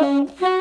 [0.00, 0.56] Hola,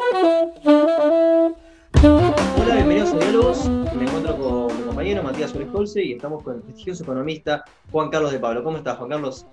[2.74, 3.70] bienvenidos a Diálogos.
[3.96, 8.34] Me encuentro con mi compañero Matías Colse y estamos con el prestigioso economista Juan Carlos
[8.34, 8.66] de Pablo.
[8.66, 9.46] ¿Cómo estás, Juan Carlos?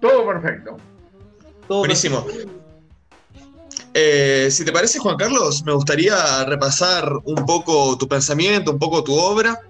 [0.00, 0.78] Todo perfecto.
[1.66, 2.24] ¿Todo Buenísimo.
[3.92, 9.04] Eh, si te parece, Juan Carlos, me gustaría repasar un poco tu pensamiento, un poco
[9.04, 9.60] tu obra.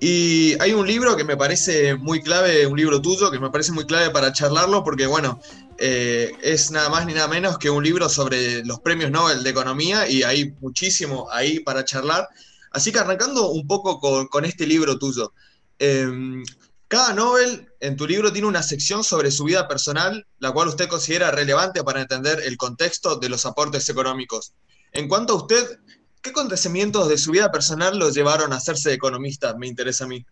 [0.00, 3.72] Y hay un libro que me parece muy clave, un libro tuyo, que me parece
[3.72, 5.40] muy clave para charlarlo, porque bueno,
[5.78, 9.50] eh, es nada más ni nada menos que un libro sobre los premios Nobel de
[9.50, 12.28] Economía y hay muchísimo ahí para charlar.
[12.70, 13.98] Así que arrancando un poco
[14.28, 15.32] con, este libro tuyo.
[15.78, 16.44] Em,
[16.86, 20.88] cada Nobel en tu libro tiene una sección sobre su vida personal, la cual usted
[20.88, 24.52] considera relevante para entender el contexto de los aportes económicos.
[24.92, 25.80] En cuanto a usted,
[26.22, 29.56] ¿qué acontecimientos de su vida personal lo llevaron a hacerse economista?
[29.56, 30.24] Me interesa a mí.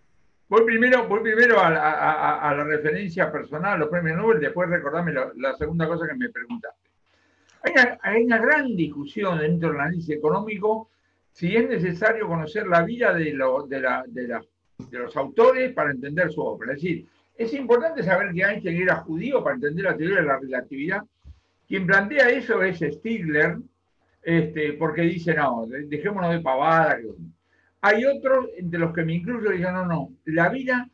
[0.49, 5.89] Voy primero, voy primero a, la referencia personal, los premios Nobel, después recordame la, segunda
[5.89, 6.89] cosa que me preguntaste.
[8.03, 10.91] Hay una, gran discusión dentro del análisis económico
[11.33, 14.43] si es necesario conocer la vida de, de, la, de la
[14.79, 16.73] de los autores para entender su obra.
[16.73, 17.07] Es decir,
[17.37, 21.03] es importante saber que Einstein era judío para entender la teoría de la relatividad.
[21.67, 23.59] Quien plantea eso es Stigler,
[24.27, 26.99] este, porque dice, no, dejémonos de pavada.
[27.81, 30.91] Hay otros, entre los que me incluyo, dicen, no, no, la vida,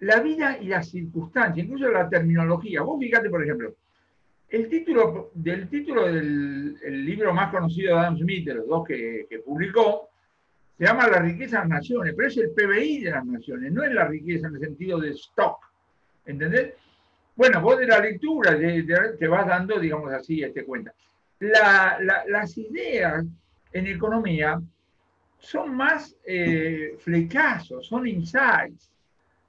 [0.00, 2.82] la vida y las circunstancias, incluso la terminología.
[2.82, 3.76] Vos fíjate, por ejemplo,
[4.48, 9.42] el título del título del libro más conocido de Adam Smith, de los dos que
[9.46, 10.08] publicó,
[10.76, 13.84] se llama la riqueza de las naciones, pero es el PBI de las naciones, no
[13.84, 15.58] es la riqueza en el sentido de stock.
[16.26, 16.74] ¿Entendés?
[17.36, 20.92] Bueno, vos de la lectura te vas dando, digamos así, este cuenta.
[21.48, 23.24] Las ideas
[23.72, 24.60] en economía
[25.38, 26.96] son más eh,
[27.82, 28.90] son insights.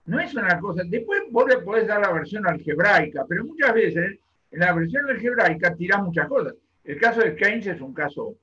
[0.06, 0.84] No es una cosa.
[0.86, 4.20] Después vos le podés dar la versión algebraica, pero muchas veces
[4.52, 6.56] en la versión algebraica tirás muchas cosas.
[6.84, 8.36] El caso de Keynes es un caso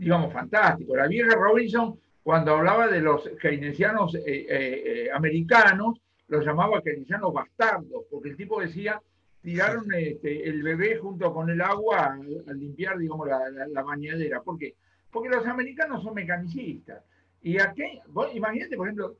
[0.00, 0.96] digamos, fantástico.
[0.96, 7.34] La vieja Robinson, cuando hablaba de los keynesianos eh, eh, eh, americanos, los llamaba keynesianos
[7.34, 9.00] bastardos, porque el tipo decía,
[9.42, 14.42] tiraron este, el bebé junto con el agua al, limpiar, digamos, la, bañadera.
[14.42, 14.74] ¿Por qué?
[15.10, 17.02] Porque los americanos son mecanicistas.
[17.42, 18.00] Y aquí,
[18.34, 19.16] imagínate, por ejemplo,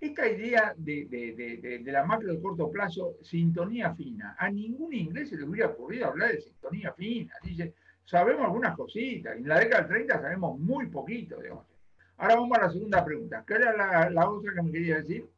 [0.00, 5.28] esta idea de, de, de, la macro de corto plazo, sintonía fina, a ningún inglés
[5.28, 7.34] se le hubiera ocurrido hablar de sintonía fina.
[7.42, 7.74] Dice,
[8.04, 9.36] sabemos algunas cositas.
[9.36, 11.66] En la década del 30 sabemos muy poquito, digamos.
[12.16, 13.44] Ahora vamos a la segunda pregunta.
[13.46, 15.28] ¿Qué era la, otra que me quería decir?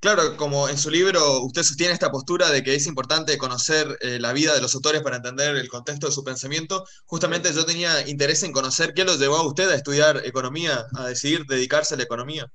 [0.00, 4.18] Claro, como en su libro usted sostiene esta postura de que es importante conocer eh,
[4.20, 8.06] la vida de los autores para entender el contexto de su pensamiento, justamente yo tenía
[8.08, 11.96] interés en conocer qué lo llevó a usted a estudiar economía, a decidir dedicarse a
[11.96, 12.46] la economía.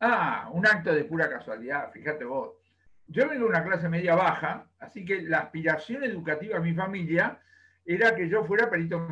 [0.00, 2.52] Ah, un acto de pura casualidad, fíjate vos.
[3.06, 7.40] Yo vengo de una clase media baja, así que la aspiración educativa de mi familia
[7.84, 9.06] era que yo fuera perito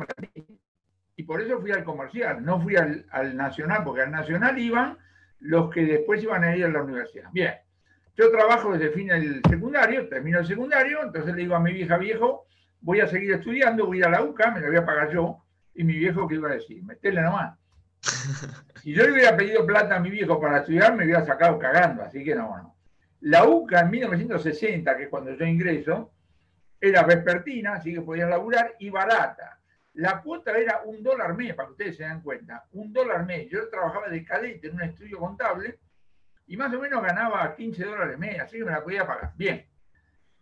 [1.17, 3.05] Y por eso fui al comercial, no fui al,
[3.35, 4.97] nacional, porque al nacional iban
[5.39, 7.29] los que después iban a ir a la universidad.
[7.33, 7.55] Bien,
[8.19, 11.97] yo trabajo desde fin del secundario, termino el secundario, entonces le digo a mi vieja,
[11.97, 12.47] viejo,
[12.81, 15.09] voy a seguir estudiando, voy a ir a la UCA, me la voy a pagar
[15.09, 15.41] yo.
[15.73, 16.83] Y mi viejo, ¿qué iba a decir?
[16.83, 17.57] Metele nomás.
[18.81, 22.01] Si yo le hubiera pedido plata a mi viejo para estudiar, me hubiera sacado cagando,
[22.01, 22.75] así que no, no.
[23.21, 26.13] La UCA en 1960, que es cuando yo ingreso,
[26.79, 29.59] era vespertina, así que podían laburar, y barata.
[29.93, 33.49] La cuota era un dólar mes, para que ustedes se den cuenta, un dólar mes.
[33.49, 35.79] Yo trabajaba de cadete en un estudio contable
[36.49, 39.33] y más o menos ganaba 15 dólares mes, así que me la podía pagar.
[39.37, 39.67] Bien,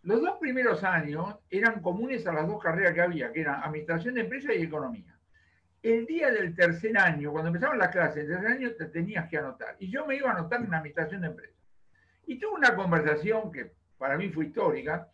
[0.02, 4.14] los dos primeros años eran comunes a las dos carreras que había, que eran administración
[4.14, 5.14] de empresas y economía.
[5.82, 9.36] El día del tercer año, cuando empezaban las clases, el tercer año te tenías que
[9.36, 9.76] anotar.
[9.80, 11.56] Y yo me iba a anotar en administración de empresas.
[12.26, 15.08] Y tuve una conversación que para mí fue histórica,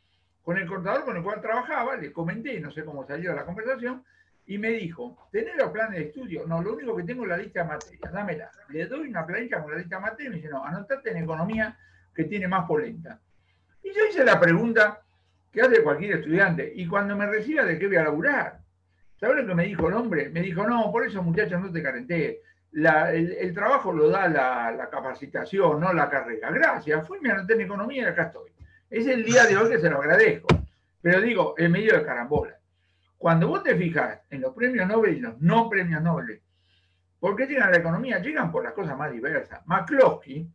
[0.45, 4.05] con el contador con el cual trabajaba, le comenté, no sé cómo salió la conversación,
[4.47, 6.47] y me dijo, ¿tenés los planes de estudio?
[6.47, 8.51] No, lo único que tengo es la lista de materias, dámela.
[8.69, 11.17] Le doy una plancha con la lista de materias y me dice, no, anotate en
[11.19, 11.79] economía
[12.15, 13.21] que tiene más polenta.
[13.83, 15.01] Y yo hice la pregunta
[15.51, 18.59] que hace cualquier estudiante, y cuando me reciba, ¿de qué voy a laburar?
[19.17, 20.29] ¿Sabes lo que me dijo el hombre?
[20.29, 22.43] Me dijo, no, por eso muchachos no te carenté.
[22.73, 26.51] el, trabajo lo da la, la, capacitación, no la carrera.
[26.51, 28.51] Gracias, fui, me anoté en economía y acá estoy.
[28.91, 30.49] Es el día de hoy que se lo agradezco.
[31.01, 32.59] Pero digo, en medio de carambola.
[33.19, 36.41] Cuando vos te fijas en los premios Nobel y los no premios Nobel,
[37.19, 38.19] ¿por qué llegan a la economía?
[38.19, 39.61] Llegan por las cosas más diversas.
[39.67, 40.49] McCloskey,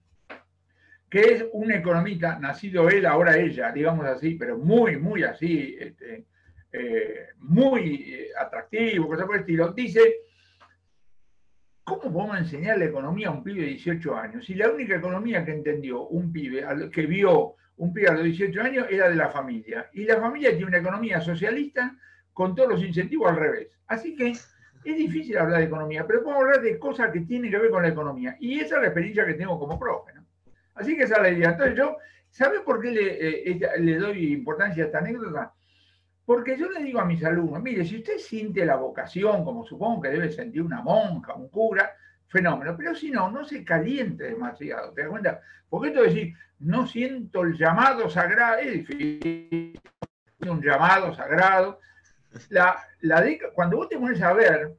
[1.09, 6.25] que es un economista, nacido él, ahora ella, digamos así, pero muy, muy así, este,
[6.71, 10.17] eh, muy eh, atractivo, cosa por el estilo, dice,
[11.83, 14.45] ¿cómo podemos enseñar la economía a un pibe de 18 años?
[14.45, 18.87] Si la única economía que entendió un pibe, que vio un pibe de 18 años
[18.89, 19.89] era de la familia.
[19.93, 21.97] Y la familia tiene una economía socialista
[22.33, 23.67] con todos los incentivos al revés.
[23.87, 24.47] Así que es
[24.83, 27.89] difícil hablar de economía, pero podemos hablar de cosas que tienen que ver con la
[27.89, 28.37] economía.
[28.39, 30.13] Y esa es la experiencia que tengo como profe.
[30.75, 31.49] Así que esa es la idea.
[31.49, 31.97] Entonces yo,
[32.29, 35.53] ¿sabe por qué le, eh, le doy importancia a esta anécdota?
[36.25, 40.01] Porque yo le digo a mis alumnos, mire, si usted siente la vocación, como supongo
[40.01, 41.91] que debe sentir una monja, un cura,
[42.29, 42.75] fenómeno.
[42.77, 45.41] Pero si no, no se caliente demasiado, ¿te das cuenta?
[45.69, 49.79] Porque esto de decir, no siento el llamado sagrado, es difícil,
[50.47, 51.79] un llamado sagrado.
[52.49, 54.75] La, la cuando vos te pones a ver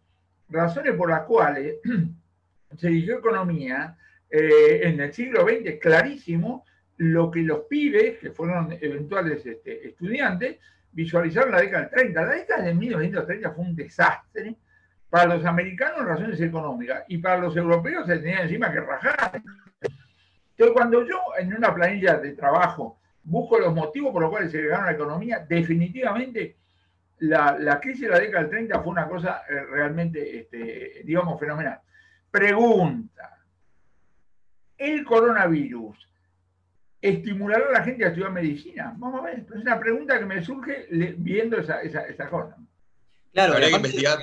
[0.48, 1.76] razones por las cuales
[2.76, 3.96] se eligió economía,
[4.30, 6.64] eh, en el siglo XX, clarísimo,
[6.98, 10.58] lo que los pibes, que fueron eventuales este, estudiantes,
[10.92, 12.22] visualizaron la década del 30.
[12.22, 14.56] La década de 1930 fue un desastre
[15.08, 19.42] para los americanos razones económicas y para los europeos se tenía encima que rajar.
[19.80, 24.58] Entonces, cuando yo en una planilla de trabajo busco los motivos por los cuales se
[24.58, 26.56] llegaron a la economía, definitivamente
[27.20, 31.80] la, crisis de la década del 30 fue una cosa eh, realmente, este, digamos, fenomenal.
[32.30, 33.38] Pregunta,
[34.78, 36.08] ¿el coronavirus
[37.00, 38.94] estimulará a la gente a estudiar medicina?
[38.96, 40.86] Vamos a ver, es una pregunta que me surge
[41.18, 42.56] viendo esa, esa, cosa.
[43.32, 44.18] Claro, habría que investigar.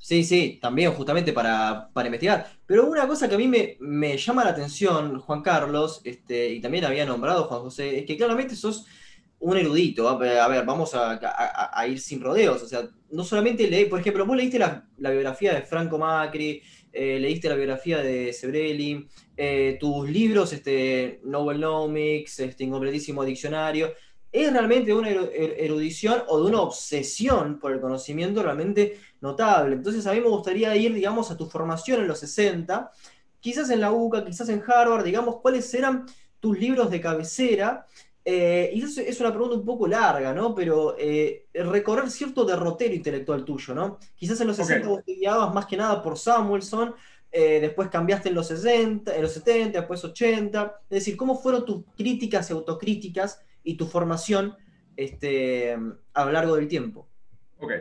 [0.00, 2.46] Sí, sí, también justamente para, investigar.
[2.64, 6.84] Pero una cosa que a mí me, llama la atención, Juan Carlos, este, y también
[6.84, 8.86] había nombrado Juan José, es que claramente sos
[9.40, 10.08] un erudito.
[10.08, 12.62] A ver, vamos a, ir sin rodeos.
[12.62, 16.62] O sea, no solamente leí, por ejemplo, vos leíste la, biografía de Franco Macri,
[16.92, 19.06] eh, leíste la biografía de Sebrelli,
[19.36, 23.92] eh, tus libros, este, Novelnomics, este incompletísimo diccionario
[24.32, 29.76] es realmente una er-, erudición o de una obsesión por el conocimiento realmente notable.
[29.76, 32.90] Entonces a mí me gustaría ir, digamos, a tu formación en los 60,
[33.40, 36.06] quizás en la UCA, quizás en Harvard, digamos, cuáles eran
[36.40, 37.86] tus libros de cabecera.
[38.28, 40.52] Eh, y eso es una pregunta un poco larga, ¿no?
[40.52, 44.00] Pero eh, recorrer cierto derrotero intelectual tuyo, ¿no?
[44.16, 46.92] Quizás en los 60 vos te guiabas más que nada por Samuelson,
[47.30, 50.80] eh, después cambiaste en los 60, en los 70, después 80.
[50.90, 54.56] Es decir, ¿cómo fueron tus críticas y autocríticas y tu formación
[54.96, 55.76] este,
[56.14, 57.08] a lo largo del tiempo.
[57.58, 57.72] Ok.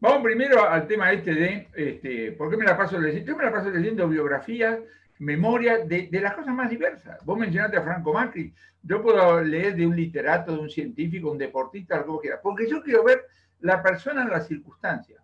[0.00, 3.30] Vamos primero al tema este de este, por qué me la paso leyendo.
[3.30, 4.78] Yo me la paso leyendo biografías,
[5.22, 7.24] memoria de, las cosas más diversas.
[7.24, 8.52] Vos mencionaste a Franco Macri.
[8.82, 12.42] Yo puedo leer de un literato, de un científico, un deportista, algo que quiera.
[12.42, 13.24] Porque yo quiero ver
[13.60, 15.22] la persona en las circunstancias.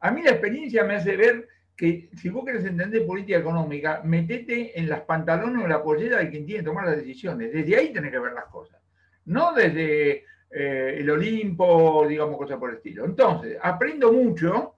[0.00, 4.78] A mí la experiencia me hace ver que si vos querés entender política económica, metete
[4.78, 7.52] en las pantalones o la pollera de quien tiene que tomar las decisiones.
[7.52, 8.84] Desde ahí tenés que ver las cosas
[9.26, 13.04] no desde eh, el Olimpo, digamos, cosas por el estilo.
[13.04, 14.74] Entonces, aprendo mucho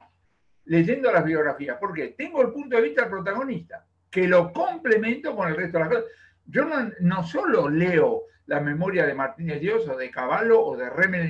[0.64, 5.48] leyendo las biografías, porque tengo el punto de vista del protagonista, que lo complemento con
[5.48, 6.10] el resto de las cosas.
[6.46, 6.64] Yo
[7.00, 11.28] no, solo leo la memoria de Martínez Dios o de Caballo o de Remen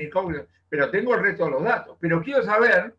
[0.69, 1.97] pero tengo el resto de los datos.
[2.01, 2.95] Pero quiero saber,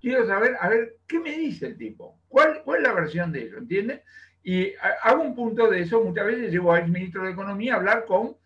[0.00, 2.18] quiero saber, a ver, ¿qué me dice el tipo?
[2.28, 3.58] ¿Cuál, cuál es la versión de eso?
[3.58, 4.00] ¿Entiendes?
[4.42, 4.72] Y
[5.02, 8.36] hago un punto de eso, muchas veces llevo al ministro de Economía a hablar con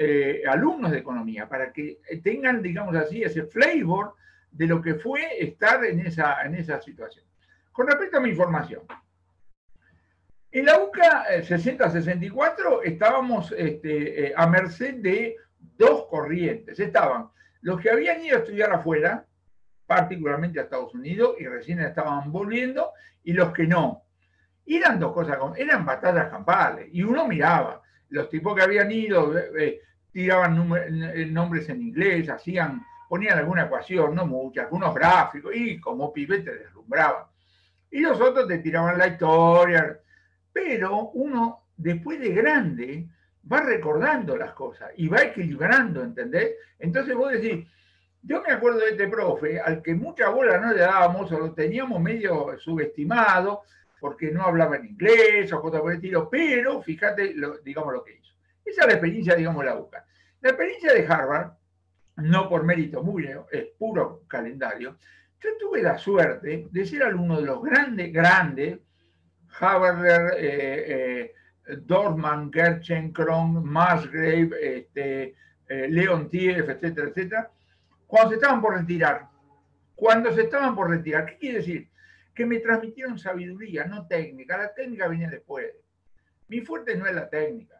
[0.00, 4.14] eh, alumnos de economía, para que tengan, digamos así, ese flavor
[4.52, 7.24] de lo que fue estar en esa, en esa situación.
[7.72, 8.82] Con respecto a mi información,
[10.50, 15.36] en la UCA 60-64 eh, estábamos este, eh, a merced de
[15.76, 16.78] dos corrientes.
[16.80, 17.28] Estaban
[17.60, 19.26] los que habían ido a estudiar afuera,
[19.86, 22.92] particularmente a Estados Unidos, y recién estaban volviendo,
[23.24, 24.04] y los que no.
[24.66, 29.34] eran dos cosas, eran batallas campales, y uno miraba, los tipos que habían ido,
[30.12, 30.72] tiraban
[31.14, 36.40] eh, nombres en inglés, hacían, ponían alguna ecuación, no mucha, algunos gráficos, y como pibe
[36.40, 37.24] te deslumbraban.
[37.90, 39.98] Y los otros te tiraban la historia,
[40.58, 43.08] pero uno después de grande
[43.50, 46.56] va recordando las cosas y va equilibrando, ¿entendés?
[46.80, 47.64] Entonces vos decís,
[48.22, 51.52] yo me acuerdo de este profe, al que mucha bola no le dábamos o lo
[51.54, 53.62] teníamos medio subestimado
[54.00, 57.34] porque no hablaba en inglés o cosas por el estilo, pero fíjate,
[57.64, 58.34] digamos, lo que hizo.
[58.64, 60.04] Esa es la experiencia, digamos, la UCA.
[60.40, 61.52] La experiencia de Harvard,
[62.16, 64.96] no por mérito muy, es puro calendario.
[65.40, 68.80] Yo tuve la suerte de ser alumno de los grandes, grandes,
[69.58, 71.32] Harvard, eh,
[71.66, 75.34] eh, Dorman, Gerchen, Kron, Musgrave, este,
[75.68, 77.50] eh, Leon Tief, etcétera, etcétera,
[78.06, 79.28] cuando se estaban por retirar.
[79.94, 81.88] Cuando se estaban por retirar, ¿qué quiere decir?
[82.34, 84.56] Que me transmitieron sabiduría, no técnica.
[84.56, 85.66] La técnica venía después.
[86.46, 87.78] Mi fuerte no es la técnica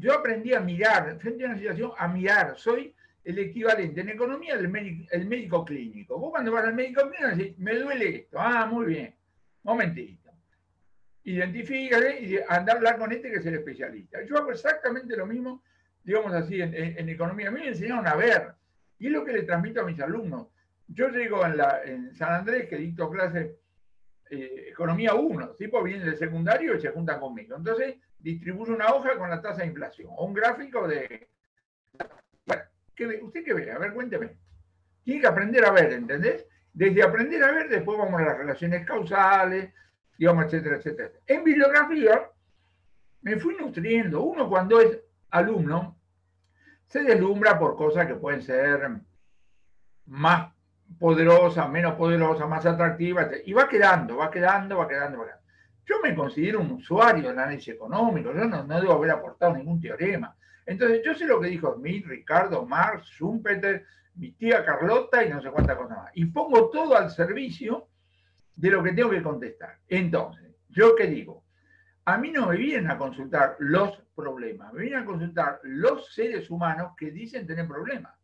[0.00, 2.54] yo aprendí a mirar, frente a una situación, a mirar.
[2.56, 6.18] Soy el equivalente en economía del médico, el médico clínico.
[6.18, 8.38] Vos cuando vas al médico clínico decís, me duele esto.
[8.40, 9.14] Ah, muy bien.
[9.62, 10.19] Momentito.
[11.30, 14.22] Identifícale y anda a hablar con este que es el especialista.
[14.24, 15.62] Yo hago exactamente lo mismo,
[16.02, 17.48] digamos así, en, economía.
[17.48, 18.52] A mí me enseñaron a ver.
[18.98, 20.48] Y es lo que le transmito a mis alumnos.
[20.88, 23.58] Yo llego en, San Andrés, que dicto clase
[24.28, 27.56] eh, Economía 1, tipo vienen del secundario y se juntan conmigo.
[27.56, 31.28] Entonces, distribuyo una hoja con la tasa de inflación, o un gráfico de...
[32.44, 32.62] Bueno,
[33.22, 33.70] ¿usted qué ve?
[33.70, 34.36] A ver, cuénteme.
[35.04, 36.44] Tiene que aprender a ver, ¿entendés?
[36.72, 39.72] Desde aprender a ver, después vamos a las relaciones causales,
[40.20, 41.10] digamos, etcétera, etcétera.
[41.26, 42.30] En bibliografía
[43.22, 44.20] me fui nutriendo.
[44.20, 45.00] Uno cuando es
[45.30, 45.98] alumno
[46.86, 48.86] se deslumbra por cosas que pueden ser
[50.04, 50.52] más
[50.98, 55.42] poderosas, menos poderosas, más atractivas, y va quedando, va quedando, va quedando, quedando.
[55.86, 59.80] Yo me considero un usuario del análisis económico, yo no, no, debo haber aportado ningún
[59.80, 60.36] teorema.
[60.66, 63.86] Entonces, yo sé lo que dijo Smith, Ricardo, Marx, Schumpeter,
[64.16, 66.10] mi tía Carlota y no sé cuántas cosas más.
[66.12, 67.88] Y pongo todo al servicio
[68.60, 69.78] de lo que tengo que contestar.
[69.88, 71.44] Entonces, ¿yo qué digo?
[72.04, 76.50] A mí no me vienen a consultar los problemas, me vienen a consultar los seres
[76.50, 78.14] humanos que dicen tener problemas.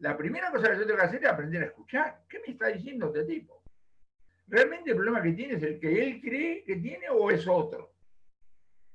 [0.00, 2.22] La primera cosa que yo tengo que hacer es aprender a escuchar.
[2.28, 3.62] ¿Qué me está diciendo este tipo?
[4.48, 7.94] ¿Realmente el problema que tiene es el que él cree que tiene o es otro?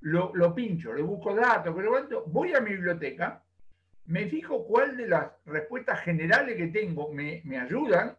[0.01, 3.43] Lo, pincho, le busco datos, pero voy a mi biblioteca,
[4.05, 8.15] me fijo cuál de las respuestas generales que tengo me ayudan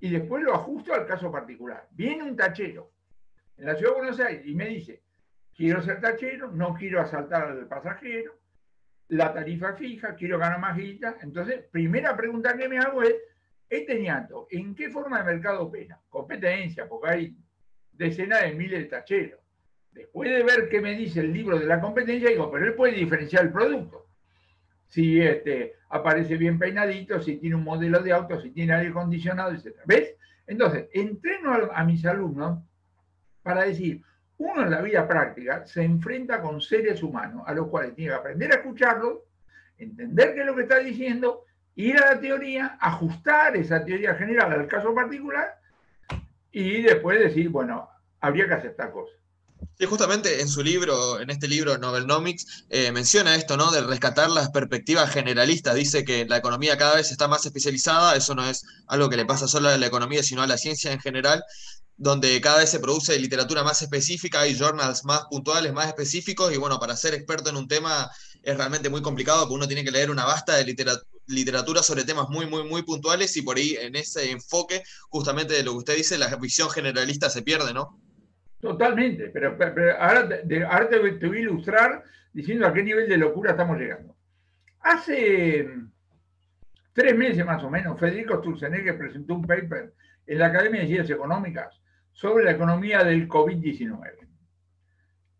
[0.00, 1.86] y después lo ajusto al caso particular.
[1.92, 2.90] Viene un tachero
[3.56, 5.02] en la ciudad de Buenos Aires y me dice,
[5.54, 8.38] quiero ser tachero, no quiero asaltar al pasajero,
[9.08, 11.16] la tarifa fija, quiero ganar más guita.
[11.20, 13.14] Entonces, primera pregunta que me hago es,
[13.68, 16.00] este ñato, ¿en qué forma de mercado opera?
[16.08, 17.36] Competencia, porque hay
[17.92, 19.40] decenas de miles de tacheros.
[19.92, 22.94] Después de ver qué me dice el libro de la competencia, digo, pero él puede
[22.94, 24.06] diferenciar el producto.
[24.90, 29.52] Si este, aparece bien peinadito, si tiene un modelo de auto, si tiene aire acondicionado,
[29.52, 29.78] etc.
[29.86, 30.14] ¿Ves?
[30.46, 32.62] Entonces, entreno a, a mis alumnos
[33.42, 34.02] para decir,
[34.38, 38.16] uno en la vida práctica se enfrenta con seres humanos a los cuales tiene que
[38.16, 39.20] aprender a escucharlos,
[39.78, 41.44] entender qué es lo que está diciendo,
[41.74, 45.56] ir a la teoría, ajustar esa teoría general al caso particular
[46.50, 47.88] y después decir, bueno,
[48.20, 49.19] habría que aceptar cosas.
[49.78, 53.70] Sí, justamente en su libro, en este libro Novelnomics, eh, menciona esto, ¿no?
[53.70, 55.74] De rescatar las perspectivas generalistas.
[55.74, 59.24] Dice que la economía cada vez está más especializada, eso no es algo que le
[59.26, 61.42] pasa solo a la economía, sino a la ciencia en general,
[61.96, 66.56] donde cada vez se produce literatura más específica, hay journals más puntuales, más específicos, y
[66.56, 68.10] bueno, para ser experto en un tema
[68.42, 70.64] es realmente muy complicado, porque uno tiene que leer una vasta de
[71.26, 75.62] literatura sobre temas muy, muy, muy puntuales, y por ahí en ese enfoque, justamente de
[75.62, 77.98] lo que usted dice, la visión generalista se pierde, ¿no?
[78.60, 79.56] Totalmente, pero,
[79.98, 84.14] ahora, te, voy a ilustrar diciendo a qué nivel de locura estamos llegando.
[84.80, 85.68] Hace
[86.92, 89.94] tres meses más o menos, Federico Sturzenegger presentó un paper
[90.26, 91.80] en la Academia de Ciencias Económicas
[92.12, 94.28] sobre la economía del COVID-19.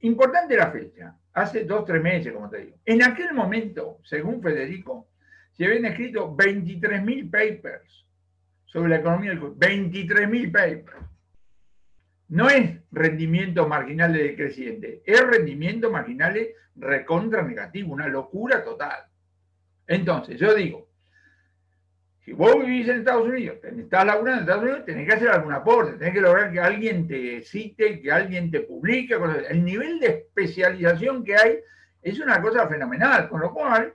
[0.00, 2.78] Importante la fecha, hace dos, tres meses, como te digo.
[2.86, 5.08] En aquel momento, según Federico,
[5.52, 8.06] se habían escrito 23.000 papers
[8.64, 9.58] sobre la economía del COVID.
[9.58, 11.09] 23.000 papers.
[12.30, 16.38] No es rendimiento marginal de decreciente, es rendimiento marginal
[16.76, 19.04] recontra negativo, una locura total.
[19.84, 20.88] Entonces, yo digo,
[22.20, 25.52] si vos vivís en Estados Unidos, estás laburando en Estados Unidos, tenés que hacer algún
[25.52, 29.16] aporte, tenés que lograr que alguien te cite, que alguien te publique.
[29.48, 31.58] El nivel de especialización que hay
[32.00, 33.92] es una cosa fenomenal, con lo cual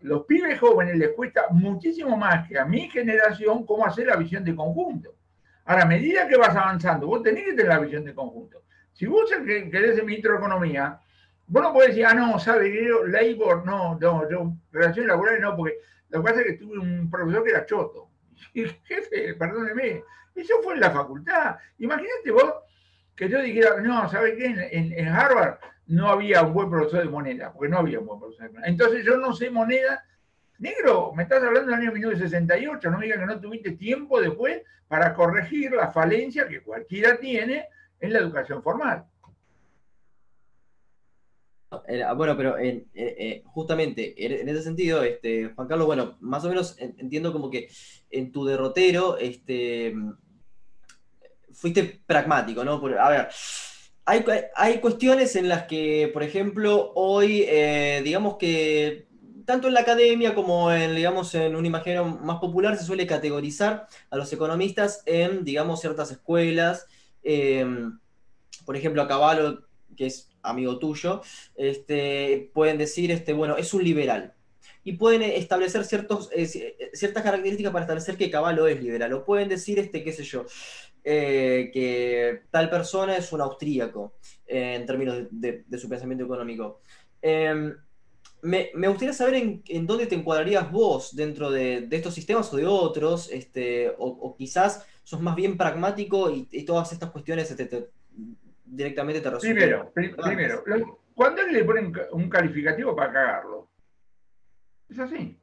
[0.00, 4.42] los pibes jóvenes les cuesta muchísimo más que a mi generación cómo hacer la visión
[4.44, 5.19] de conjunto.
[5.64, 8.62] Ahora, a medida que vas avanzando, vos tenés que tener la visión de conjunto.
[8.92, 11.00] Si vos querés ser ministro de Economía,
[11.46, 15.56] vos no podés decir, ah, no, sabe, yo, labor, no, no, yo, relaciones laborales no,
[15.56, 15.74] porque
[16.10, 18.08] lo que pasa es que tuve un profesor que era choto.
[18.54, 20.02] Y jefe, perdóneme,
[20.34, 21.56] eso fue en la facultad.
[21.78, 22.54] Imagínate vos
[23.14, 24.68] que yo dijera, no, ¿sabes qué?
[24.72, 28.46] En, Harvard no había un buen profesor de moneda, porque no había un buen profesor
[28.46, 28.68] de moneda.
[28.68, 30.02] Entonces yo no sé moneda.
[30.60, 34.62] Negro, me estás hablando del año 1968, no me digas que no tuviste tiempo después
[34.88, 37.66] para corregir la falencia que cualquiera tiene
[37.98, 39.06] en la educación formal.
[42.16, 46.76] Bueno, pero en, eh, justamente en ese sentido, este, Juan Carlos, bueno, más o menos
[46.78, 47.68] entiendo como que
[48.10, 49.94] en tu derrotero este,
[51.52, 52.74] fuiste pragmático, ¿no?
[52.98, 53.28] a ver,
[54.04, 54.24] hay,
[54.56, 59.09] hay, cuestiones en las que, por ejemplo, hoy, eh, digamos que
[59.50, 63.88] tanto en la academia como en, digamos, en un imaginario más popular se suele categorizar
[64.08, 66.86] a los economistas en, digamos, ciertas escuelas.
[67.24, 67.66] Eh,
[68.64, 69.64] por ejemplo, a Caballo,
[69.96, 71.22] que es amigo tuyo,
[71.56, 74.34] este, pueden decir, este, bueno, es un liberal.
[74.84, 79.12] Y pueden establecer ciertos, eh, eh, ciertas características para establecer que Caballo es liberal.
[79.14, 80.46] O pueden decir, este, qué sé yo,
[81.02, 84.14] eh, que tal persona es un austríaco
[84.46, 86.82] en términos de, su pensamiento económico.
[88.42, 89.34] Me, gustaría saber
[89.66, 94.86] en, dónde te encuadrarías vos dentro de, estos sistemas o de otros, este, o, quizás
[95.02, 97.88] sos más bien pragmático y, todas estas cuestiones este,
[98.64, 99.90] directamente te resultan.
[99.92, 99.92] Primero,
[100.22, 100.64] primero,
[101.14, 103.68] cuando le ponen un calificativo para cagarlo,
[104.88, 105.38] es así.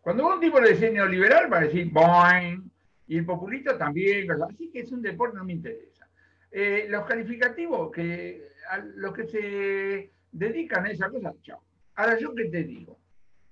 [0.00, 2.70] Cuando un tipo de diseño liberal va a decir boing,
[3.06, 6.08] y el populista también, así que es un deporte, no me interesa.
[6.50, 11.62] Eh, los calificativos, que a los que se dedican a esa cosa, chao.
[11.94, 12.98] Ahora, yo qué te digo,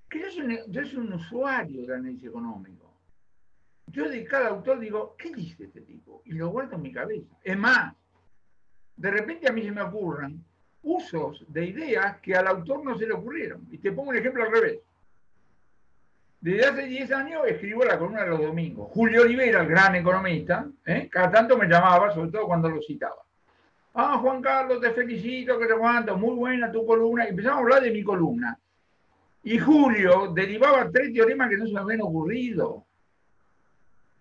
[0.08, 2.94] que yo soy, un usuario del análisis económico.
[3.86, 6.22] Yo de cada autor digo, ¿qué dice este tipo?
[6.24, 7.36] Y lo guardo en mi cabeza.
[7.42, 7.94] Es más,
[8.96, 10.44] de repente a mí se me ocurran
[10.82, 13.66] usos de ideas que al autor no se le ocurrieron.
[13.70, 14.80] Y te pongo un ejemplo al revés.
[16.40, 18.90] Desde hace 10 años escribo la columna de los domingos.
[18.92, 21.08] Julio Olivera, el gran economista, ¿eh?
[21.10, 23.22] cada tanto me llamaba, sobre todo cuando lo citaba.
[23.94, 27.24] Ah, Juan Carlos, te felicito, que te aguanto, muy buena tu columna.
[27.24, 28.58] Y empezamos a hablar de mi columna.
[29.42, 32.84] Y Julio derivaba tres teoremas que no se me habían ocurrido.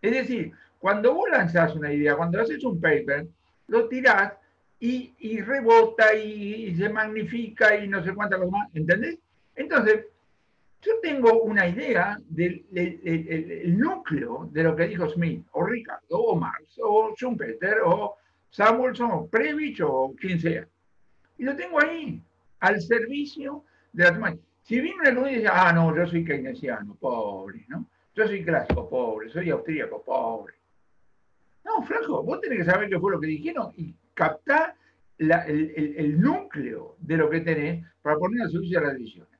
[0.01, 3.27] Es decir, cuando vos lanzás una idea, cuando haces un paper,
[3.67, 4.33] lo tirás
[4.79, 9.17] y, rebota y, se magnifica y no sé cuántas cosas más, ¿entendés?
[9.55, 10.05] Entonces,
[10.81, 12.63] yo tengo una idea del
[13.77, 18.15] núcleo de lo que dijo Smith, o Ricardo, o Marx, o Schumpeter, o
[18.49, 20.67] Samuelson, o Previch, o quien sea.
[21.37, 22.21] Y lo tengo ahí,
[22.59, 23.63] al servicio
[23.93, 24.35] de las demás.
[24.63, 27.87] Si viene una y dice, ah, no, yo soy keynesiano, pobre, ¿no?
[28.13, 30.55] Yo soy clásico, pobre, soy austríaco, pobre.
[31.63, 34.75] No, flaco, vos tenés que saber qué fue lo que dijeron y captar
[35.17, 39.39] el, núcleo de lo que tenés para poner a servicio de las decisiones.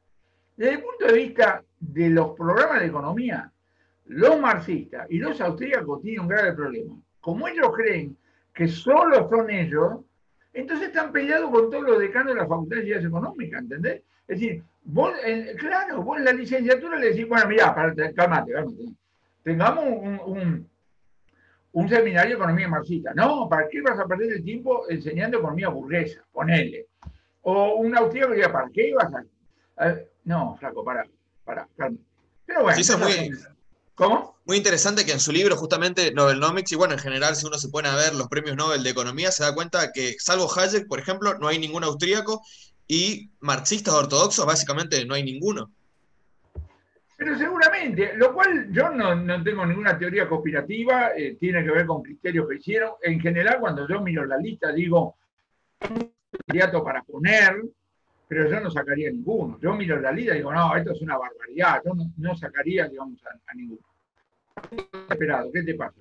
[0.56, 3.52] Desde el punto de vista de los programas de economía,
[4.06, 6.96] los marxistas y los austríacos tienen un grave problema.
[7.22, 8.18] Como ellos creen
[8.54, 10.00] que solo son ellos,
[10.54, 14.02] entonces están peleados con todos los decanos de la Facultad de Ciencias Económicas, ¿entendés?
[14.28, 15.14] Es decir, vos,
[15.58, 18.54] claro, vos en la licenciatura le decís, bueno, mira, cálmate, cálmate.
[19.44, 20.68] Tengamos un
[21.72, 23.14] un seminario de economía marxista.
[23.14, 26.22] No, ¿para qué vas a perder el tiempo enseñando economía burguesa?
[26.32, 26.88] Ponele.
[27.42, 29.96] O un austríaco que diga, ¿para qué vas a...?
[30.26, 31.06] no, flaco, para,
[31.46, 31.68] para,
[32.46, 32.84] Pero bueno.
[32.84, 33.32] Sí, muy,
[34.00, 34.40] ¿Cómo?
[34.46, 37.68] Muy interesante que en su libro, justamente, Nobelnomics, y bueno, en general, si uno se
[37.68, 41.00] pone a ver los premios Nobel de Economía, se da cuenta que, salvo Hayek, por
[41.00, 42.42] ejemplo, no hay ningún austríaco,
[42.88, 45.70] y marxistas ortodoxos, básicamente, no hay ninguno.
[47.18, 52.02] Pero seguramente, lo cual yo no, tengo ninguna teoría conspirativa, eh, tiene que ver con
[52.02, 52.92] criterios que hicieron.
[53.04, 55.18] En general, cuando yo miro la lista, digo,
[55.90, 56.14] un
[56.48, 57.62] candidato para poner,
[58.30, 59.60] pero yo no sacaría ninguno.
[59.60, 63.20] Yo miro la lista y digo, no, esto es una barbaridad, yo no, sacaría, digamos,
[63.26, 63.89] a, ninguno.
[65.10, 65.96] Esperado, ¿qué te pasa?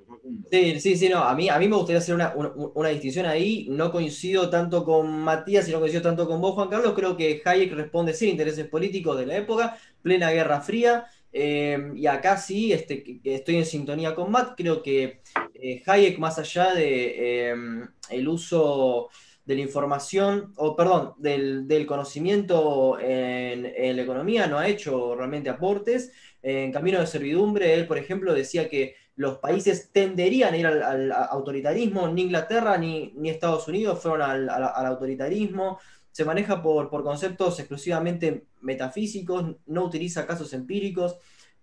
[0.50, 3.66] Sí, sí, sí, no, a mí, a mí me gustaría hacer una, una, distinción ahí,
[3.70, 7.40] no coincido tanto con Matías y no coincido tanto con vos, Juan Carlos, creo que
[7.44, 11.06] Hayek responde sí intereses políticos de la época, plena Guerra Fría.
[11.30, 14.54] Eh, y acá sí, este, estoy en sintonía con Matt.
[14.56, 15.20] Creo que
[15.54, 19.10] eh, Hayek, más allá de el uso
[19.48, 26.12] de la información, o perdón, del, conocimiento en, la economía, no ha hecho realmente aportes.
[26.42, 31.12] En Camino de Servidumbre, él, por ejemplo, decía que los países tenderían a ir al,
[31.12, 34.48] autoritarismo, ni Inglaterra ni, Estados Unidos fueron al,
[34.86, 35.78] autoritarismo
[36.12, 41.16] se maneja por, conceptos exclusivamente metafísicos, no utiliza casos empíricos.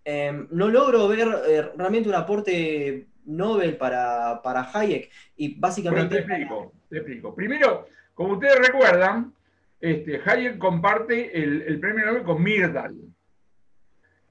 [0.05, 6.15] Em, no logro ver eh, realmente un aporte Nobel para, para Hayek y básicamente...
[6.15, 7.35] te explico, te explico.
[7.35, 9.33] Primero, como ustedes recuerdan,
[9.81, 12.95] este, Hayek comparte el, premio Nobel con Myrdal,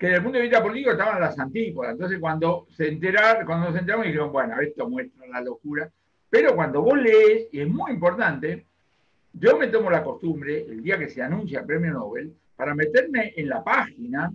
[0.05, 1.93] que desde el punto de vista político estaban las antípodas.
[1.93, 5.91] Entonces, cuando se enteraron, cuando nos enteramos, dijeron, bueno, esto muestra la locura.
[6.29, 8.67] Pero cuando vos lees, y es muy importante,
[9.33, 13.33] yo me tomo la costumbre, el día que se anuncia el premio Nobel, para meterme
[13.35, 14.31] en la página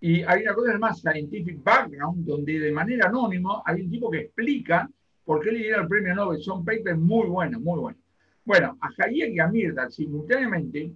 [0.00, 4.18] y hay una cosa más Scientific Background, donde de manera anónima hay un tipo que
[4.20, 4.88] explica
[5.24, 6.40] por qué le dieron el premio Nobel.
[6.40, 8.00] Son papers muy buenos, muy buenos.
[8.44, 10.92] Bueno, a Hayek y a Myrdal simultáneamente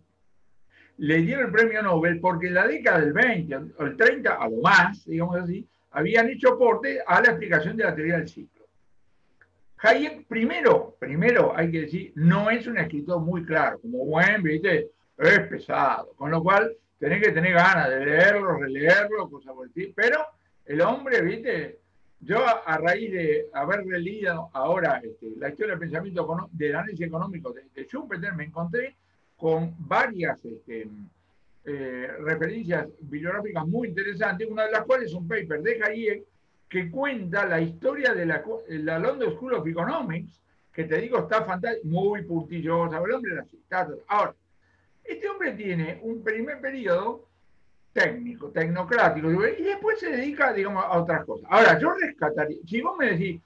[0.99, 4.49] le dieron el premio Nobel porque en la década del 20 o el 30, a
[4.49, 8.67] lo más, digamos así, habían hecho aporte a la explicación de la teoría del ciclo.
[9.79, 14.91] Hayek, primero, primero hay que decir, no es un escritor muy claro, como buen, viste,
[15.19, 19.93] es pesado, con lo cual tenés que tener ganas de leerlo, releerlo, cosas por el
[19.95, 20.25] pero
[20.67, 21.81] el hombre, viste,
[22.21, 27.53] yo a, raíz de haber leído ahora este, la historia del pensamiento del análisis económico
[27.53, 28.97] de, Schumpeter, me encontré
[29.43, 30.89] con varias este,
[31.65, 36.23] eh, referencias bibliográficas muy interesantes, una de las cuales es un paper de Hayek
[36.69, 40.41] que cuenta la historia de la, la, London School of Economics,
[40.73, 44.33] que te digo está fantástico, muy puntillosa, el hombre la Ahora,
[45.03, 47.27] este hombre tiene un primer periodo
[47.93, 51.49] técnico, tecnocrático, y después se dedica, digamos, a otras cosas.
[51.51, 53.41] Ahora, yo rescataría, si vos me decís,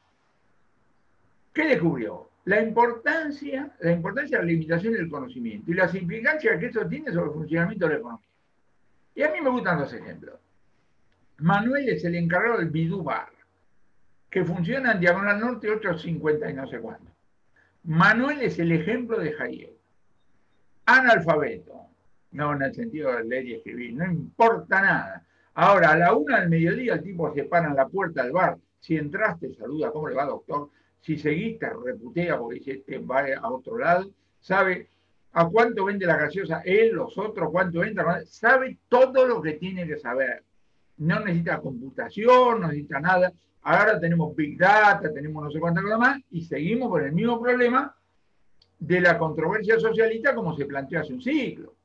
[1.55, 2.29] ¿qué descubrió?
[2.47, 7.13] La importancia, la importancia de la limitación del conocimiento y las implicancias que eso tiene
[7.13, 8.29] sobre el funcionamiento de la economía.
[9.17, 10.37] Y a mí me gustan dos ejemplos.
[11.39, 13.31] Manuel es el encargado del Bidú Bar,
[14.31, 17.11] que funciona en Diagonal Norte 850 y no sé cuándo.
[17.83, 19.77] Manuel es el ejemplo de Hayek.
[20.87, 21.89] Analfabeto,
[22.31, 25.27] no en el sentido de leer y escribir, no importa nada.
[25.55, 28.57] Ahora, a la una del mediodía el tipo se para en la puerta del bar.
[28.79, 30.71] Si entraste, saluda, ¿cómo le va, doctor?
[31.07, 34.11] Si seguiste, reputea porque dice, este va a otro lado.
[34.41, 34.89] Sabe
[35.35, 38.25] a cuánto vende la gaseosa él, los otros, cuánto entra.
[38.27, 40.43] Sabe todo lo que tiene que saber.
[40.97, 43.33] No necesita computación, no necesita nada.
[43.63, 47.41] Ahora tenemos Big Data, tenemos no sé cuántas cosas más, y seguimos con el mismo
[47.41, 47.95] problema
[48.77, 51.77] de la controversia socialista como se planteó hace un siglo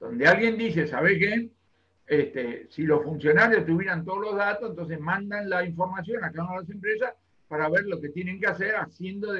[0.00, 1.48] donde alguien dice, ¿sabe qué?
[2.06, 6.54] Este, si los funcionarios tuvieran todos los datos, entonces mandan la información a cada una
[6.54, 7.14] de las empresas
[7.54, 9.32] para ver lo que tienen que hacer, haciendo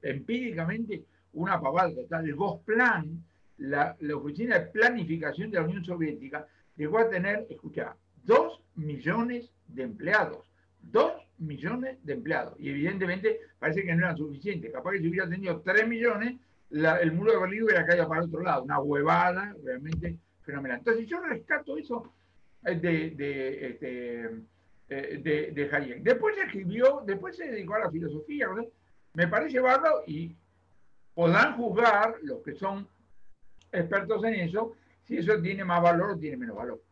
[0.00, 2.24] empíricamente una pavada total.
[2.24, 3.24] El Gosplan,
[3.58, 6.46] la, la Oficina de Planificación de la Unión Soviética,
[6.76, 10.48] llegó a tener, escucha, dos millones de empleados.
[10.80, 12.54] Dos millones de empleados.
[12.60, 14.72] Y evidentemente parece que no eran suficientes.
[14.72, 16.38] Capaz que si hubiera tenido tres millones,
[16.70, 20.78] el muro de Berlín hubiera caído para otro lado, una huevada realmente fenomenal.
[20.78, 22.14] Entonces yo rescato eso
[22.64, 24.30] eh, de, de, este,
[24.90, 26.02] eh, de, Hayek.
[26.02, 28.48] Después escribió, después se dedicó a la filosofía,
[29.14, 30.36] me parece bárbaro y
[31.14, 32.88] podrán juzgar los que son
[33.70, 34.74] expertos en eso
[35.04, 36.82] si eso tiene más valor o tiene menos valor.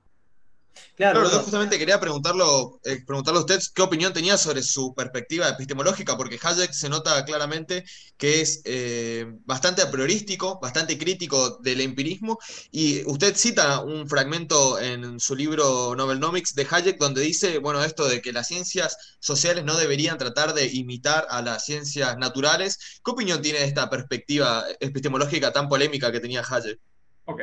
[0.96, 5.48] Claro, yo justamente quería preguntarlo, eh, preguntarle a usted qué opinión tenía sobre su perspectiva
[5.48, 7.84] epistemológica, porque Hayek se nota claramente
[8.16, 12.38] que es eh, bastante a priorístico, bastante crítico del empirismo,
[12.72, 18.08] y usted cita un fragmento en su libro Novelnomics de Hayek donde dice, bueno, esto
[18.08, 23.00] de que las ciencias sociales no deberían tratar de imitar a las ciencias naturales.
[23.04, 26.80] ¿Qué opinión tiene de esta perspectiva epistemológica tan polémica que tenía Hayek?
[27.26, 27.42] Ok.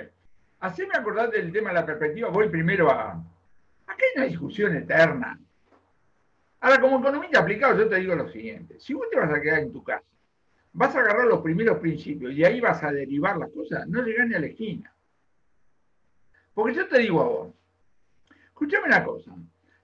[0.65, 3.23] Haceme acordar del tema de la perspectiva, voy primero a...
[3.85, 5.39] Aquí hay una discusión eterna.
[6.59, 8.79] Ahora, como economista aplicado, yo te digo lo siguiente.
[8.79, 10.03] Si vos te vas a quedar en tu casa,
[10.73, 14.27] vas a agarrar los primeros principios y ahí vas a derivar las cosas, no llegas
[14.27, 14.91] ni a la esquina.
[16.55, 17.53] Porque yo te digo a vos,
[18.47, 19.35] escúchame una cosa,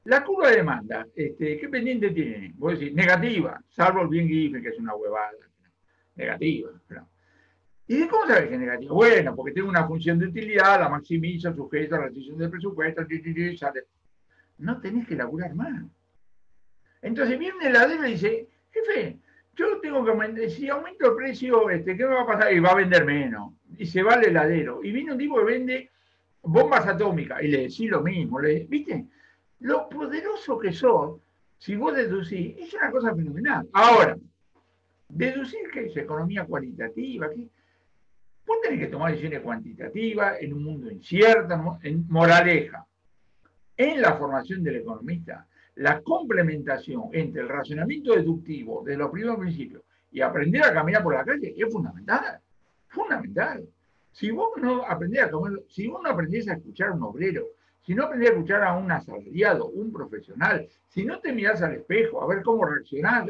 [0.05, 2.53] la curva de demanda, este, ¿qué pendiente tiene?
[2.55, 5.37] Vos decís, negativa, salvo el bien Giffen, que es una huevada.
[6.15, 6.71] Negativa.
[7.93, 8.87] ¿Y cómo sabes que es?
[8.87, 13.05] Bueno, porque tiene una función de utilidad, la maximiza, sujeta a la decisión del presupuesto.
[14.59, 15.83] No tenés que laburar más.
[17.01, 19.17] Entonces viene el ladero y dice, jefe,
[19.57, 22.53] yo tengo que aumentar, si aumento el precio, este, ¿qué me va a pasar?
[22.53, 23.55] Y va a vender menos.
[23.77, 24.81] Y se va al heladero.
[24.81, 25.89] Y viene un tipo que vende
[26.43, 28.39] bombas atómicas y le decís lo mismo.
[28.69, 29.05] ¿Viste?
[29.59, 31.19] Lo poderoso que sos,
[31.57, 33.67] si vos deducís, es una cosa fenomenal.
[33.73, 34.17] Ahora,
[35.09, 37.49] deducir que es economía cualitativa, que
[38.51, 42.85] Vos tenés que tomar decisiones cuantitativas en un mundo incierto, en moraleja.
[43.77, 49.83] En la formación del economista, la complementación entre el razonamiento deductivo de los primeros principios
[50.11, 52.41] y aprender a caminar por la calle es fundamental.
[52.89, 53.63] Fundamental.
[54.11, 55.31] Si vos no aprendés a
[55.69, 57.45] si vos no aprendés a escuchar a un obrero,
[57.83, 61.75] si no aprendés a escuchar a un asalariado, un profesional, si no te mirás al
[61.75, 63.25] espejo a ver cómo reaccionar,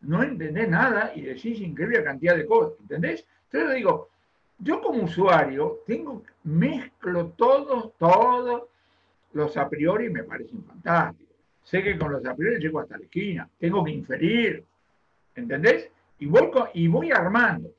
[0.00, 3.24] no entendés nada y decís increíble cantidad de cosas, ¿entendés?
[3.44, 4.10] Entonces digo,
[4.58, 8.62] yo como usuario tengo, mezclo todos, todos
[9.32, 11.36] los a priori me parecen fantásticos.
[11.62, 14.64] Sé que con los a priori llego hasta la esquina, tengo que inferir,
[15.34, 15.90] ¿entendés?
[16.18, 17.70] Y voy, y voy armando.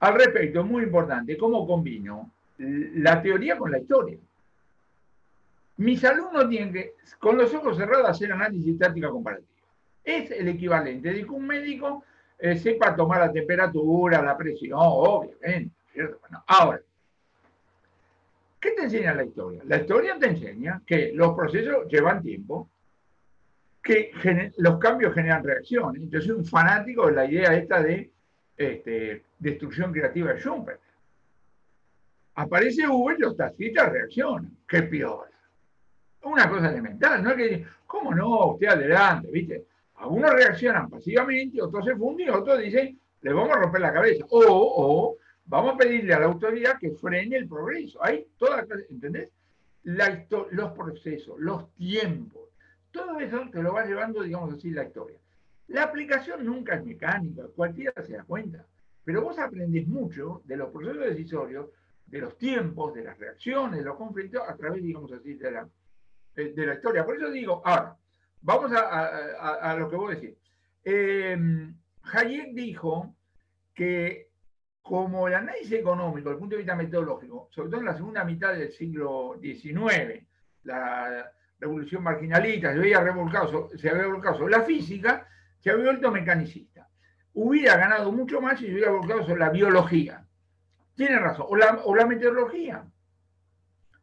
[0.00, 4.18] Al respecto, muy importante, ¿cómo combino la teoría con la historia?
[5.76, 9.48] Mis alumnos tienen que, con los ojos cerrados, hacer análisis táctica comparativa.
[10.02, 12.04] Es el equivalente de que un médico
[12.40, 15.74] eh, sepa tomar la temperatura, la presión, obviamente.
[15.94, 16.80] Bueno, ahora,
[18.58, 19.62] ¿qué te enseña la historia?
[19.66, 22.68] La historia te enseña que los procesos llevan tiempo,
[23.82, 24.12] que
[24.58, 26.02] los cambios generan reacciones.
[26.08, 28.10] Yo soy un fanático de la idea esta de
[28.56, 30.80] este, destrucción creativa de Schumpeter.
[32.36, 34.56] Aparece Uber y los taxistas reaccionan.
[34.66, 35.28] ¡Qué peor!
[36.22, 38.52] Una cosa elemental, no que, ¿cómo no?
[38.52, 39.64] Usted adelante, ¿viste?
[40.00, 44.24] Algunos reaccionan pasivamente, otros se funden y otros dicen, le vamos a romper la cabeza.
[44.30, 48.02] O, vamos a pedirle a la autoridad que frene el progreso.
[48.02, 49.28] Hay toda ¿entendés?
[49.82, 52.48] los procesos, los tiempos,
[52.90, 55.18] todo eso te lo va llevando, digamos así, la historia.
[55.68, 58.64] La aplicación nunca es mecánica, cualquiera se da cuenta,
[59.04, 61.66] pero vos aprendés mucho de los procesos decisorios
[62.06, 65.68] de los tiempos, de las reacciones, de los conflictos, a través, digamos así, de la,
[66.34, 67.04] de la historia.
[67.04, 67.96] Por eso digo, ahora,
[68.42, 70.38] vamos a, lo que voy a decir.
[70.84, 71.36] Eh,
[72.12, 73.14] Hayek dijo
[73.74, 74.30] que
[74.82, 78.24] como el análisis económico, desde el punto de vista metodológico, sobre todo en la segunda
[78.24, 80.26] mitad del siglo XIX,
[80.64, 86.10] la revolución marginalista se había revolcado, se había revolcado sobre la física, se había vuelto
[86.10, 86.88] mecanicista.
[87.34, 90.26] Hubiera ganado mucho más si se hubiera volcado sobre la biología.
[90.94, 91.46] Tiene razón.
[91.48, 92.84] O la, o la meteorología.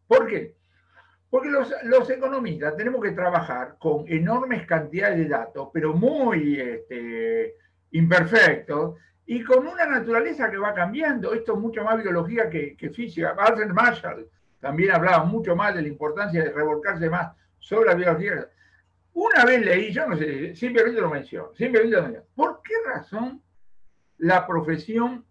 [0.07, 0.56] ¿Por qué?
[1.29, 7.55] Porque los, economistas tenemos que trabajar con enormes cantidades de datos, pero muy este,
[7.91, 11.33] imperfectos, y con una naturaleza que va cambiando.
[11.33, 13.35] Esto es mucho más biología que, física.
[13.37, 18.47] Arthur Marshall también hablaba mucho más de la importancia de revolcarse más sobre la biología.
[19.13, 22.27] Una vez leí, yo no sé, simplemente lo menciono, simplemente lo menciono.
[22.35, 23.41] ¿Por qué razón
[24.17, 25.25] la profesión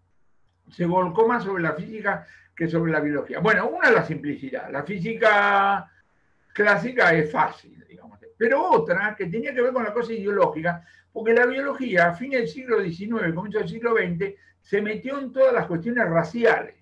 [0.69, 2.27] se volcó más sobre la física
[2.57, 3.39] que sobre la biología?
[3.39, 4.71] Bueno, una es la simplicidad.
[4.71, 5.89] La física
[6.51, 8.19] clásica es fácil, digamos.
[8.35, 12.39] Pero otra que tenía que ver con la cosa ideológica, porque la biología, a fines
[12.39, 16.75] del siglo XIX, comienzo del siglo XX, se metió en todas las cuestiones raciales.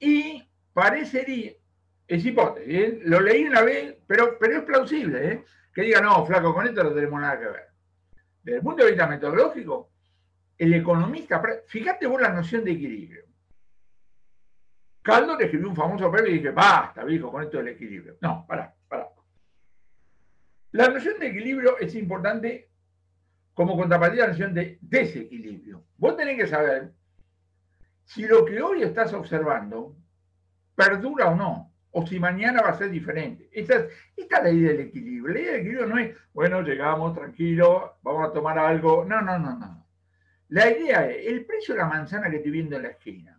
[0.00, 1.52] Y parecería,
[2.06, 3.00] es hipótesis, ¿eh?
[3.04, 5.44] lo leí una vez, pero, pero es plausible, ¿eh?
[5.72, 7.68] que diga, no, flaco, con esto no tenemos nada que ver.
[8.42, 9.90] Desde el punto de vista metodológico,
[10.58, 13.27] el economista, fíjate vos la noción de equilibrio.
[15.08, 18.18] Caldo escribió un famoso paper y dije, basta, viejo, con esto del equilibrio.
[18.20, 19.08] No, pará, pará.
[20.72, 22.68] La noción de equilibrio es importante
[23.54, 25.82] como contrapartida a la noción de desequilibrio.
[25.96, 26.92] Vos tenés que saber
[28.04, 29.96] si lo que hoy estás observando
[30.74, 33.48] perdura o no, o si mañana va a ser diferente.
[33.50, 35.32] Esta, es la idea del equilibrio.
[35.32, 39.06] La idea del equilibrio no es, bueno, llegamos, tranquilo, vamos a tomar algo.
[39.06, 39.86] No, no, no, no.
[40.48, 43.37] La idea es, el precio de la manzana que estoy viendo en la esquina,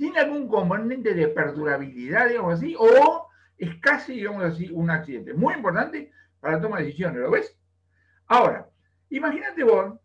[0.00, 5.34] ¿tiene algún componente de perdurabilidad, digamos así, o es casi, digamos así, un accidente?
[5.34, 6.10] Muy importante
[6.40, 7.56] para la toma de decisiones, ¿lo ves?
[8.26, 8.70] Ahora,
[9.10, 9.98] Imagínate vos,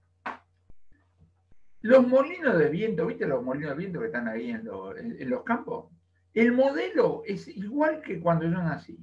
[1.81, 5.91] los molinos de viento, ¿viste los molinos de viento que están ahí en, los campos?
[6.33, 8.97] El modelo es igual que cuando yo nací.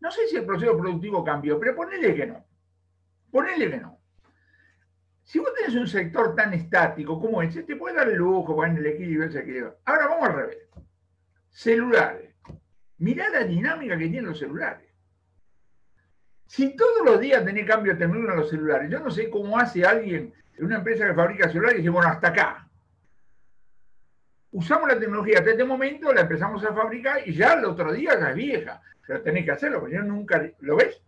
[0.00, 2.44] No sé si el proceso productivo cambió, pero ponele que no.
[3.30, 3.95] Ponele que no.
[5.26, 8.76] Si vos tenés un sector tan estático como ese, te puede dar el lujo, en
[8.76, 9.78] el equilibrio, ese equilibrio.
[9.84, 10.58] Ahora vamos al revés.
[11.50, 12.36] Celulares.
[12.98, 14.88] Mirá la dinámica que tienen los celulares.
[16.46, 19.84] Si todos los días tenés cambio tecnológico en los celulares, yo no sé cómo hace
[19.84, 22.68] alguien en una empresa que fabrica celulares y dice, bueno, hasta acá.
[24.52, 28.16] Usamos la tecnología hasta este momento, la empezamos a fabricar y ya el otro día
[28.16, 28.80] ya es vieja.
[29.04, 30.48] Pero tenés que hacerlo, porque yo nunca.
[30.60, 31.02] ¿Lo ves?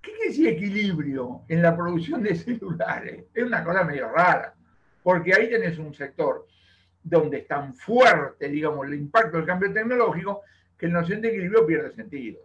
[0.00, 3.24] ¿Qué quiere decir equilibrio en la producción de celulares?
[3.34, 4.54] Es una cosa medio rara,
[5.02, 6.46] porque ahí tenés un sector
[7.02, 10.42] donde es tan fuerte, digamos, el impacto del cambio tecnológico,
[10.78, 12.40] que el noción de equilibrio pierde sentido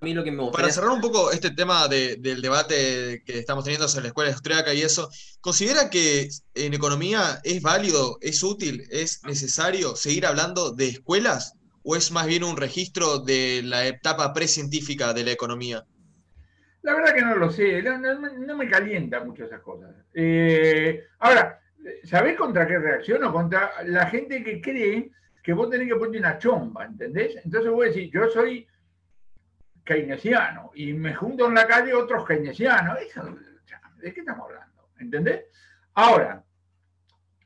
[0.00, 4.04] lo que me Para cerrar un poco este tema del debate que estamos teniendo sobre
[4.04, 9.96] la escuela austríaca y eso, ¿considera que en economía es válido, es útil, es necesario
[9.96, 11.54] seguir hablando de escuelas?
[11.90, 15.86] ¿O es más bien un registro de la etapa precientífica de la economía?
[16.82, 19.94] La verdad que no lo sé, no, me calienta mucho esas cosas.
[20.12, 21.58] Eh, ahora,
[22.04, 23.32] ¿sabés contra qué reacciono?
[23.32, 25.10] Contra la gente que cree
[25.42, 27.36] que vos tenés que poner una chomba, ¿entendés?
[27.42, 28.68] Entonces voy a decir, yo soy
[29.82, 32.98] keynesiano y me junto en la calle otros keynesianos.
[33.96, 34.90] ¿De qué estamos hablando?
[35.00, 35.46] ¿Entendés?
[35.94, 36.44] Ahora,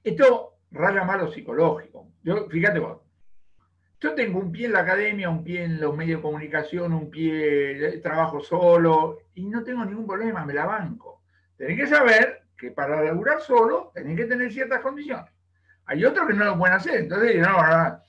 [0.03, 2.09] esto raya más lo psicológico.
[2.25, 3.03] Yo, fíjate vos,
[4.03, 7.09] yo tengo un pie en la academia, un pie en los medios de comunicación, un
[7.09, 7.33] pie
[7.79, 11.23] de trabajo solo y no tengo ningún problema, me la banco.
[11.57, 15.31] Tenés que saber que para laburar solo tenés que tener ciertas condiciones.
[15.87, 18.01] Hay otros que no lo pueden hacer, entonces no, no,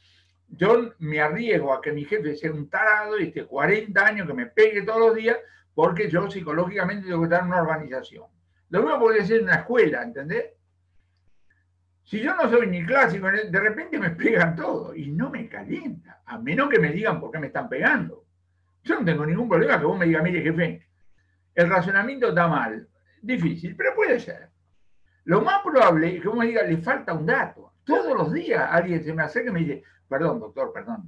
[0.47, 4.33] yo me arriesgo a que mi jefe sea un tarado y esté 40 años, que
[4.33, 5.37] me pegue todos los días,
[5.75, 8.25] porque yo psicológicamente tengo que estar en una organización.
[8.69, 10.45] Lo mismo podría ser en una escuela, ¿entendés?
[12.03, 16.21] Si yo no soy ni clásico, de repente me pegan todo y no me calienta,
[16.25, 18.25] a menos que me digan por qué me están pegando.
[18.83, 20.87] Yo no tengo ningún problema que vos me digas, mire jefe,
[21.55, 22.87] el razonamiento está mal.
[23.21, 24.49] Difícil, pero puede ser.
[25.23, 27.73] Lo más probable es que vos me digas, le falta un dato.
[27.85, 31.05] Todos los días alguien se me acerca y me dice, perdón, doctor, perdón,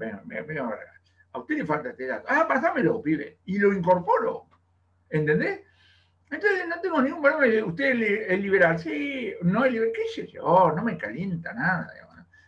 [1.36, 2.26] a usted le falta este dato.
[2.30, 3.40] Ah, pasámelo, pibe.
[3.44, 4.48] Y lo incorporo.
[5.10, 5.65] ¿Entendés?
[6.32, 7.68] Entonces no tengo ningún problema.
[7.68, 8.80] Usted es liberal.
[8.80, 9.94] Sí, no es liberal.
[9.94, 10.74] ¿Qué yo?
[10.76, 11.92] No me calienta nada.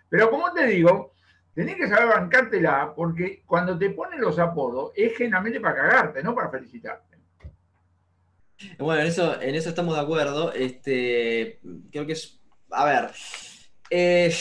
[0.10, 1.14] Pero como te digo,
[1.54, 6.34] tenés que saber bancártela porque cuando te ponen los apodos es generalmente para cagarte, no
[6.34, 7.18] para felicitarte.
[8.80, 10.54] Bueno, en eso, en eso estamos de acuerdo.
[10.54, 11.60] Este,
[11.92, 12.40] creo que es.
[12.70, 13.12] A ver
[13.90, 14.34] Eh,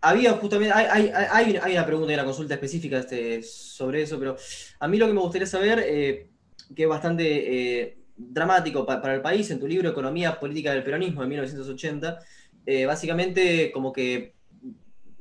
[0.00, 4.36] había justamente, hay, hay, una pregunta y una consulta específica este, sobre eso, pero
[4.78, 6.30] a mí lo que me gustaría saber, eh,
[6.74, 11.22] que es bastante eh, dramático para, el país, en tu libro Economía Política del Peronismo
[11.22, 12.18] de 1980,
[12.86, 14.34] básicamente como que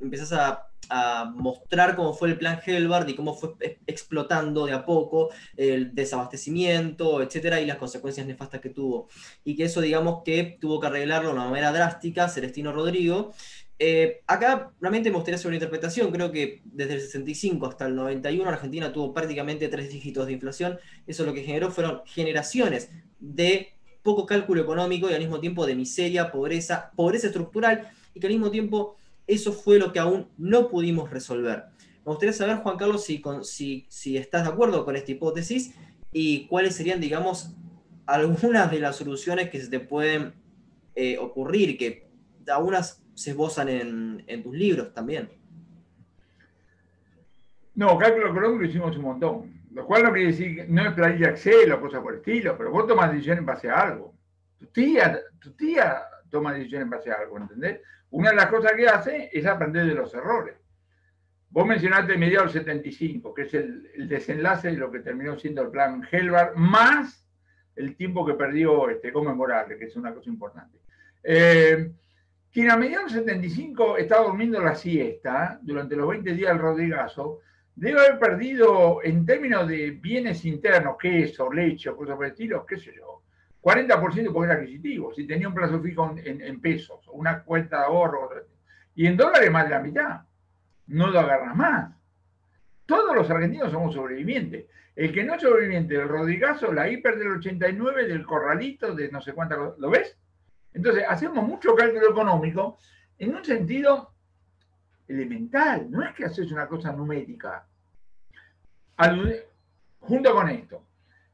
[0.02, 3.56] empezás a a mostrar cómo fue el plan Helbard y cómo fue
[3.86, 9.08] explotando de a poco el desabastecimiento, etcétera, y las consecuencias nefastas que tuvo.
[9.44, 13.34] Y que eso, digamos, que tuvo que arreglarlo de una manera drástica Celestino Rodrigo.
[13.80, 16.12] Eh, acá realmente me gustaría hacer una interpretación.
[16.12, 20.80] Creo que desde el 65 hasta el 91 Argentina tuvo prácticamente tres dígitos de inflación.
[21.06, 25.76] Eso lo que generó fueron generaciones de poco cálculo económico y al mismo tiempo de
[25.76, 28.96] miseria, pobreza, pobreza estructural y que al mismo tiempo
[29.28, 31.66] eso fue lo que aún no pudimos resolver.
[32.06, 33.22] Me gustaría saber, Juan Carlos, si,
[33.90, 35.74] si, estás de acuerdo con esta hipótesis
[36.14, 37.52] y cuáles serían, digamos,
[38.06, 40.34] algunas de las soluciones que se te pueden
[40.96, 42.08] eh, ocurrir, que
[42.48, 45.28] algunas se esbozan en, tus libros también.
[47.74, 49.58] No, cálculo económico lo hicimos un montón.
[49.74, 52.72] Lo cual no quiere decir no es planilla Excel o cosas por el estilo, pero
[52.72, 54.14] vos tomas decisiones en base a algo.
[54.60, 57.82] Tu tía, tu tía toma decisiones en base a algo, ¿entendés?
[58.12, 60.56] Una de las cosas que hace es aprender de los errores.
[61.50, 65.70] Vos mencionaste mediados del 75, que es el, desenlace de lo que terminó siendo el
[65.70, 67.28] plan Helvar, más
[67.76, 69.36] el tiempo que perdió este, Gómez
[69.68, 70.78] que es una cosa importante.
[71.24, 71.92] Eh,
[72.58, 77.42] quien a mediados del 75 estaba durmiendo la siesta durante los 20 días del Rodrigazo,
[77.76, 82.78] debe haber perdido en términos de bienes internos, queso, leche, cosas por el estilo, qué
[82.78, 83.22] sé yo,
[83.62, 88.28] 40% de poder adquisitivo, si tenía un plazo fijo en, pesos, una cuenta de ahorro,
[88.96, 90.22] y en dólares más de la mitad.
[90.88, 91.96] No lo agarras más.
[92.88, 94.66] Todos los argentinos somos sobrevivientes.
[94.96, 99.22] El que no es sobreviviente del Rodrigazo, la hiper del 89, del corralito, de no
[99.22, 100.18] sé cuántas, ¿lo ves?
[100.78, 102.78] Entonces, hacemos mucho cálculo económico
[103.18, 104.14] en un sentido
[105.08, 105.90] elemental.
[105.90, 107.66] No es que haces una cosa numérica.
[110.00, 110.84] junto con esto,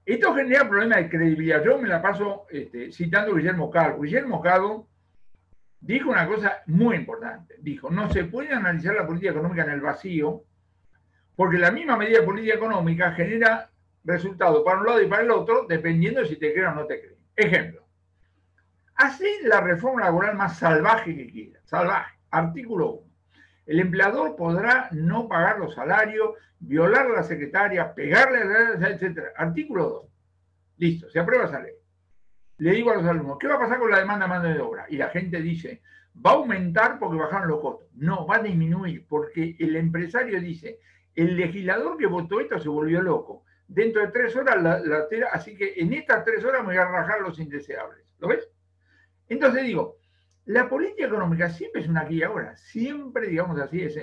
[0.06, 1.62] esto genera problemas de credibilidad.
[1.62, 4.02] Yo me la paso este, citando a Guillermo Calvo.
[4.04, 4.88] Guillermo Calvo
[5.82, 7.56] dijo una cosa muy importante.
[7.60, 10.46] Dijo, no se puede analizar la política económica en el vacío,
[11.36, 13.70] porque la misma medida de política económica genera
[14.06, 16.86] resultados para un lado y para el otro, dependiendo de si te creen o no
[16.86, 17.18] te creen.
[17.36, 17.83] Ejemplo,
[19.04, 21.60] así la reforma laboral más salvaje que quiera.
[21.66, 22.14] Salvaje.
[22.32, 23.14] Artículo 1.
[23.66, 28.46] El empleador podrá no pagar los salarios, violar a la secretaria, pegarle a
[28.78, 29.20] la etc.
[29.36, 30.06] Artículo 2.
[30.78, 31.74] Listo, se aprueba esa ley.
[32.58, 34.60] Le digo a los alumnos, ¿qué va a pasar con la demanda de mano de
[34.60, 34.86] obra?
[34.90, 35.82] Y la gente dice,
[36.26, 37.88] va a aumentar porque bajaron los costos.
[37.94, 40.80] No, va a disminuir porque el empresario dice,
[41.16, 43.44] el legislador que votó esto se volvió loco.
[43.68, 46.86] Dentro de tres horas la, la así que en estas tres horas me voy a
[46.86, 48.06] rajar los indeseables.
[48.20, 48.48] ¿Lo ves?
[49.34, 49.98] Entonces digo,
[50.46, 53.98] la política económica siempre es una aquí y ahora, siempre, digamos así, es,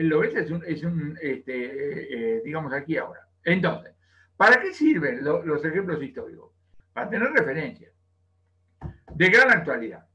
[0.00, 3.26] lo ves, es un, este, eh, digamos aquí y ahora.
[3.42, 3.94] Entonces,
[4.36, 6.52] ¿para qué sirven los ejemplos históricos?
[6.92, 7.92] Para tener referencias
[9.14, 10.06] de gran actualidad.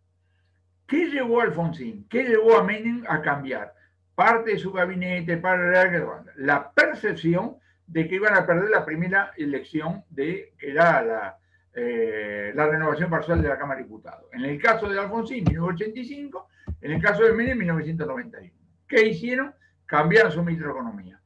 [0.85, 2.07] ¿Qué llevó a Alfonsín?
[2.07, 3.73] ¿Qué llevó a Menem a cambiar?
[4.13, 10.03] Parte de su gabinete, para la percepción de que iban a perder la primera elección
[10.09, 11.39] de que era la,
[11.75, 14.25] eh, la renovación parcial de la Cámara de Diputados.
[14.31, 16.47] En el caso de Alfonsín, 1985,
[16.81, 18.53] en el caso de Menem, 1991.
[18.87, 19.53] ¿Qué hicieron?
[19.85, 21.19] Cambiaron su microeconomía.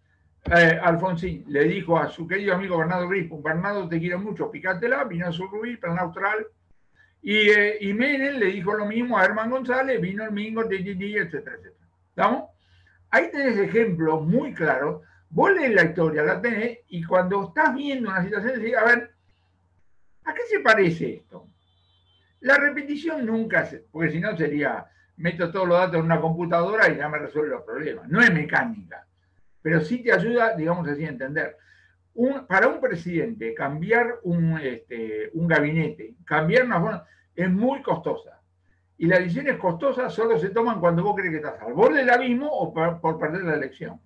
[0.45, 5.03] Eh, Alfonsín le dijo a su querido amigo Bernardo Grispo, Bernardo te quiero mucho, picátela,
[5.03, 6.47] vino a su rubí, plan austral.
[7.21, 11.57] Y, eh, y Menem le dijo lo mismo a Herman González, vino el Mingo, etcétera,
[11.57, 11.75] etcétera.
[12.10, 12.43] ¿Estamos?
[13.10, 15.01] Ahí tenés ejemplos muy claros.
[15.29, 19.16] Vos lees la historia, la tenés, y cuando estás viendo una situación, decís, a ver,
[20.27, 21.47] ¿A qué se parece esto?
[22.41, 24.85] La repetición nunca, se, porque si no sería,
[25.15, 28.09] meto todos los datos en una computadora y ya me resuelve los problemas.
[28.09, 29.07] No es mecánica,
[29.61, 31.55] pero sí te ayuda, digamos así, a entender.
[32.47, 38.41] para un presidente, cambiar un, este, un gabinete, cambiar una forma, es muy costosa.
[38.97, 42.09] Y las decisiones costosas solo se toman cuando vos crees que estás al borde del
[42.09, 44.01] abismo o por perder la elección.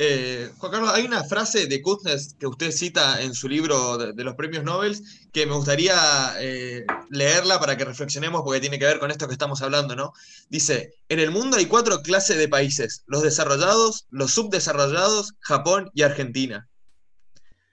[0.00, 4.22] Eh, Juan Carlos, hay una frase de Kuznets que usted cita en su libro de,
[4.22, 4.96] los premios Nobel
[5.32, 5.96] que me gustaría
[6.38, 10.12] eh, leerla para que reflexionemos porque tiene que ver con esto que estamos hablando, ¿no?
[10.50, 16.02] Dice, en el mundo hay cuatro clases de países, los desarrollados, los subdesarrollados, Japón y
[16.02, 16.68] Argentina.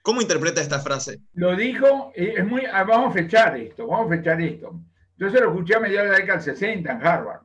[0.02, 1.20] ¿Cómo interpreta esta frase?
[1.34, 4.80] Lo dijo, eh, es muy, ah, vamos a fechar esto, vamos a fechar esto.
[5.16, 7.42] Yo se lo escuché a mediados de la década del 60 en Harvard.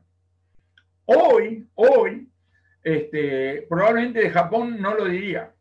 [1.05, 2.30] Hoy, hoy,
[2.84, 5.53] este, probablemente de Japón no lo diría.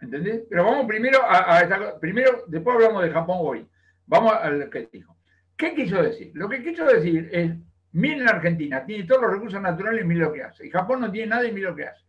[0.00, 0.42] ¿Entendés?
[0.48, 3.68] Pero vamos primero a, primero, después hablamos de Japón hoy.
[4.06, 5.16] Vamos a lo que dijo.
[5.56, 6.32] ¿Qué quiso decir?
[6.34, 7.52] Lo que quiso decir es,
[7.92, 10.66] miren la Argentina, tiene todos los recursos naturales y miren lo que hace.
[10.66, 12.04] Y Japón no tiene nada y miren lo que hace.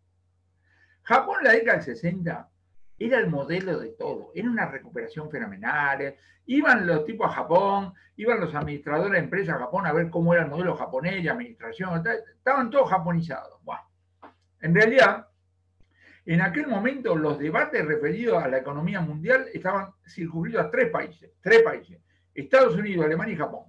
[1.03, 2.49] Japón en la década del 60
[2.97, 6.15] era el modelo de todo, era una recuperación fenomenal.
[6.45, 10.33] Iban los tipos a Japón, iban los administradores de empresas a Japón a ver cómo
[10.33, 12.03] era el modelo japonés y administración,
[12.37, 13.59] estaban todos japonizados.
[13.63, 13.81] Bueno,
[14.61, 15.27] en realidad,
[16.25, 21.31] en aquel momento los debates referidos a la economía mundial estaban circunscritos a tres países,
[21.41, 21.99] tres países,
[22.33, 23.65] Estados Unidos, Alemania y Japón.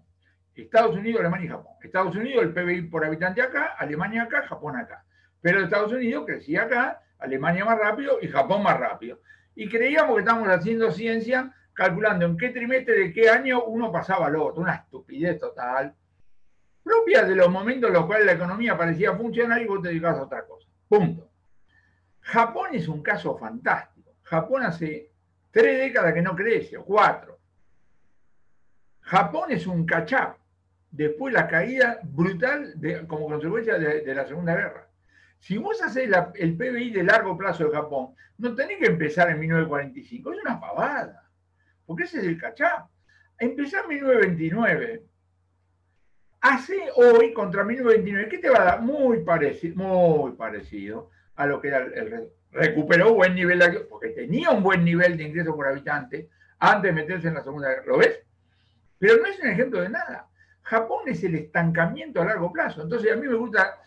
[0.55, 1.73] Estados Unidos, Alemania y Japón.
[1.83, 5.05] Estados Unidos, el PBI por habitante acá, Alemania acá, Japón acá.
[5.41, 9.21] Pero Estados Unidos crecía acá Alemania más rápido y Japón más rápido.
[9.55, 14.27] Y creíamos que estábamos haciendo ciencia calculando en qué trimestre de qué año uno pasaba
[14.27, 14.63] al otro.
[14.63, 15.95] Una estupidez total.
[16.83, 20.19] Propia de los momentos en los cuales la economía parecía funcionar y vos te dedicabas
[20.19, 20.69] a otra cosa.
[20.93, 21.27] Punto.
[22.21, 24.15] Japón es un caso fantástico.
[24.25, 25.11] Japón hace
[25.51, 27.39] tres décadas que no crece, o cuatro.
[29.01, 30.37] Japón es un cachap.
[30.91, 32.75] Después la caída brutal
[33.07, 34.87] como consecuencia de la Segunda Guerra.
[35.39, 39.41] Si vos haces el PBI de largo plazo de Japón, no tenés que empezar en
[39.41, 41.27] 1945, es una pavada,
[41.87, 42.87] porque ese es el cachá.
[43.39, 45.07] Empezar en 1929.
[46.43, 48.83] Hace hoy contra 1929, ¿qué te va a dar?
[48.83, 54.51] Muy parecido, muy parecido a lo que era el, recuperó buen nivel, de, porque tenía
[54.51, 56.29] un buen nivel de ingreso por habitante
[56.59, 57.85] antes de meterse en la Segunda Guerra.
[57.87, 58.21] ¿Lo ves?
[58.99, 60.29] Pero no es un ejemplo de nada.
[60.63, 62.83] Japón es el estancamiento a largo plazo.
[62.83, 63.79] Entonces a mí me gusta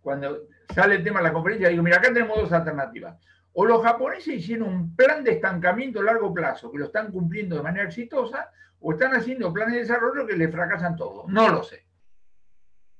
[0.00, 3.18] cuando sale el tema de la conferencia, digo, mira, acá tenemos dos alternativas.
[3.52, 7.54] O los japoneses hicieron un plan de estancamiento a largo plazo, que lo están cumpliendo
[7.54, 8.50] de manera exitosa,
[8.80, 11.26] o están haciendo planes de desarrollo que le fracasan todo.
[11.28, 11.89] No lo sé.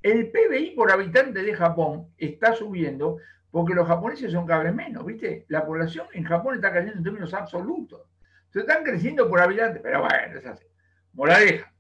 [0.03, 3.19] El PBI por habitante de Japón está subiendo
[3.51, 5.45] porque los japoneses son cada menos, ¿viste?
[5.49, 8.09] La población en Japón está cayendo en términos absolutos.
[8.51, 10.65] Se están creciendo por habitante, pero bueno, es así.
[11.13, 11.73] Moraleja.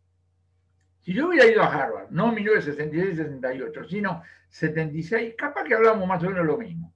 [1.00, 6.28] Si yo hubiera ido a Harvard, no 1966-68, sino 76, capaz que hablamos más o
[6.28, 6.92] menos lo mismo.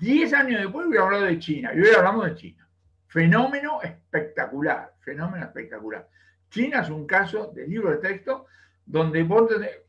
[0.00, 2.68] Diez años después hubiera hablado de China, y hoy hablamos de China.
[3.06, 6.08] Fenómeno espectacular, fenómeno espectacular.
[6.50, 8.46] China es un caso de libro de texto
[8.86, 9.24] donde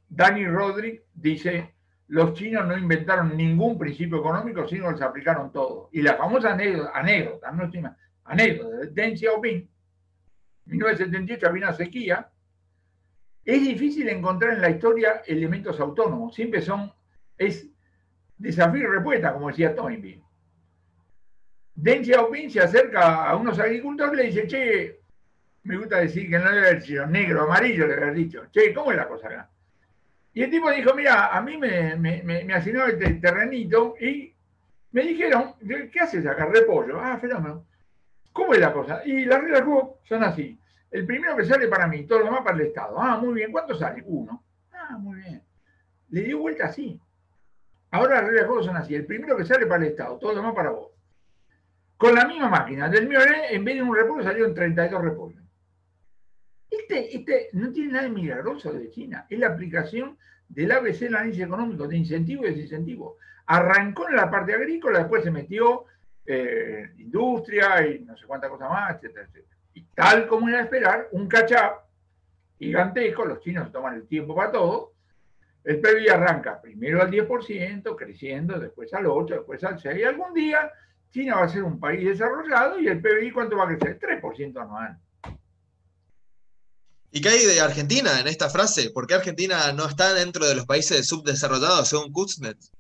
[0.10, 1.76] Dani Rodríguez dice,
[2.08, 5.90] los chinos no inventaron ningún principio económico, sino los aplicaron todo.
[5.92, 7.70] Y la famosa anécdota, anécdota, no
[8.26, 9.70] anécdota de Deng Xiaoping,
[10.66, 12.30] 1978 había una sequía,
[13.44, 16.92] es difícil encontrar en la historia elementos autónomos, siempre son,
[17.38, 17.68] es
[18.38, 20.24] desafío y respuesta, como decía Toynbee.
[21.76, 25.02] Deng Xiaoping se acerca a unos agricultores y le dice, che,
[25.64, 28.92] me gusta decir que no debe haber sido negro, amarillo, le haber dicho, che, ¿cómo
[28.92, 29.50] es la cosa acá?
[30.36, 34.34] Y el tipo dijo, mira, a mí me, asignó este terrenito y
[34.92, 35.54] me dijeron,
[35.92, 36.46] ¿qué haces acá?
[36.48, 37.00] Repollo.
[37.00, 37.66] Ah, fenómeno.
[38.34, 39.02] ¿Cómo es la cosa?
[39.06, 39.64] Y las reglas
[40.04, 40.60] son así.
[40.92, 43.00] El primero que sale para mí, todo lo demás para el Estado.
[43.00, 43.50] Ah, muy bien.
[43.50, 44.04] ¿Cuánto sale?
[44.06, 44.44] Uno.
[44.74, 45.42] Ah, muy bien.
[46.10, 47.00] Le dio vuelta así.
[47.92, 48.94] Ahora las reglas de juego son así.
[48.94, 50.92] El primero que sale para el Estado, todo lo demás para vos.
[51.96, 52.90] Con la misma máquina.
[52.90, 53.20] Del mío,
[53.50, 55.45] en vez de un repollo, salieron 32 repollos.
[56.70, 59.26] Este, este no tiene nada de milagroso de China.
[59.30, 63.18] Es la aplicación del ABC, el análisis económico, de incentivo y desincentivo.
[63.48, 65.86] Arrancó en la parte agrícola, después se metió
[66.26, 69.58] eh, industria y no sé cuántas cosas más, etcétera, etcétera.
[69.74, 71.86] Y tal como era de esperar, un cachap
[72.58, 74.94] gigantesco, los chinos toman el tiempo para todo,
[75.64, 80.34] el PBI arranca primero al 10%, creciendo, después al 8%, después al 6%, y algún
[80.34, 80.72] día
[81.10, 84.00] China va a ser un país desarrollado y el PBI ¿cuánto va a crecer?
[84.00, 84.98] 3% anual.
[87.16, 88.90] ¿Y qué hay de Argentina en esta frase?
[88.90, 92.74] ¿Por qué Argentina no está dentro de los países subdesarrollados según Kuznets?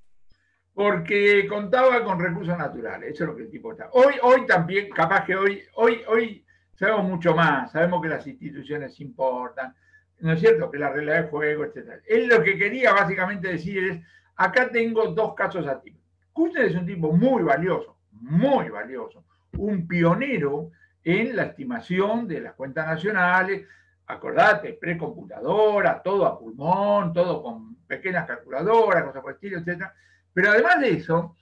[0.73, 3.87] Porque contaba con recursos naturales, eso es lo que el tipo está.
[3.93, 6.45] Hoy, hoy también, capaz que hoy, hoy, hoy
[6.77, 9.73] sabemos mucho más, sabemos que las instituciones importan,
[10.19, 10.69] ¿no es cierto?
[10.69, 12.01] Que la regla de juego, etc.
[12.05, 14.01] Él lo que quería básicamente decir es,
[14.35, 16.03] acá tengo dos casos atípicos.
[16.33, 19.23] Kuster es un tipo muy valioso, muy valioso,
[19.53, 20.71] un pionero
[21.05, 23.65] en la estimación de las cuentas nacionales,
[24.07, 29.85] acordate, precomputadora, todo a pulmón, todo con pequeñas calculadoras, cosas por el estilo, etc.
[30.33, 31.35] Pero además de eso,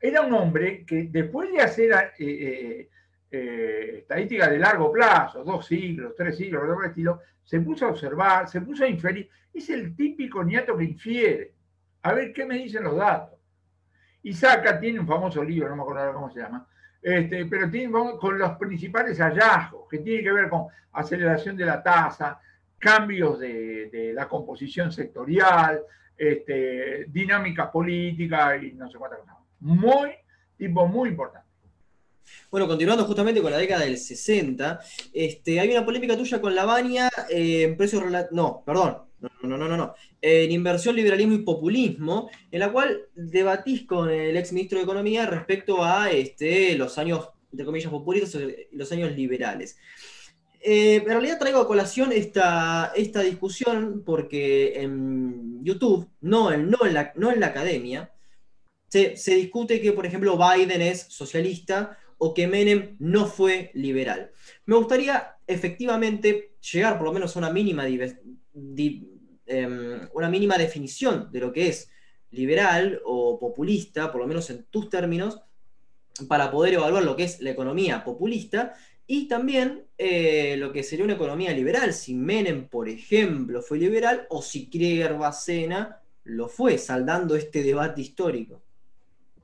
[0.00, 2.90] era un hombre que después de hacer eh, eh,
[3.30, 8.48] eh, estadística de largo plazo, dos siglos, tres siglos, algo estilo, se puso a observar,
[8.48, 9.28] se puso a inferir.
[9.52, 11.54] Es el típico niato que infiere.
[12.02, 13.38] A ver qué me dicen los datos.
[14.22, 16.66] Y saca, tiene un famoso libro, no me acuerdo cómo se llama,
[17.06, 21.80] este, pero tiene con los principales hallazgos, que tiene que ver con aceleración de la
[21.80, 22.40] tasa,
[22.76, 25.82] cambios de, la composición sectorial,
[26.18, 29.36] este, dinámicas políticas y no sé cuántas cosas.
[29.60, 30.10] Muy,
[30.58, 31.46] tipo, muy importante.
[32.50, 34.80] Bueno, continuando justamente con la década del 60,
[35.14, 36.80] este, hay una polémica tuya con la
[37.30, 38.02] eh, en precios
[38.32, 39.94] No, perdón, no, no, no, no, no.
[40.20, 45.26] En inversión, liberalismo y populismo, en la cual debatís con el ex ministro de Economía
[45.26, 49.78] respecto a este, los años, entre comillas, populistas y los años liberales.
[50.60, 56.78] Eh, en realidad traigo a colación esta, esta discusión porque en YouTube, no en, no
[56.90, 58.12] la, no en la academia,
[58.88, 64.30] se, se discute que, por ejemplo, Biden es socialista o que Menem no fue liberal.
[64.64, 67.84] Me gustaría efectivamente llegar por lo menos a una mínima,
[69.46, 71.90] em, una mínima definición de lo que es
[72.30, 75.40] liberal o populista, por lo menos en tus términos,
[76.28, 78.74] para poder evaluar lo que es la economía populista
[79.06, 84.26] y también eh, lo que sería una economía liberal, si Menem, por ejemplo, fue liberal
[84.30, 88.62] o si Krieger Bacena lo fue, saldando este debate histórico.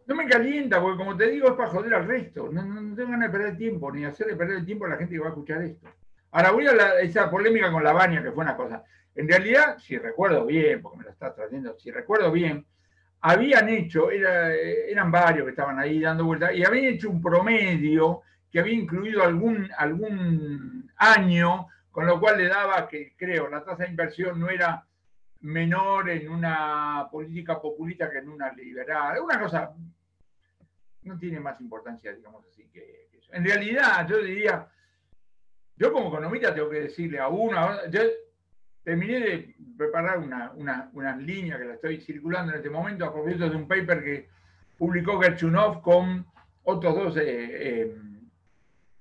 [0.07, 2.51] No me calienta, porque como te digo, es para joder al resto.
[2.51, 2.63] No,
[2.97, 5.27] tengo ganas de perder tiempo, ni hacerle perder el tiempo a la gente que va
[5.27, 5.89] a escuchar esto.
[6.33, 8.83] Ahora voy a esa polémica con la baña, que fue una cosa.
[9.15, 12.67] En realidad, si recuerdo bien, porque me lo estás trayendo, si recuerdo bien,
[13.21, 18.61] habían hecho, eran varios que estaban ahí dando vueltas, y habían hecho un promedio que
[18.61, 23.91] había incluido algún, algún año, con lo cual le daba que, creo, la tasa de
[23.91, 24.85] inversión no era
[25.41, 29.21] menor en una política populista que en una liberal.
[29.21, 29.73] Una cosa
[31.03, 33.33] no tiene más importancia, digamos así, que, eso.
[33.35, 34.69] En realidad, yo diría,
[35.77, 38.01] yo como economista tengo que decirle a uno, yo
[38.85, 40.53] terminé de preparar una,
[40.93, 44.29] una, línea que la estoy circulando en este momento a propósito de un paper que
[44.77, 46.27] publicó Gerchunov con
[46.65, 47.97] otros dos eh, eh,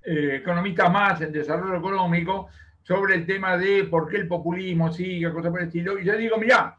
[0.04, 2.50] eh, economistas más en desarrollo económico
[2.84, 6.00] sobre el tema de por qué el populismo sigue, cosas por el estilo.
[6.00, 6.78] Y yo digo, mira,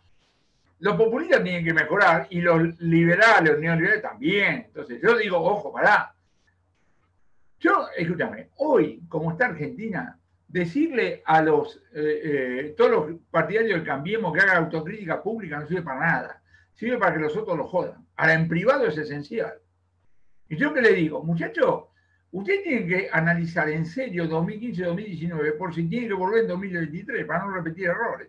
[0.80, 4.64] los populistas tienen que mejorar y los liberales, los neoliberales también.
[4.66, 6.12] Entonces yo digo, ojo, pará.
[7.60, 10.18] Yo, escúchame, hoy, como está Argentina,
[10.52, 15.66] decirle a los eh, eh, todos los partidarios del Cambiemos que hagan autocrítica pública no
[15.66, 16.42] sirve para nada.
[16.74, 18.06] Sirve para que los otros lo jodan.
[18.16, 19.54] Ahora, en privado es esencial.
[20.48, 21.84] Y yo que le digo, muchachos,
[22.32, 27.44] Usted tiene que analizar en serio 2015-2019 por si tiene que volver en 2023 para
[27.44, 28.28] no repetir errores.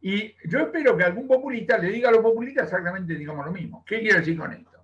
[0.00, 3.84] Y yo espero que algún populista le diga a los populistas exactamente digamos lo mismo.
[3.86, 4.75] ¿Qué quiero decir con esto?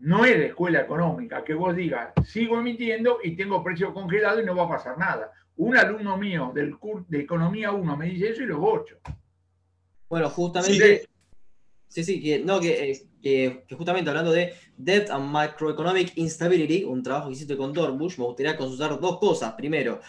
[0.00, 4.44] No es de escuela económica que vos digas, sigo emitiendo y tengo precio congelado y
[4.44, 5.32] no va a pasar nada.
[5.56, 8.96] Un alumno mío del curso de Economía 1 me dice eso y lo bocho.
[10.08, 11.08] Bueno, justamente...
[11.88, 17.02] Sí, sí, que, no, que eh, que, justamente hablando de Debt and Microeconomic Instability, un
[17.02, 19.54] trabajo que hiciste con Dorbush, me gustaría consultar dos cosas.
[19.54, 20.00] Primero,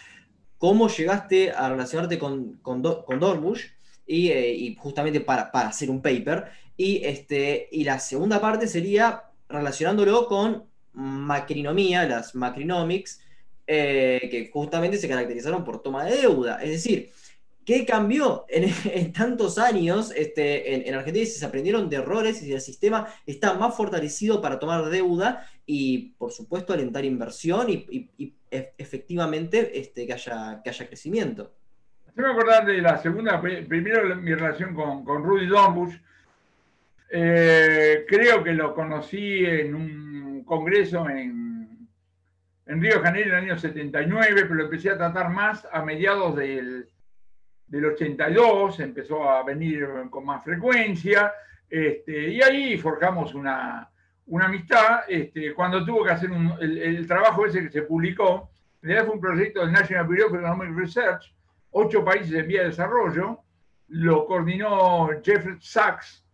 [0.57, 3.65] ¿cómo llegaste a relacionarte con, con, Dorbush?
[4.05, 6.45] Eh, y, justamente para, para, hacer un paper.
[6.77, 13.21] Y, este, y la segunda parte sería relacionándolo con macrinomía, las macrinomics,
[13.67, 16.61] eh, que justamente se caracterizaron por toma de deuda.
[16.63, 17.11] Es decir,
[17.69, 21.23] ¿Qué cambió en, tantos años este, en, Argentina?
[21.23, 25.45] Si se aprendieron de errores y si el sistema está más fortalecido para tomar deuda
[25.67, 31.53] y, por supuesto, alentar inversión y, efectivamente este, que, haya, que haya crecimiento.
[32.15, 35.93] me acordar de la segunda, primero mi relación con, Rudy Dornbusch.
[37.11, 41.87] Eh, creo que lo conocí en un congreso en,
[42.65, 45.83] en Río de Janeiro en el año 79, pero lo empecé a tratar más a
[45.83, 46.87] mediados del
[47.69, 51.31] del 82, empezó a venir con más frecuencia,
[51.69, 53.89] este, y ahí forjamos una,
[54.41, 55.01] amistad.
[55.07, 58.49] Este, cuando tuvo que hacer el, trabajo ese que se publicó,
[58.81, 61.33] en realidad fue un proyecto del National Bureau of Economic Research,
[61.71, 63.39] ocho países en vía de desarrollo,
[63.87, 66.25] lo coordinó Jeffrey Sachs,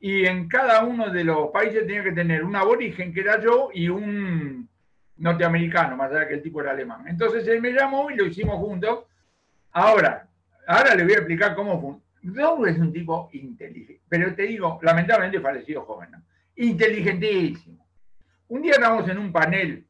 [0.00, 3.68] y en cada uno de los países tenía que tener un aborigen, que era yo,
[3.72, 4.68] y un
[5.18, 7.04] norteamericano, más allá que el tipo era alemán.
[7.06, 9.04] Entonces él me llamó y lo hicimos juntos.
[9.72, 10.30] Ahora,
[10.70, 11.80] Ahora le voy a explicar cómo
[12.22, 12.70] funciona.
[12.70, 16.10] es un tipo inteligente, pero te digo, lamentablemente fallecido joven,
[16.54, 17.84] inteligentísimo.
[18.46, 19.84] Un día estamos en un panel,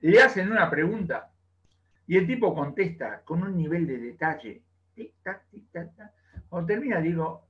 [0.00, 1.30] le hacen una pregunta
[2.06, 4.62] y el tipo contesta con un nivel de detalle.
[4.94, 6.12] Tic, tac, tic, tac, tac.
[6.50, 7.47] Cuando termina, digo,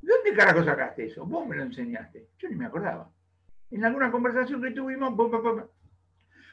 [0.00, 1.26] ¿dónde carajo sacaste eso?
[1.26, 2.28] Vos me lo enseñaste.
[2.38, 3.10] Yo ni me acordaba.
[3.70, 5.14] En alguna conversación que tuvimos,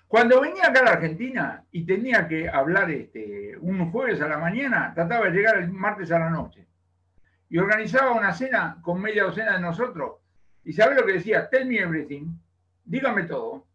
[0.08, 4.38] cuando venía acá a la Argentina y tenía que hablar este, un jueves a la
[4.38, 6.68] mañana, trataba de llegar el martes a la noche.
[7.50, 10.20] Y organizaba una cena con media docena de nosotros.
[10.64, 12.28] Y sabe lo que decía, tell me everything,
[12.84, 13.66] dígame todo.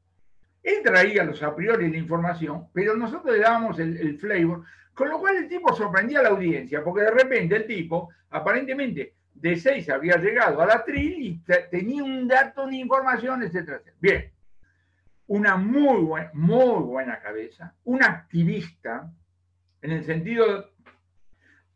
[0.62, 5.08] Él traía los a priori la información, pero nosotros le dábamos el, el flavor, con
[5.08, 9.56] lo cual el tipo sorprendía a la audiencia, porque de repente el tipo, aparentemente, de
[9.56, 13.80] seis había llegado a la tril y tenía un dato, una información, etcétera.
[14.00, 14.30] Bien,
[15.28, 19.10] una muy, muy buena cabeza, un activista,
[19.80, 20.70] en el sentido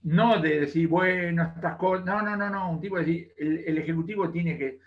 [0.05, 3.79] no de decir, bueno, estas cosas, no, no, no, no, un tipo de decir, el,
[3.79, 4.79] Ejecutivo tiene que,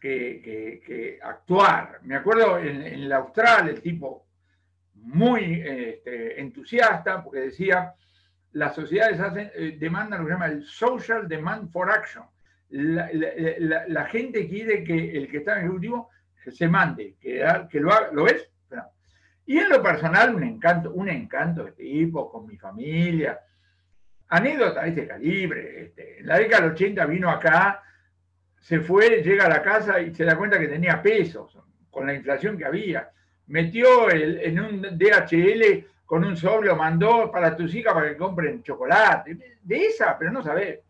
[0.00, 1.98] que, actuar.
[2.02, 4.26] Me acuerdo en, el Austral, el tipo
[4.94, 7.94] muy este, entusiasta, porque decía,
[8.52, 12.24] las sociedades hacen, eh, demandan lo que se llama el social demand for action.
[12.70, 16.10] La, gente quiere que el que está en el Ejecutivo
[16.52, 18.48] se mande, que, que lo haga, ¿lo ves?
[19.46, 23.40] Y en lo personal, un encanto, un encanto de tipo, con mi familia,
[24.28, 25.82] anécdota de este calibre.
[25.82, 27.82] Este, en la década del 80 vino acá,
[28.60, 31.58] se fue, llega a la casa y se da cuenta que tenía pesos
[31.90, 33.10] con la inflación que había.
[33.48, 38.64] Metió el, en un DHL con un sobre, mandó para tus hijas para que compren
[38.64, 39.58] chocolate.
[39.62, 40.80] De esa, pero no sabés.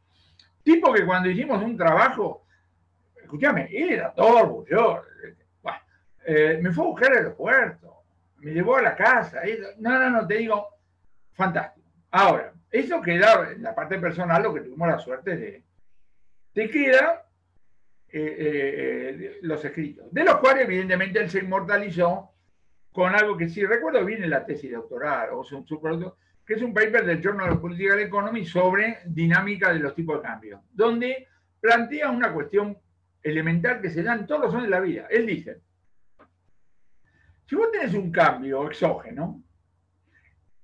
[0.62, 2.47] Tipo que cuando hicimos un trabajo,
[3.23, 5.03] escúchame, él era todo yo
[6.25, 8.03] eh, me fue a buscar al aeropuerto,
[8.39, 9.43] me llevó a la casa.
[9.79, 10.68] No, no, no, te digo,
[11.35, 11.87] fantástico.
[12.12, 15.62] Ahora, eso queda en la parte personal, lo que tuvimos la suerte de.
[16.55, 17.27] Te queda
[18.09, 22.31] eh, eh, los escritos, de los cuales, evidentemente, él se inmortalizó
[22.93, 25.64] con algo que sí recuerdo viene la tesis doctoral, o su,
[26.45, 30.22] que es un paper del Journal of Political Economy sobre dinámica de los tipos de
[30.22, 31.28] cambio, donde
[31.61, 32.76] plantea una cuestión
[33.22, 35.07] elemental que se da en todos los años de la vida.
[35.11, 35.61] Él dice,
[37.47, 39.43] si vos tenés un cambio exógeno,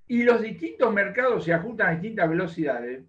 [0.07, 3.03] y los distintos mercados se ajustan a distintas velocidades,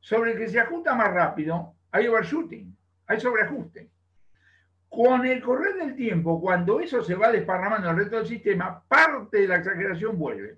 [0.00, 2.76] sobre el que se ajusta más rápido hay overshooting,
[3.06, 3.90] hay sobreajuste.
[4.88, 9.38] Con el correr del tiempo, cuando eso se va desparramando el resto del sistema, parte
[9.38, 10.56] de la exageración vuelve.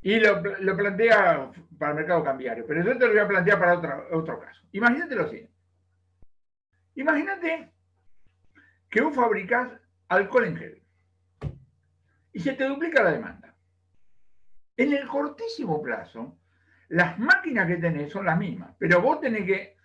[0.00, 0.40] Y lo,
[0.76, 4.62] plantea para el mercado cambiario, pero yo te lo voy a plantear para otro caso.
[4.72, 5.52] Imagínate lo siguiente.
[6.94, 7.72] Imagínate
[8.90, 9.70] que vos fabricás
[10.08, 10.82] alcohol en gel
[12.32, 13.54] y se te duplica la demanda.
[14.76, 16.38] En el cortísimo plazo,
[16.88, 19.77] las máquinas que tenés son las mismas, pero vos tenés que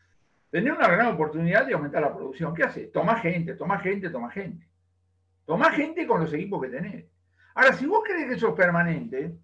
[0.53, 2.53] tener una gran oportunidad de aumentar la producción.
[2.53, 2.91] ¿Qué haces?
[2.91, 4.69] Toma gente, toma gente, toma gente.
[5.47, 7.05] Toma gente con los equipos que tenés.
[7.55, 9.35] Ahora, si vos crees que eso es permanente,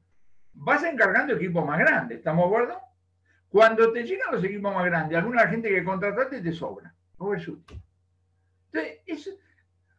[0.54, 2.80] vas encargando equipos más grandes, ¿estamos de acuerdo?
[3.50, 6.94] Cuando te llegan los equipos más grandes, alguna gente que contrataste te sobra.
[8.72, 9.36] Entonces,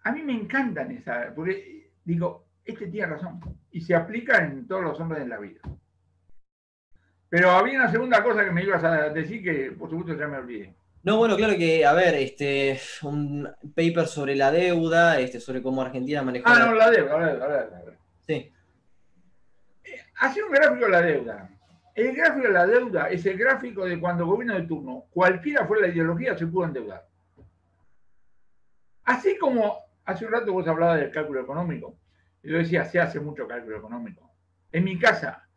[0.05, 3.41] a mí me encantan esas, porque digo, este tiene razón
[3.73, 5.61] y se aplica en todos los hombres de la vida.
[7.29, 10.39] Pero había una segunda cosa que me ibas a decir que por supuesto ya me
[10.39, 10.77] olvidé.
[11.03, 15.81] No, bueno, claro que, a ver, este, un paper sobre la deuda, este, sobre cómo
[15.81, 16.47] Argentina manejó.
[16.47, 17.99] Ah, no, la deuda, la deuda, la deuda.
[18.27, 18.53] Sí.
[19.85, 21.51] Eh, hacer un gráfico de la deuda.
[21.95, 25.87] El gráfico de la deuda es el gráfico de cuando gobierno de turno, cualquiera fuera
[25.87, 27.07] la ideología, se pudo endeudar.
[29.05, 31.97] Así como hace un rato vos hablabas del cálculo económico.
[32.43, 34.31] Yo decía, se hace mucho cálculo económico.
[34.71, 35.49] En mi casa,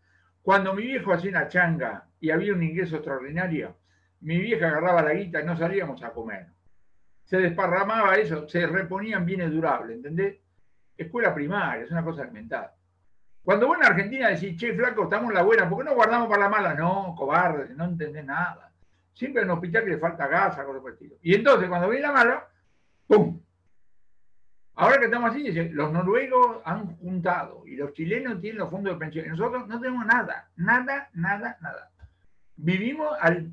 [0.42, 3.78] cuando mi viejo hacía una changa y había un ingreso extraordinario,
[4.24, 6.48] mi vieja agarraba la guita y no salíamos a comer.
[7.26, 10.38] Se desparramaba eso, se reponían bienes durables, ¿entendés?
[10.98, 12.76] Escuela primaria, es una cosa alimentada.
[13.44, 16.30] Cuando vos en Argentina decís, che, flaco, estamos en la buena, ¿por qué no guardamos
[16.30, 16.74] para la mala?
[16.74, 18.72] No, cobarde, no entendés nada.
[19.14, 21.16] Siempre en un hospital que le falta gas, algo por el estilo.
[21.22, 22.48] Y entonces, cuando viene la mala,
[23.08, 23.40] ¡pum!
[24.76, 29.00] Ahora que estamos así, los noruegos han juntado y los chilenos tienen los fondos de
[29.00, 29.28] pensión.
[29.28, 31.92] Nosotros no tenemos nada, nada, nada, nada.
[32.56, 33.52] Vivimos al...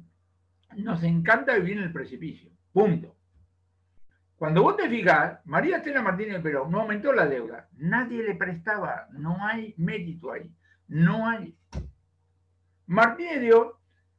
[0.76, 2.50] Nos encanta vivir en el precipicio.
[2.72, 3.16] Punto.
[4.36, 7.68] Cuando vos te fijas, María Estela Martínez pero no aumentó la deuda.
[7.76, 9.06] Nadie le prestaba.
[9.12, 10.50] No hay mérito ahí.
[10.88, 11.56] No hay.
[12.86, 13.74] Martínez Dios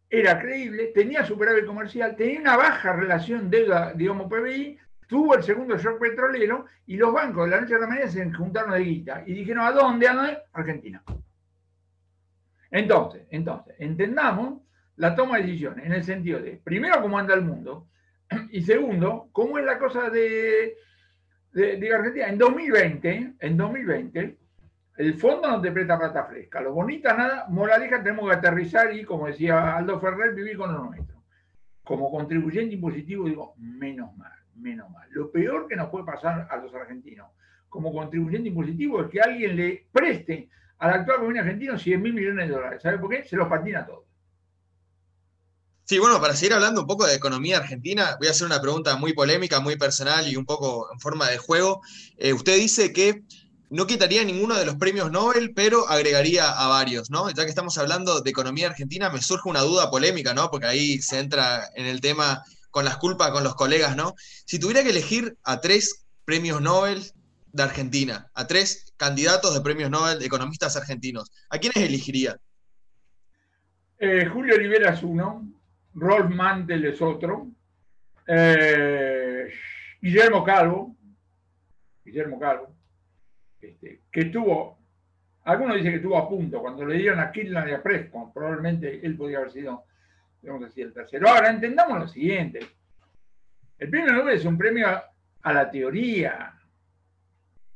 [0.10, 4.78] era creíble, tenía superávit comercial, tenía una baja relación deuda, digamos, PBI,
[5.08, 8.32] tuvo el segundo shock petrolero y los bancos de la noche a la mañana se
[8.34, 10.08] juntaron de guita y dijeron, ¿a dónde?
[10.08, 10.38] ¿A dónde?
[10.54, 11.04] Argentina.
[12.70, 14.62] Entonces, entonces, entendamos
[14.98, 17.88] la toma de decisiones en el sentido de, primero, cómo anda el mundo
[18.52, 20.76] y segundo, cómo es la cosa de,
[21.54, 22.28] de, Argentina.
[22.28, 24.38] En 2020, en 2020,
[24.98, 26.62] el fondo no te presta plata fresca.
[26.62, 30.86] Lo bonita, nada, moraleja, tenemos que aterrizar y, como decía Aldo Ferrer, vivir con lo
[30.86, 31.24] nuestro.
[31.84, 35.08] Como contribuyente impositivo, digo, menos mal menos mal.
[35.12, 37.28] Lo peor que nos puede pasar a los argentinos
[37.68, 42.48] como contribuyente impositivo es que alguien le preste al actual gobierno argentino 100 mil millones
[42.48, 42.82] de dólares.
[42.82, 43.24] ¿Sabe por qué?
[43.24, 44.06] Se los patina todo.
[45.92, 48.96] Sí, bueno, para seguir hablando un poco de economía argentina, voy a hacer una pregunta
[48.96, 51.82] muy polémica, muy personal y un poco en forma de juego.
[52.16, 53.24] Eh, usted dice que
[53.70, 57.30] no quitaría ninguno de los premios Nobel, pero agregaría a varios, ¿no?
[57.30, 60.50] Ya que estamos hablando de economía argentina, me surge una duda polémica, ¿no?
[60.50, 64.16] Porque ahí se entra en el tema con las culpas con los colegas, ¿no?
[64.46, 67.04] Si tuviera que elegir a tres premios Nobel,
[67.52, 72.38] de Argentina, a tres candidatos de premios Nobel de economistas argentinos, ¿a quiénes elegiría?
[74.00, 75.52] Eh, Julio Rivera es uno,
[75.94, 77.48] Rolf Mantel es otro,
[78.28, 79.52] eh,
[80.02, 80.96] Guillermo Calvo,
[82.04, 82.74] Guillermo Calvo,
[83.60, 84.80] este, que estuvo,
[85.44, 89.06] algunos dicen que estuvo a punto, cuando le dieron a Kirchner y a Prescott, probablemente
[89.06, 89.84] él podría haber sido,
[90.42, 91.30] digamos así, el tercero.
[91.30, 92.60] Ahora, entendamos lo siguiente,
[93.82, 94.88] el premio Nobel es un premio
[95.42, 96.54] a, la teoría.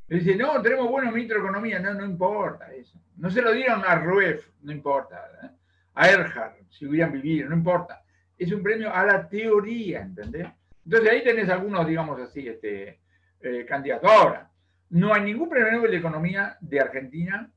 [0.07, 2.99] Dice, no, tenemos buenos ministros de economía, no, no importa eso.
[3.17, 5.27] No se lo dieron a Ruef, no importa.
[5.41, 5.49] ¿eh?
[5.95, 8.04] A Erhard, si hubieran vivido, no importa.
[8.37, 10.47] Es un premio a la teoría, ¿entendés?
[10.83, 12.99] Entonces ahí tenés algunos, digamos así, este,
[13.41, 14.09] eh, candidatos.
[14.11, 14.49] Ahora,
[14.89, 17.49] no hay ningún premio Nobel de Economía de Argentina,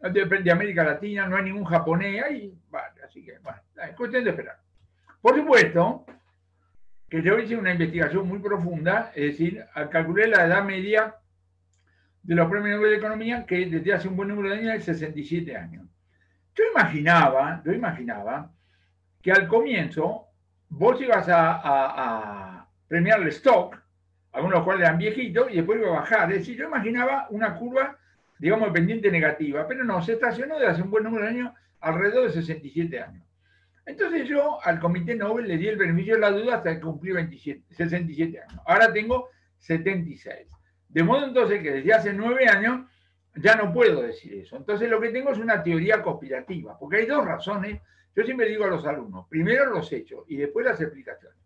[0.00, 4.30] de, América Latina, no hay ningún japonés, ahí, vale, así que, bueno, es cuestión de
[4.30, 4.58] esperar.
[5.20, 6.04] Por supuesto,
[7.08, 11.14] que yo hice una investigación muy profunda, es decir, calculé la edad media
[12.22, 14.84] de los premios Nobel de Economía, que desde hace un buen número de años es
[14.84, 15.86] 67 años.
[16.54, 18.52] Yo imaginaba, yo imaginaba
[19.24, 20.26] que al comienzo
[20.68, 23.74] vos ibas a, premiar el stock,
[24.32, 26.30] algunos cuales eran viejitos, y después iba a bajar.
[26.30, 27.96] Es decir, yo imaginaba una curva,
[28.38, 32.24] digamos, pendiente negativa, pero no, se estacionó desde hace un buen número de años alrededor
[32.26, 33.24] de 67 años.
[33.86, 37.12] Entonces yo al Comité Nobel le di el beneficio de la duda hasta que cumplí
[37.12, 38.62] 27, 67 años.
[38.66, 40.46] Ahora tengo 76.
[40.88, 42.86] De modo entonces que desde hace nueve años
[43.36, 44.56] ya no puedo decir eso.
[44.56, 47.80] Entonces lo que tengo es una teoría conspirativa, porque hay dos razones.
[48.16, 51.38] Yo siempre digo a los alumnos, primero los hechos y después las explicaciones.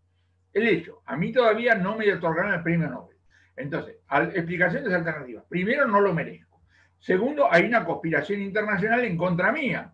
[0.53, 3.17] El hecho, a mí todavía no me otorgaron el premio Nobel.
[3.55, 3.97] Entonces,
[4.33, 5.43] explicaciones alternativas.
[5.49, 6.61] Primero, no lo merezco.
[6.99, 9.93] Segundo, hay una conspiración internacional en contra mía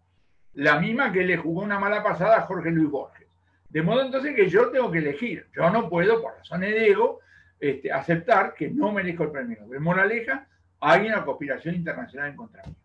[0.53, 3.27] la misma que le jugó una mala pasada a Jorge Luis Borges.
[3.69, 5.47] De modo entonces que yo tengo que elegir.
[5.53, 7.19] Yo no puedo, por razones de ego,
[7.59, 9.81] este, aceptar que no merezco el premio Nobel.
[9.81, 10.47] Moraleja,
[10.79, 12.75] hay una conspiración internacional en contra mí.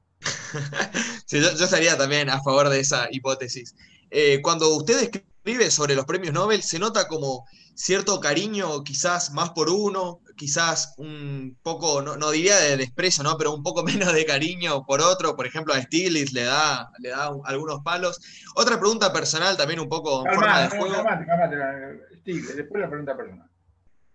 [1.27, 3.75] Sí, yo, estaría también a favor de esa hipótesis.
[4.11, 9.51] Eh, cuando usted escribe sobre los premios Nobel, se nota como cierto cariño, quizás más
[9.51, 13.37] por uno, quizás un poco, no, diría de desprecio, ¿no?
[13.39, 15.37] Pero un poco menos de cariño por otro.
[15.37, 18.21] Por ejemplo, a Stiglitz le da, le da algunos palos.
[18.57, 20.95] Otra pregunta personal, también un poco en forma de juego.
[20.95, 23.51] Calmate, calmate, Stiglitz, después la pregunta personal.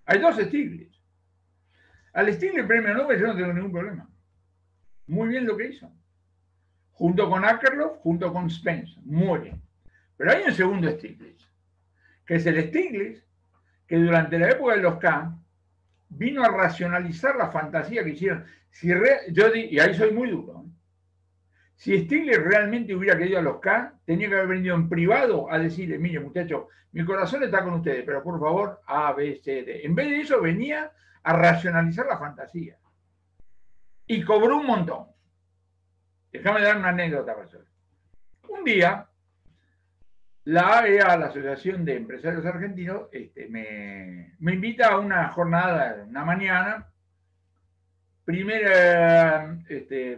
[0.05, 0.95] Hay dos Stiglitz.
[2.13, 4.09] Al Stiglitz premio Nobel yo no tengo ningún problema.
[5.07, 5.91] Muy bien lo que hizo.
[6.91, 8.99] Junto con Akerlof, junto con Spence.
[9.03, 9.59] Muere.
[10.17, 11.49] Pero hay un segundo Stiglitz,
[12.25, 13.23] que es el Stiglitz
[13.85, 15.37] que durante la época de los K
[16.09, 18.45] vino a racionalizar la fantasía que hicieron.
[18.71, 20.63] Si yo y ahí soy muy duro.
[20.65, 20.69] ¿eh?
[21.75, 25.59] Si Stiglitz realmente hubiera querido a los K, tenía que haber venido en privado a
[25.59, 29.85] decirle, mire muchachos, mi corazón está con ustedes, pero por favor, A, B, C, D.
[29.85, 30.91] En vez de eso venía
[31.23, 32.77] a racionalizar la fantasía.
[34.07, 35.07] Y cobró un montón.
[36.31, 37.65] Déjame dar una anécdota, profesor.
[38.49, 39.07] Un día,
[40.45, 46.87] la AEA, la Asociación de Empresarios Argentinos, este, me, invita a una jornada, una mañana.
[48.27, 50.17] Este,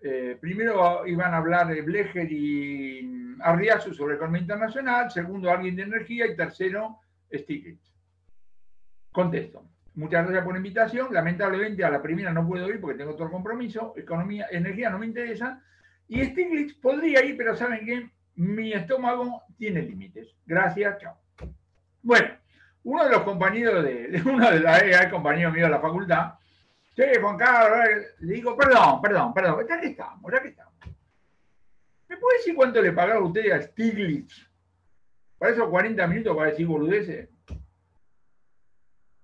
[0.00, 6.26] eh, primero iban a hablar Blecher y Arriazu sobre economía internacional, segundo alguien de energía
[6.26, 6.98] y tercero
[7.32, 7.92] Stiglitz.
[9.10, 9.71] Contesto.
[9.94, 11.12] Muchas gracias por la invitación.
[11.12, 13.92] Lamentablemente a la primera no puedo ir porque tengo otro compromiso.
[13.96, 15.62] Economía, energía no me interesa.
[16.08, 18.10] Y Stiglitz podría ir, pero ¿saben qué?
[18.36, 20.34] mi estómago tiene límites.
[20.46, 21.16] Gracias, chao.
[22.02, 22.28] Bueno,
[22.84, 26.34] uno de los compañeros de, uno de la EA, compañero mío de la facultad,
[26.96, 30.72] sí, Juan Carlos, le digo, perdón, perdón, perdón, ya que estamos, ya que estamos.
[32.08, 34.48] ¿Me puede decir cuánto le pagaron usted a Stiglitz?
[35.38, 37.28] Para esos 40 minutos para decir boludeces.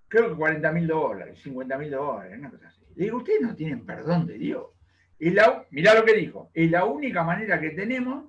[0.08, 2.82] Creo que 40 mil dólares, 50 mil dólares, una cosa así.
[2.94, 4.66] Le digo, ustedes no tienen perdón de Dios.
[5.18, 8.24] Y la, mirá lo que dijo, es la única manera que tenemos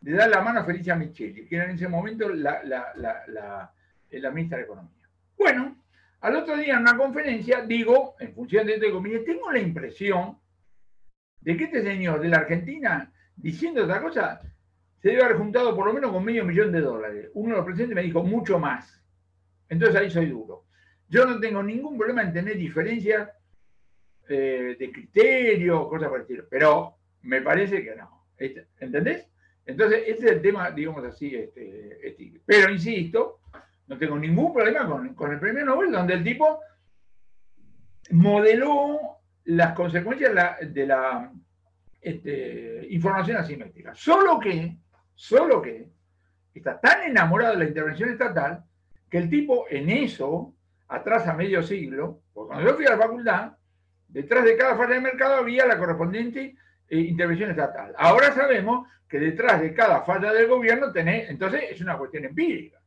[0.00, 4.58] de dar la mano a Felicia Micheli, que era en ese momento la, la, ministra
[4.58, 5.08] de Economía.
[5.36, 5.82] Bueno,
[6.20, 10.38] al otro día en una conferencia digo, en función de esto, digo, tengo la impresión
[11.40, 14.40] de que este señor de la Argentina, diciendo otra cosa,
[15.00, 17.30] se debe haber juntado por lo menos con medio millón de dólares.
[17.34, 19.02] Uno de los presidentes me dijo, mucho más.
[19.68, 20.66] Entonces ahí soy duro.
[21.10, 23.28] Yo no tengo ningún problema en tener diferencias
[24.28, 28.26] eh, de criterio, cosas por pero me parece que no.
[28.38, 29.28] ¿Entendés?
[29.66, 33.40] Entonces, ese es el tema, digamos así, este, este, pero insisto,
[33.88, 34.86] no tengo ningún problema
[35.16, 36.60] con, el premio Nobel, donde el tipo
[38.12, 40.32] modeló las consecuencias
[40.72, 41.32] de la,
[42.00, 43.96] este, información asimétrica.
[43.96, 44.76] Solo que,
[45.14, 45.88] solo que,
[46.54, 48.64] está tan enamorado de la intervención estatal
[49.08, 50.54] que el tipo en eso
[50.90, 53.52] atrasa medio siglo, porque cuando yo fui a la facultad,
[54.12, 56.56] Detrás de cada falla de mercado había la correspondiente
[56.88, 57.94] eh, intervención estatal.
[57.96, 62.80] Ahora sabemos que detrás de cada falla del gobierno tenés, entonces es una cuestión empírica.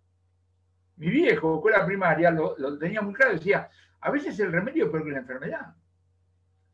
[0.98, 3.70] Mi viejo, escuela primaria, lo, tenía muy claro, decía,
[4.02, 5.74] a veces el remedio es peor que la enfermedad.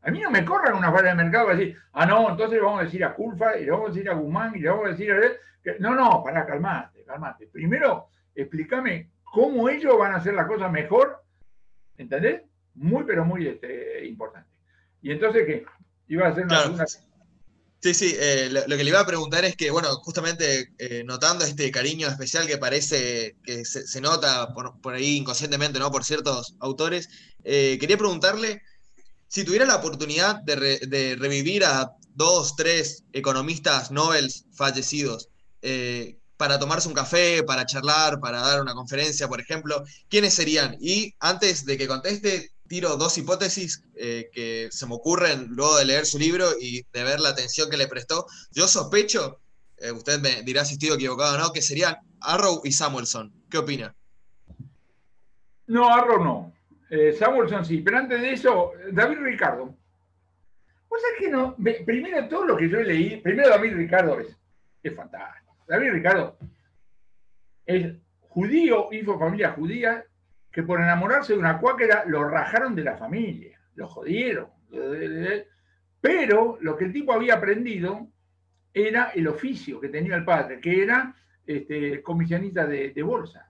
[0.02, 2.64] A mí no me corran una falla de mercado para decir, ah, no, entonces le
[2.64, 4.86] vamos a decir a Culfa, y le vamos a decir a Guzmán, y le vamos
[4.86, 5.20] a decir a...
[5.62, 7.46] Que, no, no, para, calmarte, calmate.
[7.46, 11.19] Primero, explícame cómo ellos van a hacer la cosa mejor,
[12.00, 12.42] ¿entendés?
[12.74, 14.48] Muy, pero muy este, importante.
[15.02, 15.64] Y entonces, ¿qué?
[16.08, 16.86] Iba a hacer una...
[17.82, 21.46] Sí, sí, eh, lo, que le iba a preguntar es que, bueno, justamente eh, notando
[21.46, 25.90] este cariño especial que parece que se, nota por, ahí inconscientemente, ¿no?
[25.90, 27.08] Por ciertos autores,
[27.42, 28.60] eh, quería preguntarle
[29.28, 35.30] si tuviera la oportunidad de, revivir a dos, tres economistas Nobel fallecidos
[36.40, 40.74] para tomarse un café, para charlar, para dar una conferencia, por ejemplo, ¿quiénes serían?
[40.80, 45.84] Y antes de que conteste, tiro dos hipótesis eh, que se me ocurren luego de
[45.84, 48.24] leer su libro y de ver la atención que le prestó.
[48.52, 49.38] Yo sospecho,
[49.76, 53.30] eh, usted me dirá si estoy equivocado o no, que serían Arrow y Samuelson.
[53.50, 53.94] ¿Qué opina?
[55.66, 56.54] No, Arrow no.
[56.88, 59.74] Eh, Samuelson sí, pero antes de eso, David Ricardo.
[60.88, 64.34] Pues es que no, primero todo lo que yo leí, primero David Ricardo es,
[64.82, 65.49] es fantástico.
[65.70, 66.36] David Ricardo
[67.64, 70.04] es judío, hijo de familia judía,
[70.50, 74.48] que por enamorarse de una cuáquera lo rajaron de la familia, lo jodieron.
[76.00, 78.08] Pero lo que el tipo había aprendido
[78.74, 81.14] era el oficio que tenía el padre, que era
[81.46, 83.48] este, comisionista de, bolsa.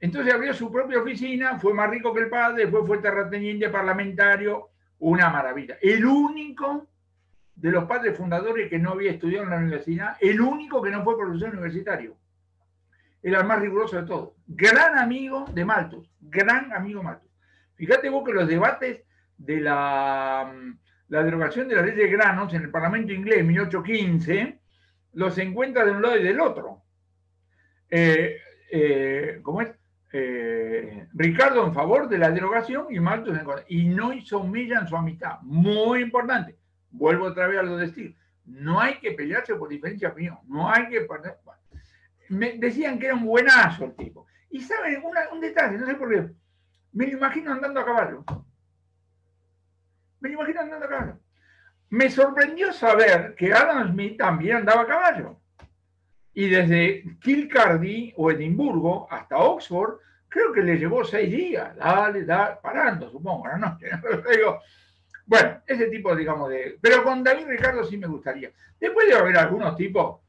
[0.00, 4.70] Entonces abrió su propia oficina, fue más rico que el padre, después fue terrateniente parlamentario,
[5.00, 5.76] una maravilla.
[5.82, 6.88] El único
[7.62, 11.04] de los padres fundadores que no había estudiado en la universidad, el único que no
[11.04, 12.16] fue profesor universitario
[13.22, 14.30] era el más riguroso de todos.
[14.48, 17.30] Gran amigo de Malthus, gran amigo Malthus.
[17.76, 19.04] Fíjate vos que los debates
[19.38, 20.52] de la,
[21.06, 24.60] la derogación de la ley de granos en el Parlamento inglés en 1815
[25.12, 26.82] los encuentra de un lado y del otro.
[27.88, 28.38] Eh,
[28.72, 29.70] eh, ¿Cómo es?
[30.12, 33.64] Eh, Ricardo en favor de la derogación y Malthus en contra.
[33.68, 35.38] Y no hizo mella en su amistad.
[35.42, 36.56] Muy importante.
[36.92, 38.16] Vuelvo otra vez a lo de Steve.
[38.44, 40.38] No hay que pelearse por diferencia de opinión.
[40.46, 41.06] No hay que
[42.32, 44.26] me decían que era un buenazo el tipo.
[44.50, 46.30] Y saben, un detalle, no sé por qué,
[46.92, 48.24] me lo imagino andando a caballo.
[50.20, 51.20] Me lo imagino andando a caballo.
[51.90, 55.40] Me sorprendió saber que Adam Smith también andaba a caballo.
[56.34, 61.76] Y desde Kilcardy o Edimburgo hasta Oxford, creo que le llevó seis días.
[61.76, 63.90] Dale, dale, parando, supongo, la noche.
[65.32, 66.76] bueno, ese tipo, digamos, de...
[66.78, 68.52] Pero con David Ricardo sí me gustaría.
[68.78, 70.20] Después debe haber algunos tipos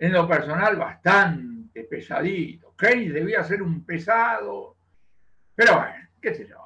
[0.00, 2.74] en lo personal bastante pesadito.
[2.76, 4.74] Keynes debía ser un pesado,
[5.54, 6.56] pero bueno, qué sé yo.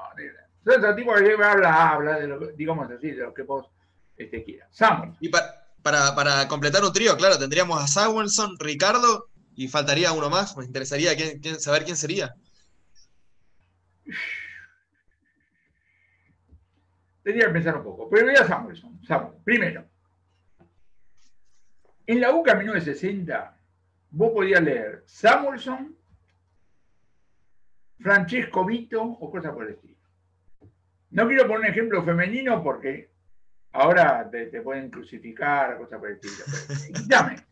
[0.64, 3.68] Entonces, tipo que habla, habla de lo, digamos así, de lo que vos
[4.16, 4.70] este, quieras.
[4.72, 5.12] Samuel.
[5.20, 10.56] Y para, para, completar un trío, claro, tendríamos a Samuelson, Ricardo, y faltaría uno más.
[10.56, 11.10] Me interesaría
[11.58, 12.34] saber quién sería.
[17.26, 18.08] Tendría que pensar un poco.
[18.08, 19.02] Pero voy a Samuelson.
[19.04, 19.34] Samuel.
[19.42, 19.84] Primero,
[22.06, 23.58] en la UCA 1960,
[24.10, 25.96] vos podías leer Samuelson,
[27.98, 29.96] Francesco Vito o cosas por el estilo.
[31.10, 33.10] No quiero poner un ejemplo femenino porque
[33.72, 36.44] ahora te, pueden crucificar, cosas por el estilo.
[37.08, 37.44] Dame.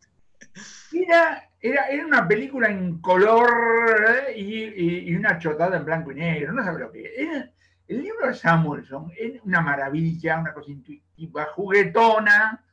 [0.93, 4.39] Era, era, una película en color ¿eh?
[4.39, 7.51] y, una chotada en blanco y negro, no sabes lo que era.
[7.87, 12.65] El libro de Samuelson es una maravilla, una cosa intuitiva, juguetona,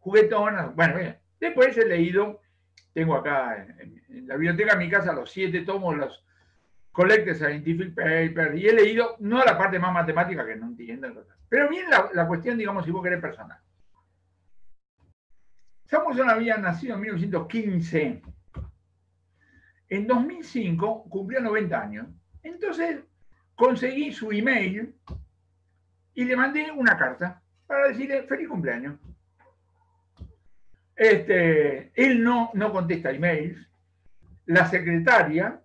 [0.00, 0.66] juguetona.
[0.74, 2.40] Bueno, después he leído,
[2.92, 6.24] tengo acá en, la biblioteca de mi casa los siete tomos, los
[6.90, 11.68] Collected Scientific Papers, y he leído, no la parte más matemática que no entiendo, pero
[11.68, 13.58] bien la, cuestión, digamos, si vos querés personal.
[15.84, 18.22] Samuelson había nacido en 1915.
[19.88, 22.06] En 2005 cumplió 90 años.
[22.42, 23.04] Entonces
[23.58, 24.94] conseguí su email
[26.14, 29.00] y le mandé una carta para decirle feliz cumpleaños.
[30.94, 33.58] Este, él no, no contesta emails.
[34.46, 35.60] La secretaria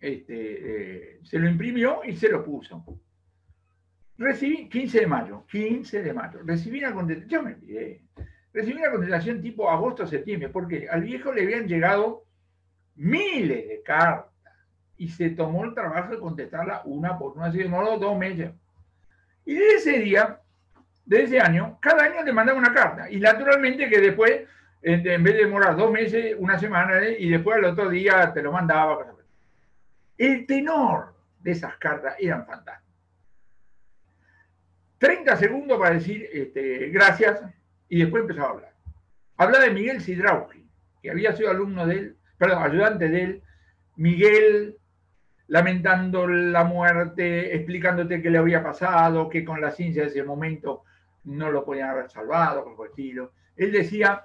[0.00, 2.82] este, eh, se lo imprimió y se lo puso.
[4.16, 6.40] Recibí 15 de mayo, 15 de mayo.
[6.44, 8.04] Recibí una contestación, yo me olvidé.
[8.54, 12.24] Recibí una contestación tipo agosto-septiembre, porque al viejo le habían llegado
[12.94, 14.33] miles de cartas
[14.96, 18.52] y se tomó el trabajo de contestarla una por una, así demoró dos meses.
[19.44, 20.40] Y de ese día,
[21.04, 23.10] de ese año, cada año le mandaba una carta.
[23.10, 24.42] Y naturalmente que después
[24.84, 27.16] en vez de demorar dos meses, una semana, ¿eh?
[27.18, 29.14] y después al otro día te lo mandaba.
[30.18, 32.84] El tenor de esas cartas eran fantásticos.
[34.98, 37.40] 30 segundos para decir este, gracias
[37.88, 38.74] y después empezaba a hablar.
[39.38, 40.66] Habla de Miguel Sidrauji,
[41.02, 43.42] que había sido alumno de él, perdón, ayudante de él.
[43.96, 44.76] Miguel
[45.48, 50.84] lamentando la muerte, explicándote qué le había pasado, que con la ciencia de ese momento
[51.24, 53.32] no lo podían haber salvado, el estilo.
[53.56, 54.24] Él decía,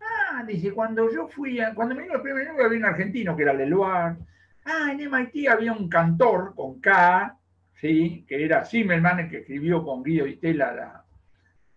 [0.00, 3.42] ah, dice, cuando yo fui, cuando me vino el primer libro había un argentino que
[3.42, 4.16] era Leloir,
[4.64, 7.36] ah, en MIT había un cantor con K,
[7.74, 8.24] ¿sí?
[8.28, 11.04] que era Zimmerman, el que escribió con Guido Vitela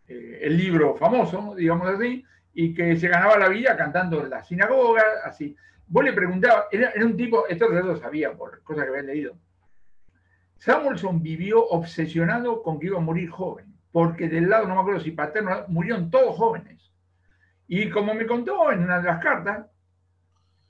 [0.07, 4.43] eh, el libro famoso, digamos así, y que se ganaba la vida cantando en la
[4.43, 5.55] sinagoga, así.
[5.93, 9.37] Vos le preguntabas, era, un tipo, esto ya lo sabía por cosas que habían leído.
[10.57, 15.01] Samuelson vivió obsesionado con que iba a morir joven, porque del lado, no me acuerdo
[15.01, 16.91] si paterno, murieron todos jóvenes.
[17.67, 19.67] Y como me contó en una de las cartas,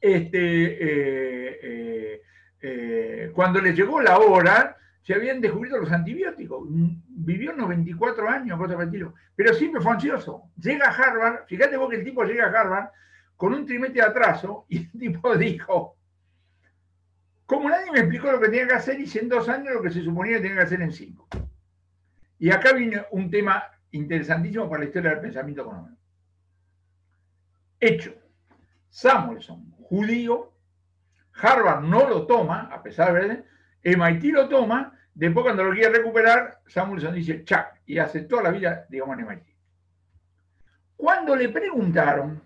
[0.01, 2.21] este, eh, eh,
[2.61, 6.67] eh, cuando le llegó la hora, se habían descubierto los antibióticos.
[6.67, 8.77] Vivió 94 años, cosa.
[9.37, 10.49] Pero siempre fue ansioso.
[10.57, 12.89] Llega a Harvard, fíjate vos que el tipo llega a Harvard
[13.37, 15.97] con un trimestre de atraso y el tipo dijo,
[17.45, 19.91] como nadie me explicó lo que tenía que hacer, hice en dos años lo que
[19.91, 21.27] se suponía que tenía que hacer en cinco.
[22.39, 25.97] Y acá viene un tema interesantísimo para la historia del pensamiento económico.
[27.79, 28.15] Hecho.
[28.89, 30.53] Samuelson, judío,
[31.33, 33.43] Harvard no lo toma, a pesar de
[33.83, 38.51] MIT lo toma, después cuando lo quiere recuperar, Samuelson dice, chac, y hace toda la
[38.51, 39.43] vida, digamos, en MIT.
[40.95, 42.41] Cuando le preguntaron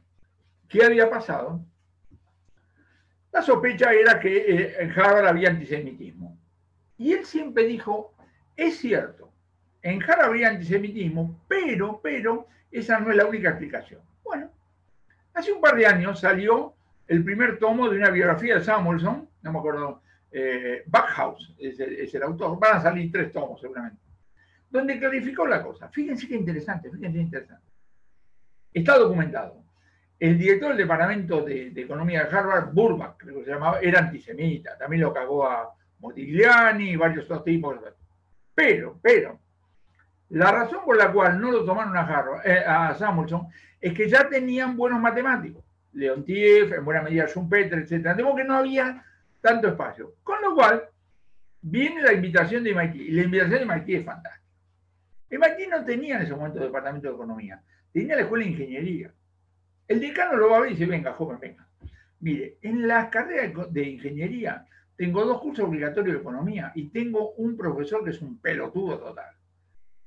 [0.68, 1.62] qué había pasado,
[3.32, 6.38] la sospecha era que eh, en Harvard había antisemitismo.
[6.98, 8.14] Y él siempre dijo,
[8.56, 9.32] es cierto,
[9.82, 14.02] en Harvard había antisemitismo, pero, pero, esa no es la única explicación.
[14.24, 14.52] Bueno,
[15.34, 16.74] hace un par de años salió
[17.08, 20.02] el primer tomo de una biografía de Samuelson, no me acuerdo
[20.32, 24.02] eh, Backhouse es el, autor, van a salir tres tomos seguramente,
[24.70, 25.90] donde clarificó la cosa.
[25.90, 27.66] Fíjense qué interesante, fíjense qué interesante.
[28.74, 29.64] Está documentado.
[30.20, 34.78] El director del Departamento de, Economía de Harvard, Burbach, creo que se llamaba, era antisemita.
[34.78, 37.78] También lo cagó a Modigliani y varios otros tipos.
[38.56, 39.40] Pero, pero,
[40.30, 43.48] la razón por la cual no lo tomaron a, Harvard, eh, a Samuelson
[43.80, 45.64] es que ya tenían buenos matemáticos.
[45.94, 48.16] Leontiev, en buena medida Schumpeter, etc.
[48.16, 49.04] De que no había
[49.42, 50.16] tanto espacio.
[50.24, 50.84] Con lo cual,
[51.62, 54.46] viene la invitación de MIT, y la invitación de MIT es fantástica.
[55.30, 57.62] MIT no tenía en ese momento departamento de economía,
[57.92, 59.12] tenía la escuela de ingeniería.
[59.88, 61.68] El decano lo va a ver y dice, venga, joven, venga.
[62.20, 64.66] Mire, en las carreras de ingeniería
[64.96, 69.36] tengo dos cursos obligatorios de economía y tengo un profesor que es un pelotudo total.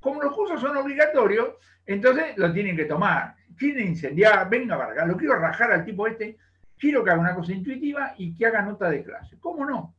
[0.01, 1.55] Como los cursos son obligatorios,
[1.87, 3.37] entonces lo tienen que tomar.
[3.57, 6.37] Quieren incendiar, venga acá, lo quiero rajar al tipo este
[6.81, 9.39] quiero que haga una cosa intuitiva y que haga nota de clase.
[9.39, 9.95] ¿Cómo no?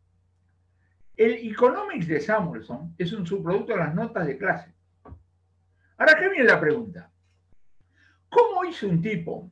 [1.15, 4.73] El Economics de Samuelson es un subproducto de las notas de clase.
[5.97, 7.11] Ahora, ¿qué viene la pregunta?
[8.27, 9.51] ¿Cómo hizo un tipo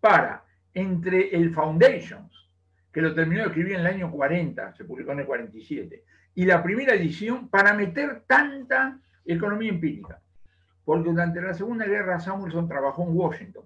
[0.00, 0.44] para,
[0.74, 2.48] entre el Foundations,
[2.92, 6.44] que lo terminó de escribir en el año 40, se publicó en el 47, y
[6.44, 10.20] la primera edición, para meter tanta economía empírica?
[10.84, 13.64] Porque durante la Segunda Guerra Samuelson trabajó en Washington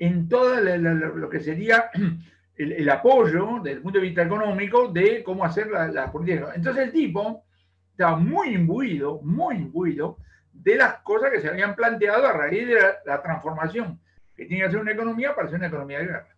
[0.00, 1.90] en todo lo que sería
[2.56, 6.56] el, apoyo desde el punto de vista económico de cómo hacer las la políticas.
[6.56, 7.44] Entonces el tipo
[7.92, 10.16] estaba muy imbuido, muy imbuido
[10.52, 14.00] de las cosas que se habían planteado a raíz de la, transformación
[14.40, 16.36] que tiene que hacer una economía para ser una economía de guerra.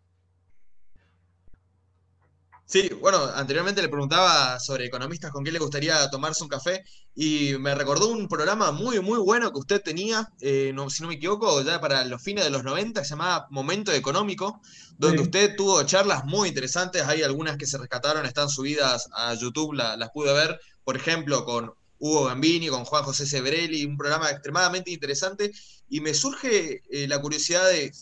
[2.65, 6.83] Sí, bueno, anteriormente le preguntaba sobre economistas con quién le gustaría tomarse un café
[7.15, 11.15] y me recordó un programa muy, muy bueno que usted tenía, eh, si no me
[11.15, 14.61] equivoco, ya para los fines de los 90, se llamaba Momento Económico,
[14.99, 19.75] donde usted tuvo charlas muy interesantes, hay algunas que se rescataron, están subidas a YouTube,
[19.75, 21.73] las pude ver, por ejemplo, con
[22.03, 25.53] Hugo Gambini, con Juan José Severelli, un programa extremadamente interesante,
[25.93, 27.93] y me surge eh, la curiosidad de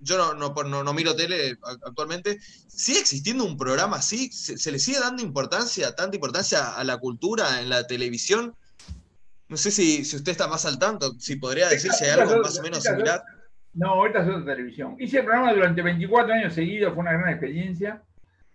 [0.00, 4.30] yo no, no, no, miro tele actualmente, ¿sigue existiendo un programa así?
[4.32, 8.54] ¿Se, le sigue dando importancia, tanta importancia a la cultura en la televisión?
[9.48, 12.62] No sé si, si usted está más al tanto, si podría decirse algo más o
[12.62, 13.22] menos similar.
[13.74, 14.96] No, ahorita es otra televisión.
[14.98, 18.02] Hice el programa durante 24 años seguidos, fue una gran experiencia.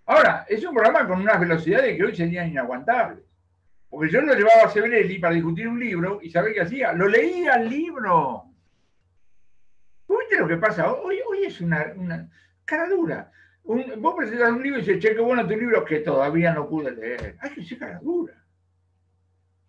[0.05, 3.23] Ahora, es un programa con unas velocidades que hoy serían inaguantables.
[3.89, 6.91] Porque yo lo llevaba a Severelli para discutir un libro y ¿sabe qué hacía?
[6.91, 8.50] Lo leía el libro.
[10.19, 10.91] ¿Viste lo que pasa?
[10.93, 12.29] Hoy, hoy es una, una
[12.65, 13.31] cara dura.
[13.63, 16.91] vos presentas un libro y dices, che, qué bueno tu libro que todavía no pude
[16.91, 17.37] leer.
[17.39, 18.33] Hay que ser cara dura.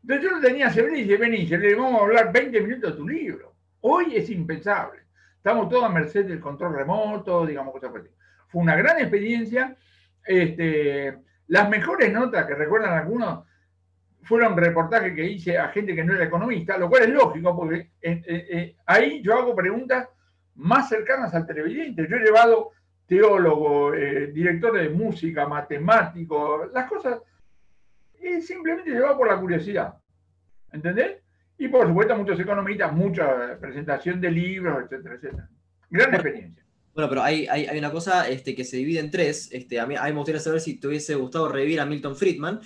[0.02, 2.90] Entonces yo lo tenía a Severino y dice, vení, le vamos a hablar 20 minutos
[2.92, 3.54] de tu libro.
[3.80, 5.02] Hoy es impensable.
[5.36, 8.08] Estamos todos a merced del control remoto, digamos, cosas así.
[8.48, 9.76] Fue una gran experiencia.
[10.24, 11.18] Este,
[11.48, 13.44] las mejores notas que recuerdan algunos,
[14.22, 17.90] fueron reportajes que hice a gente que no era economista, lo cual es lógico, porque
[18.00, 20.08] eh, eh, ahí yo hago preguntas
[20.54, 22.06] más cercanas al televidente.
[22.08, 22.70] Yo he llevado
[23.06, 27.20] teólogo, eh, director de música, matemático, las cosas,
[28.20, 29.94] es simplemente llevado por la curiosidad.
[30.72, 31.18] ¿Entendés?
[31.58, 35.48] Y por supuesto muchos economistas, mucha presentación de libros, etcétera, etcétera.
[35.90, 36.64] Gran experiencia.
[36.94, 39.48] Bueno, pero hay, hay, una cosa este, que se divide en tres.
[39.52, 42.16] Este, a, mí, a mí me gustaría saber si te hubiese gustado revivir a Milton
[42.16, 42.60] Friedman.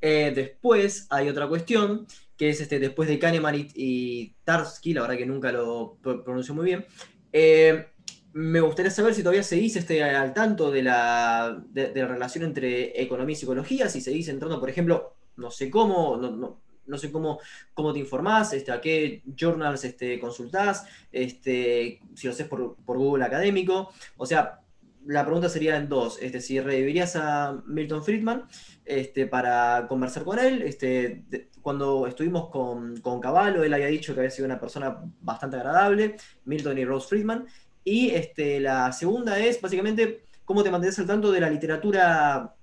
[0.00, 5.16] Eh, después hay otra cuestión, que es este, después de Kahneman y, Tarski, la verdad
[5.16, 6.86] que nunca lo pronuncio muy bien.
[7.32, 7.86] Eh,
[8.32, 13.36] me gustaría saber si todavía seguís este, al tanto de la, relación entre economía y
[13.36, 17.40] psicología, si seguís entrando, por ejemplo, no sé cómo, no, sé cómo,
[17.74, 23.24] cómo te informás, este, a qué journals este, consultás, este, si lo haces por Google
[23.24, 23.92] Académico.
[24.16, 24.60] O sea,
[25.08, 26.18] la pregunta sería en dos.
[26.20, 28.44] Este, si revivirías a Milton Friedman
[28.84, 30.60] este, para conversar con él.
[30.60, 31.24] Este,
[31.62, 36.16] cuando estuvimos con, con Caballo, él había dicho que había sido una persona bastante agradable,
[36.44, 37.46] Milton y Rose Friedman.
[37.84, 42.54] Y este, la segunda es básicamente cómo te mantienes al tanto de la literatura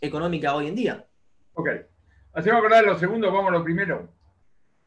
[0.00, 1.06] económica hoy en día.
[1.54, 1.68] Ok.
[2.32, 4.12] Hacemos acordar lo segundo, vamos a lo primero.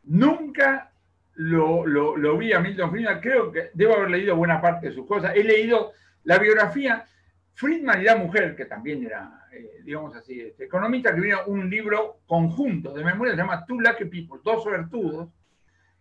[0.04, 0.92] Nunca
[1.36, 5.08] lo, lo, vi a Milton Friedman, creo que debo haber leído buena parte de sus
[5.08, 5.32] cosas.
[5.34, 5.94] He leído
[6.24, 7.06] la biografía,
[7.54, 12.22] Friedman y la mujer, que también era, eh, digamos así, este, economista, escribieron un libro
[12.26, 15.30] conjunto de memoria, se llama Two Lucky People, Dos Vertudos,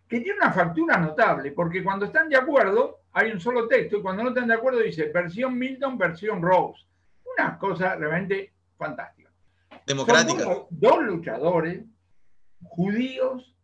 [0.07, 4.01] que tiene una factura notable, porque cuando están de acuerdo hay un solo texto, y
[4.01, 6.83] cuando no están de acuerdo dice versión Milton, versión Rose.
[7.37, 9.31] Una cosa realmente fantástica.
[9.85, 10.45] Democrática.
[10.69, 11.83] dos luchadores
[12.63, 13.55] judíos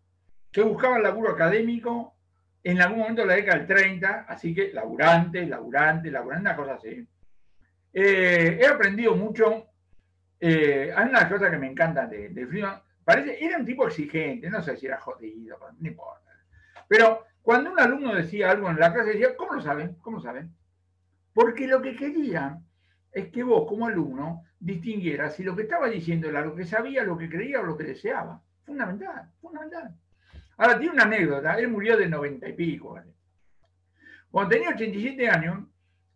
[0.51, 2.15] que buscaban laburo académico
[2.63, 6.73] en algún momento de la década del 30, así que laburante, laburante, laburante, una cosa
[6.75, 7.07] así.
[7.93, 9.67] Eh, he aprendido mucho.
[10.39, 12.81] Eh, hay unas cosas que me encantan de, de Friedman.
[13.03, 16.31] Parece, era un tipo exigente, no sé si era jodido, no importa.
[16.87, 19.95] Pero cuando un alumno decía algo en la clase, decía, ¿cómo lo saben?
[20.01, 20.53] ¿Cómo saben?
[21.33, 22.59] Porque lo que quería
[23.11, 27.03] es que vos, como alumno, distinguieras si lo que estaba diciendo era lo que sabía,
[27.03, 28.41] lo que creía o lo que deseaba.
[28.65, 29.95] Fundamental, fundamental.
[30.59, 31.57] Ahora, tiene una anécdota.
[31.57, 32.99] Él murió de noventa y pico.
[34.29, 35.59] Cuando tenía 87 años,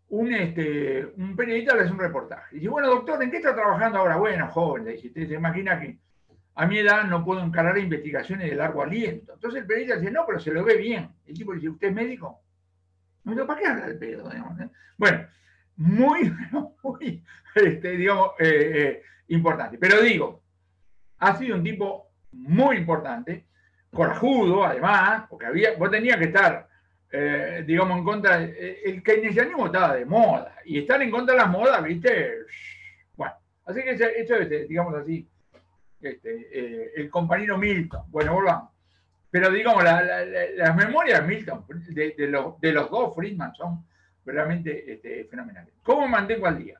[0.10, 2.58] un, este, un periodista le hace un reportaje.
[2.58, 4.18] Dice, bueno, doctor, ¿en qué está trabajando ahora?
[4.18, 5.98] Bueno, joven, dice, usted se imagina que
[6.56, 9.34] a mi edad no puedo encarar investigaciones de largo aliento.
[9.34, 11.10] Entonces el periodista dice, no, pero se lo ve bien.
[11.26, 12.42] El tipo dice, ¿usted es médico?
[13.24, 14.30] No, ¿para qué habla el pedo?
[14.98, 15.26] Bueno,
[15.78, 16.34] muy,
[16.84, 17.24] muy,
[17.56, 19.78] este, digamos, eh, eh, importante.
[19.78, 20.44] Pero digo,
[21.20, 23.46] ha sido un tipo muy importante
[23.94, 26.68] corajudo, además, porque había, vos tenías que estar,
[27.12, 31.42] eh, digamos, en contra, eh, el keynesianismo estaba de moda, y estar en contra de
[31.42, 32.40] las modas, viste,
[33.16, 33.34] bueno,
[33.66, 35.28] así que eso es, digamos así,
[36.02, 38.72] este, eh, el compañero Milton, bueno, volvamos.
[39.30, 43.84] Pero digamos, las memorias de Milton, de, los, de, los, dos Friedman, son
[44.24, 45.74] realmente este, fenomenales.
[45.82, 46.80] ¿Cómo mantengo al día?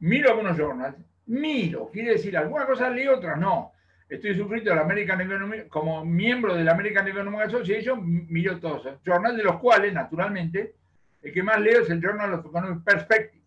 [0.00, 0.96] Miro algunos journals,
[1.26, 3.72] miro, quiere decir, algunas cosas leo, otras no
[4.10, 9.02] estoy suscrito a la American como miembro de la American Economic Association, miro todos los
[9.04, 10.74] journals, de los cuales, naturalmente,
[11.22, 13.46] el que más leo es el Journal of Economic Perspectives.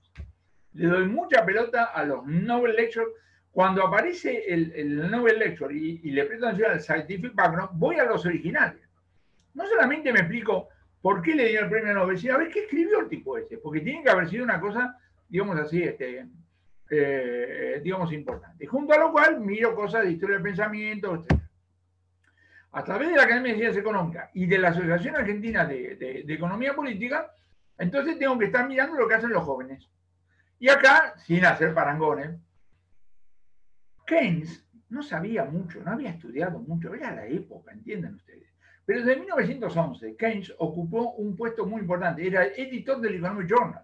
[0.74, 3.10] Le doy mucha pelota a los Nobel Lectures.
[3.52, 8.06] Cuando aparece el, el Nobel Lecture y, le presto atención al Scientific Background, voy a
[8.06, 8.82] los originales.
[9.54, 10.70] No solamente me explico
[11.02, 13.58] por qué le dio el premio Nobel, sino a ver qué escribió el tipo ese,
[13.58, 14.98] porque tiene que haber sido una cosa,
[15.30, 16.26] digamos así, este,
[16.96, 18.66] eh, digamos, importante.
[18.68, 21.42] Junto a lo cual miro cosas de historia del pensamiento, etc.
[22.72, 26.76] A través de la Academia de Ciencias Económicas y de la Asociación Argentina de, Economía
[26.76, 27.32] Política,
[27.78, 29.90] entonces tengo que estar mirando lo que hacen los jóvenes.
[30.60, 32.40] Y acá, sin hacer parangones,
[34.06, 38.48] Keynes no sabía mucho, no había estudiado mucho, era la época, entienden ustedes.
[38.86, 43.84] Pero desde 1911, Keynes ocupó un puesto muy importante, era editor del Economic Journal.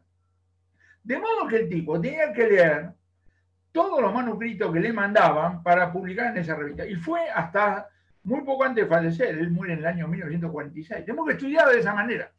[1.04, 2.94] De modo que el tipo tenía que leer
[3.72, 6.86] todos los manuscritos que le mandaban para publicar en esa revista.
[6.86, 7.88] Y fue hasta
[8.24, 11.06] muy poco antes de fallecer, él muere en el año 1946.
[11.06, 12.32] Tenemos que estudiar de esa manera.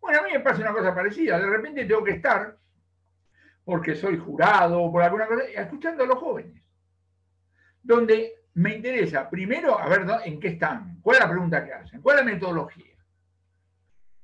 [0.00, 1.38] Bueno, a mí me pasa una cosa parecida.
[1.38, 2.56] De repente tengo que estar,
[3.64, 6.62] porque soy jurado o por alguna cosa, escuchando a los jóvenes.
[7.82, 12.00] Donde me interesa, primero, a ver en qué están, cuál es la pregunta que hacen,
[12.00, 12.94] cuál es la metodología.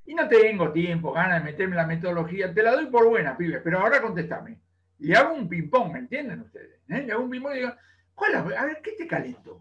[0.04, 3.36] Y no tengo tiempo, ganas de meterme en la metodología, te la doy por buena,
[3.36, 4.58] pibes, pero ahora contestame.
[5.02, 6.80] Y hago un ping-pong, ¿me entienden ustedes?
[6.88, 7.08] ¿Eh?
[7.10, 7.74] Hago un ping-pong y digo,
[8.14, 8.36] ¿cuál?
[8.36, 9.60] A ver, ¿qué te calentó?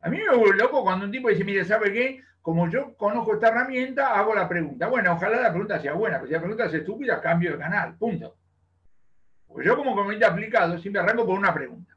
[0.00, 2.20] A mí me vuelve loco cuando un tipo dice, mire, ¿sabe qué?
[2.42, 4.88] Como yo conozco esta herramienta, hago la pregunta.
[4.88, 7.96] Bueno, ojalá la pregunta sea buena, pero si la pregunta es estúpida, cambio de canal,
[7.96, 8.36] punto.
[9.46, 11.96] Porque yo como comité aplicado siempre arranco por una pregunta.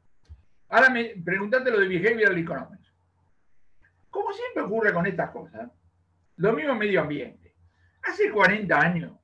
[0.68, 2.94] Ahora me lo de behavioral economics.
[4.08, 5.68] Como siempre ocurre con estas cosas,
[6.36, 7.56] lo mismo medio ambiente.
[8.04, 9.19] Hace 40 años,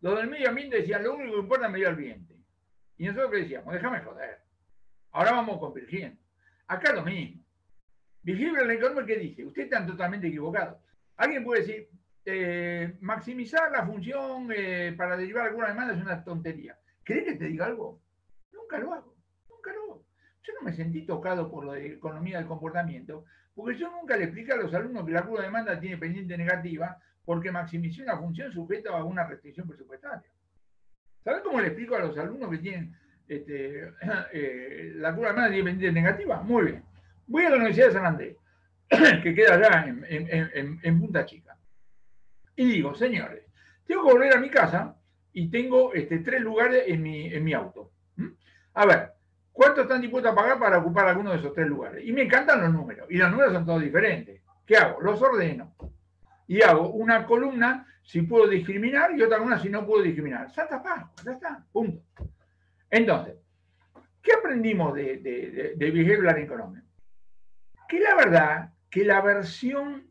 [0.00, 2.34] los del medio ambiente decían, lo único que importa es el medio ambiente.
[2.96, 4.38] Y nosotros decíamos, déjame joder.
[5.12, 6.20] Ahora vamos convergiendo.
[6.66, 7.42] Acá lo mismo.
[8.22, 9.44] Behavioral economics, ¿qué dice?
[9.44, 10.80] Usted está totalmente equivocado.
[11.16, 11.88] Alguien puede decir,
[12.24, 16.78] eh, maximizar la función eh, para derivar alguna demanda es una tontería.
[17.02, 18.02] ¿Crees que te diga algo?
[18.52, 19.16] Nunca lo hago,
[19.48, 20.04] nunca lo hago.
[20.42, 24.24] Yo no me sentí tocado por lo de economía del comportamiento, porque yo nunca le
[24.24, 28.16] expliqué a los alumnos que la curva de demanda tiene pendiente negativa porque maximicé una
[28.16, 30.30] función sujeta a una restricción presupuestaria.
[31.22, 32.96] ¿Saben cómo le explico a los alumnos que tienen
[33.28, 33.82] este,
[34.32, 36.40] eh, la curva de demanda tiene pendiente negativa?
[36.40, 36.82] Muy bien.
[37.26, 38.36] Voy a la Universidad de San Andrés,
[39.22, 41.54] que queda allá en Punta Chica.
[42.56, 43.42] Y digo, señores,
[43.86, 44.96] tengo que volver a mi casa
[45.34, 47.92] y tengo este, tres lugares en mi, auto.
[48.72, 49.12] A ver,
[49.52, 52.02] ¿cuánto están dispuestos a pagar para ocupar alguno de esos tres lugares?
[52.06, 53.06] Y me encantan los números.
[53.10, 54.40] Y los números son todos diferentes.
[54.64, 55.02] ¿Qué hago?
[55.02, 55.74] Los ordeno.
[56.48, 60.50] Y hago una columna si puedo discriminar y otra columna si no puedo discriminar.
[60.50, 62.02] Santa Paz, ya está, punto.
[62.90, 63.36] Entonces,
[64.22, 66.86] ¿qué aprendimos de, de, de, Behavioral Economics?
[67.86, 70.10] Que la verdad, que la versión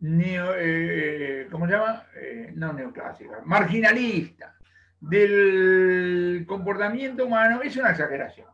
[0.00, 2.04] neo, eh, ¿cómo se llama?
[2.16, 4.56] Eh, no neoclásica, marginalista
[5.00, 8.48] del comportamiento humano es una exageración.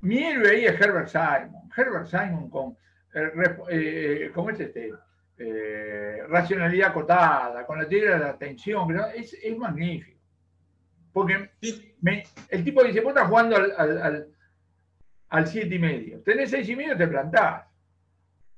[0.00, 1.70] Mi héroe ahí es Herbert Simon.
[1.76, 2.76] Herbert Simon con,
[3.14, 4.92] eh, ¿cómo es este?
[6.28, 10.18] Racionalidad acotada, con la teoría de la atención, es, es magnífico.
[11.12, 11.50] Porque
[12.50, 14.28] el tipo dice, vos estás jugando al, al,
[15.28, 17.64] al, siete y medio, tenés seis y medio, te plantás.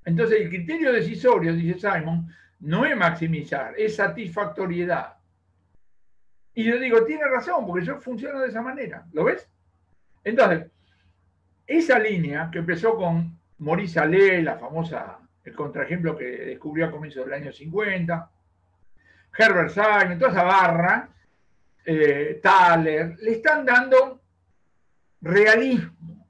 [0.05, 2.29] Entonces, el criterio decisorio, dice Simon,
[2.61, 5.15] no es maximizar, es satisfactoriedad.
[6.55, 9.07] Y yo digo, tiene razón, porque yo funciono de esa manera.
[9.13, 9.49] ¿Lo ves?
[10.25, 10.71] Entonces,
[11.67, 17.25] esa línea que empezó con Maurice Allais, la famosa, el contraejemplo que descubrió a comienzos
[17.25, 18.31] del año 50,
[19.37, 21.09] Herbert Simon, toda esa barra,
[21.85, 24.21] eh, Thaler, le están dando
[25.21, 26.29] realismo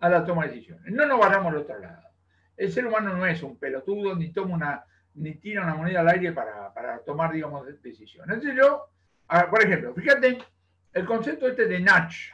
[0.00, 0.92] a la toma de decisiones.
[0.92, 2.02] No nos vayamos al otro lado
[2.56, 4.84] el ser humano no es un pelotudo, ni toma una,
[5.14, 8.40] ni tira una moneda al aire para, tomar, digamos, decisiones.
[8.42, 8.88] Yo,
[9.50, 10.38] por ejemplo, fíjate
[10.92, 12.32] el concepto este de nudge,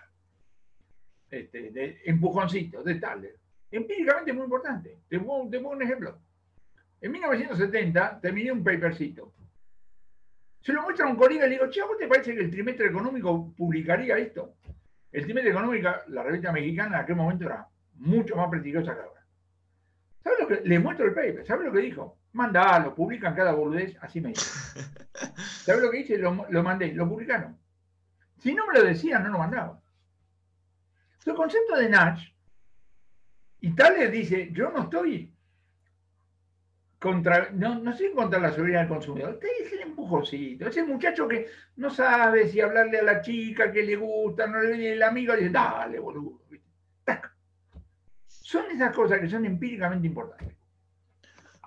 [1.31, 3.29] este, de empujoncito, de tal,
[3.71, 4.99] empíricamente es muy importante.
[5.09, 6.19] Te pongo, un ejemplo.
[7.01, 9.33] En 1970 terminé un papercito.
[10.61, 12.51] Se lo muestra a un colega y le digo, che, ¿vos te parece que el
[12.51, 14.57] trimestre económico publicaría esto?
[15.13, 19.25] El trimestre económico, la revista mexicana en aquel momento era mucho más prestigiosa que ahora.
[20.23, 20.61] ¿Sabes lo que?
[20.69, 21.47] Le muestro el paper.
[21.47, 22.19] ¿Sabes lo que dijo?
[22.33, 24.81] Mandalo, publican cada boludez, así me dice.
[25.65, 26.19] ¿Sabes lo que hice?
[26.19, 26.33] Lo,
[26.63, 27.59] mandé, lo publicaron.
[28.39, 29.81] Si no me lo decían, no lo mandaba.
[31.25, 32.31] El concepto de Nash,
[33.61, 35.33] y Tales dice, yo no estoy
[36.99, 41.29] contra, no, no estoy contra la seguridad del consumidor, usted es el empujoncito, ese muchacho
[41.29, 45.03] que no sabe si hablarle a la chica que le gusta, no le viene el
[45.03, 46.41] amigo, dice, dale, boludo.
[48.27, 50.57] Son esas cosas que son empíricamente importantes.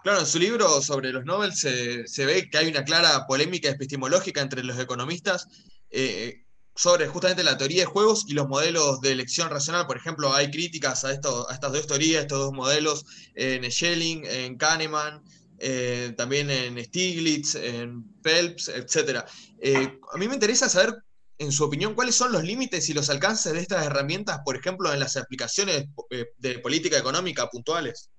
[0.01, 4.41] Claro, en su libro sobre los Nobel se, ve que hay una clara polémica epistemológica
[4.41, 5.47] entre los economistas
[5.91, 6.43] eh,
[6.75, 9.87] sobre justamente la teoría de juegos y los modelos de elección racional.
[9.87, 14.25] Por ejemplo, hay críticas a, esto, a estas dos teorías, estos dos modelos, en Schelling,
[14.25, 15.21] en Kahneman,
[15.59, 19.23] eh, también en Stiglitz, en Phelps, etc.
[19.59, 20.95] Eh, a mí me interesa saber
[21.41, 24.93] en su opinión, cuáles son los límites y los alcances de estas herramientas, por ejemplo,
[24.93, 28.11] en las aplicaciones eh, de política económica puntuales?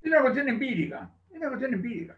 [0.00, 2.16] Es una cuestión empírica, es una cuestión empírica.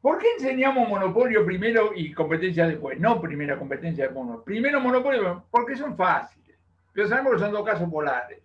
[0.00, 3.00] ¿Por qué enseñamos monopolio primero y competencia después?
[3.00, 4.40] No primera competencia después.
[4.44, 6.56] Primero monopolio, porque son fáciles.
[6.92, 8.40] Pero sabemos que son dos casos polares.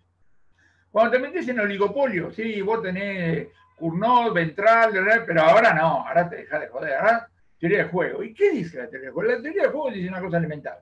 [0.90, 4.92] Cuando te metes en oligopolio, sí, vos tenés Cournot, Ventral,
[5.26, 6.94] pero ahora no, ahora te dejas de joder.
[6.94, 7.28] Ahora
[7.58, 8.22] teoría de juego.
[8.22, 9.32] ¿Y qué dice la teoría de juego?
[9.32, 10.78] La teoría de juego dice una cosa elemental,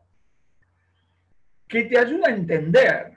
[1.69, 3.13] que te ayuda a entender,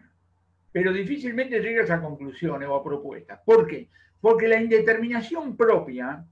[0.72, 3.40] pero difícilmente llegas a conclusiones o a propuestas.
[3.44, 3.90] ¿Por qué?
[4.22, 6.24] Porque la indeterminación propia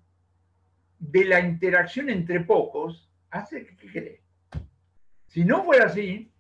[1.11, 4.21] de la interacción entre pocos hace que, ¿qué
[5.27, 6.31] Si no fuera así,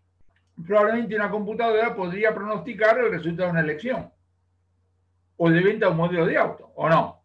[0.65, 4.09] probablemente una computadora podría pronosticar el resultado de una elección
[5.35, 7.21] o de venta de un modelo de auto, ¿o no?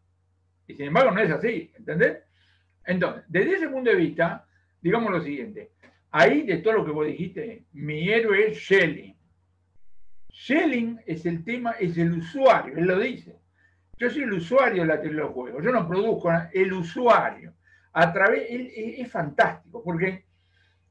[0.66, 2.19] Y sin embargo no es así, ¿entendés?
[2.85, 4.47] Entonces, desde ese punto de vista,
[4.81, 5.73] digamos lo siguiente.
[6.10, 9.16] Ahí, de todo lo que vos dijiste, mi héroe es Schelling.
[10.32, 13.39] Schelling es el tema, es el usuario, él lo dice.
[13.99, 17.55] Yo soy el usuario de la de los juegos, yo no produzco, el usuario.
[17.93, 20.25] A través, es, fantástico, porque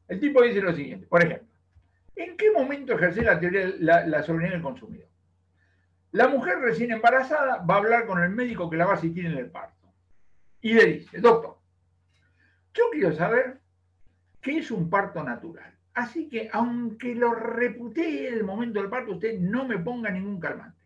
[0.08, 1.48] el tipo dice lo siguiente, por ejemplo,
[2.18, 5.08] ¿En qué momento ejerce la teoría la, la soberanía del consumidor?
[6.12, 9.28] La mujer recién embarazada va a hablar con el médico que la va a asistir
[9.28, 9.94] en el parto.
[10.62, 11.60] Y le dice, doctor,
[12.74, 13.62] yo quiero saber
[14.42, 15.78] qué es un parto natural.
[15.94, 20.77] Así que, aunque lo reputee el momento del parto, usted no me ponga ningún calmante.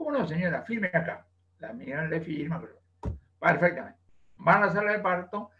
[0.00, 0.62] ¿Cómo no, señora?
[0.62, 1.26] Firme acá.
[1.58, 2.80] La mía le firma, pero
[3.38, 4.00] perfectamente.
[4.36, 5.50] Van a la sala de parto,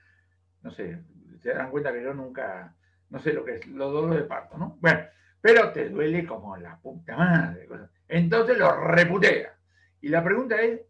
[0.63, 0.99] no sé,
[1.43, 2.75] se dan cuenta que yo nunca,
[3.11, 4.79] no sé lo que es, los dolores de parto, ¿no?
[4.81, 5.01] Bueno,
[5.43, 7.69] pero te duele como la puta madre.
[8.09, 9.59] Entonces lo reputea.
[10.01, 10.81] Y la pregunta es,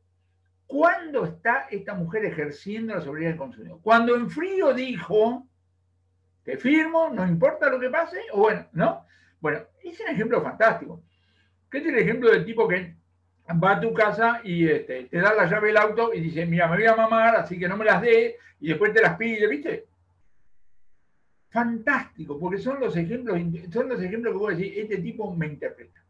[0.69, 3.81] ¿cuándo está esta mujer ejerciendo la soberanía del consumidor?
[3.83, 5.49] Cuando en frío dijo,
[6.45, 9.05] te firmo, no importa lo que pase, o bueno, ¿no?
[9.41, 11.03] Bueno, es un ejemplo fantástico.
[11.69, 13.00] ¿Qué es el ejemplo del tipo que
[13.53, 16.69] va a tu casa y este, te da la llave del auto y dice, mira,
[16.69, 19.47] me voy a mamar, así que no me las dé, y después te las pide,
[19.49, 19.87] ¿viste?
[21.51, 23.39] Fantástico, porque son los ejemplos,
[23.73, 26.01] son los ejemplos que vos decís, este tipo me interpreta.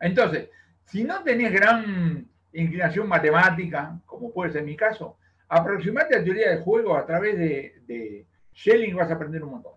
[0.00, 0.48] Entonces,
[0.84, 5.16] si no tenés gran inclinación matemática, como puede ser mi caso,
[5.48, 9.50] aproximate a la teoría de juego a través de, de Schelling vas a aprender un
[9.50, 9.72] montón.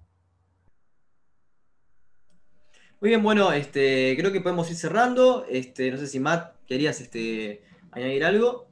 [3.00, 5.46] Muy bien, bueno, este, creo que podemos ir cerrando.
[5.50, 7.62] Este, no sé si Matt querías este,
[7.92, 8.72] añadir algo.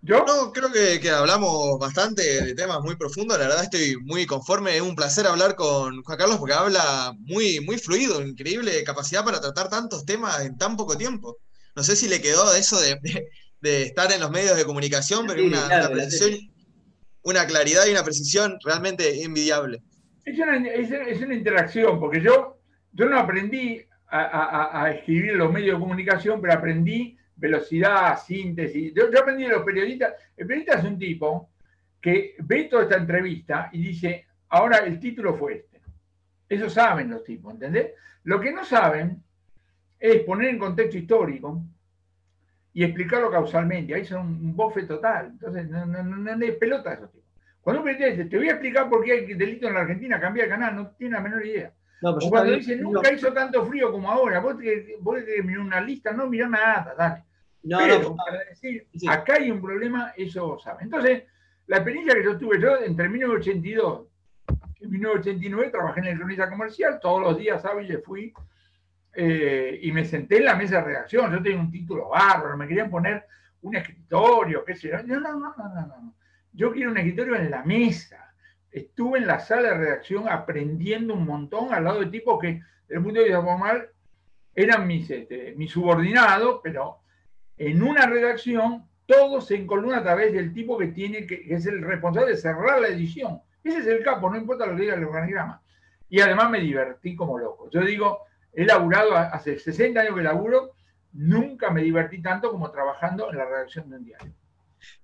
[0.00, 0.24] ¿Yo?
[0.26, 3.38] No, creo que, hablamos bastante de temas muy profundos.
[3.38, 4.74] La verdad estoy muy conforme.
[4.74, 9.40] Es un placer hablar con Juan Carlos porque habla muy, muy fluido, increíble capacidad para
[9.40, 11.36] tratar tantos temas en tan poco tiempo.
[11.76, 12.98] No sé si le quedó eso de,
[13.62, 15.90] estar en los medios de comunicación, pero una,
[17.22, 19.80] una, claridad y una precisión realmente envidiable.
[20.24, 22.58] Es una, es, una interacción, porque yo,
[22.92, 23.86] yo no aprendí
[24.20, 28.92] a, a escribir los medios de comunicación, pero aprendí velocidad, síntesis.
[28.94, 30.14] Yo, aprendí de los periodistas.
[30.36, 31.50] El periodista es un tipo
[32.00, 35.80] que ve toda esta entrevista y dice, ahora el título fue este.
[36.48, 37.92] Eso saben los tipos, ¿entendés?
[38.24, 39.22] Lo que no saben
[39.98, 41.62] es poner en contexto histórico
[42.74, 43.94] y explicarlo causalmente.
[43.94, 45.26] Ahí son un bofe total.
[45.32, 47.28] Entonces, no, no, no, no pelota esos tipos.
[47.60, 50.20] Cuando un periodista dice, te voy a explicar por qué hay delito en la Argentina,
[50.20, 51.72] cambia de canal, no tiene la menor idea.
[52.02, 56.26] O cuando dice, nunca hizo tanto frío como ahora, vos que mirar una lista, no
[56.26, 57.24] miró nada, dale.
[57.64, 60.82] No, no, para decir, acá hay un problema, eso sabe.
[60.82, 61.24] Entonces,
[61.68, 64.08] la experiencia que yo tuve, yo entre 1982
[64.80, 68.32] y 1989 trabajé en el cronista comercial, todos los días hábiles fui
[69.14, 71.32] eh, y me senté en la mesa de redacción.
[71.32, 73.24] Yo tenía un título bárbaro, me querían poner
[73.62, 75.02] un escritorio, qué sé yo.
[75.04, 76.14] No, no, no, no, no.
[76.52, 78.21] Yo quiero un escritorio en la mesa.
[78.72, 82.96] Estuve en la sala de redacción aprendiendo un montón al lado de tipos que, desde
[82.96, 83.88] el punto de vista formal,
[84.54, 86.98] eran mis, este, subordinados, pero
[87.56, 91.82] en una redacción todo se encolumna a través del tipo que tiene que, es el
[91.82, 93.40] responsable de cerrar la edición.
[93.62, 95.62] Ese es el capo, no importa lo que diga el organigrama.
[96.08, 97.70] Y además me divertí como loco.
[97.70, 98.20] Yo digo,
[98.52, 100.72] he laburado hace 60 años que laburo,
[101.12, 104.32] nunca me divertí tanto como trabajando en la redacción de un diario.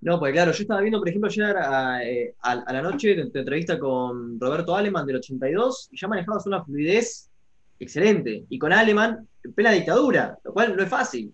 [0.01, 4.39] No, pues claro, yo estaba viendo, por ejemplo, ayer a, la noche de, entrevista con
[4.41, 7.31] Roberto Aleman del 82 y ya manejabas una fluidez
[7.79, 8.45] excelente.
[8.49, 11.33] Y con Aleman, en plena dictadura, lo cual no es fácil.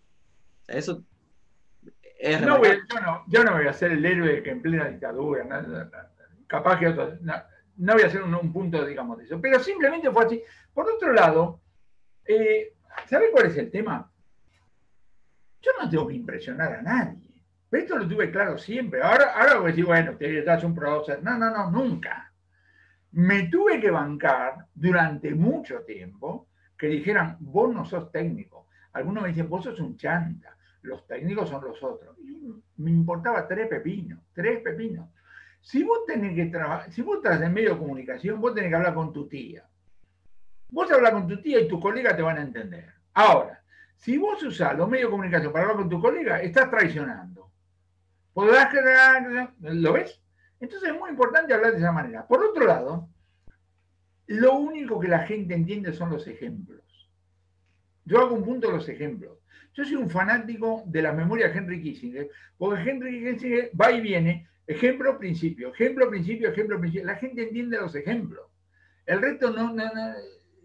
[0.62, 1.05] O sea, eso
[2.41, 5.91] no voy, yo, no, yo, no, voy a ser el héroe que en plena dictadura,
[6.47, 7.19] capaz que otro,
[7.77, 10.43] no, voy a hacer un, punto, digamos, de eso, pero simplemente fue así.
[10.73, 11.61] Por otro lado,
[12.25, 12.73] eh,
[13.07, 14.11] ¿sabe cuál es el tema?
[15.61, 17.23] Yo no tengo que impresionar a nadie,
[17.74, 19.02] pero esto lo tuve claro siempre.
[19.02, 21.20] Ahora, ahora voy a decir, bueno, te das un prócer.
[21.24, 22.32] No, no, no, nunca.
[23.10, 26.46] Me tuve que bancar durante mucho tiempo
[26.78, 28.68] que dijeran, vos no sos técnico.
[28.92, 32.16] Algunos me dicen, vos sos un chanta los técnicos son los otros.
[32.76, 35.09] me importaba tres pepinos, tres pepinos.
[35.60, 38.76] Si vos tenés que trabajar, si vos estás en medio de comunicación, vos tenés que
[38.76, 39.66] hablar con tu tía.
[40.68, 42.94] Vos hablas con tu tía y tus colegas te van a entender.
[43.14, 43.64] Ahora,
[43.96, 47.44] si vos usás los medios de comunicación para hablar con tu colega, estás traicionando.
[48.35, 50.20] Podrás crear, ¿lo ves?
[50.61, 52.27] Entonces es muy importante hablar de esa manera.
[52.27, 53.09] Por otro lado,
[54.27, 56.82] lo único que la gente entiende son los ejemplos.
[58.05, 59.39] Yo hago un punto de los ejemplos.
[59.73, 64.01] Yo soy un fanático de la memoria de Henry Kissinger, porque Henry Kissinger va y
[64.01, 67.06] viene, ejemplo, principio, ejemplo, principio, ejemplo, principio.
[67.06, 68.47] La gente entiende los ejemplos.
[69.06, 70.15] El resto no, no, no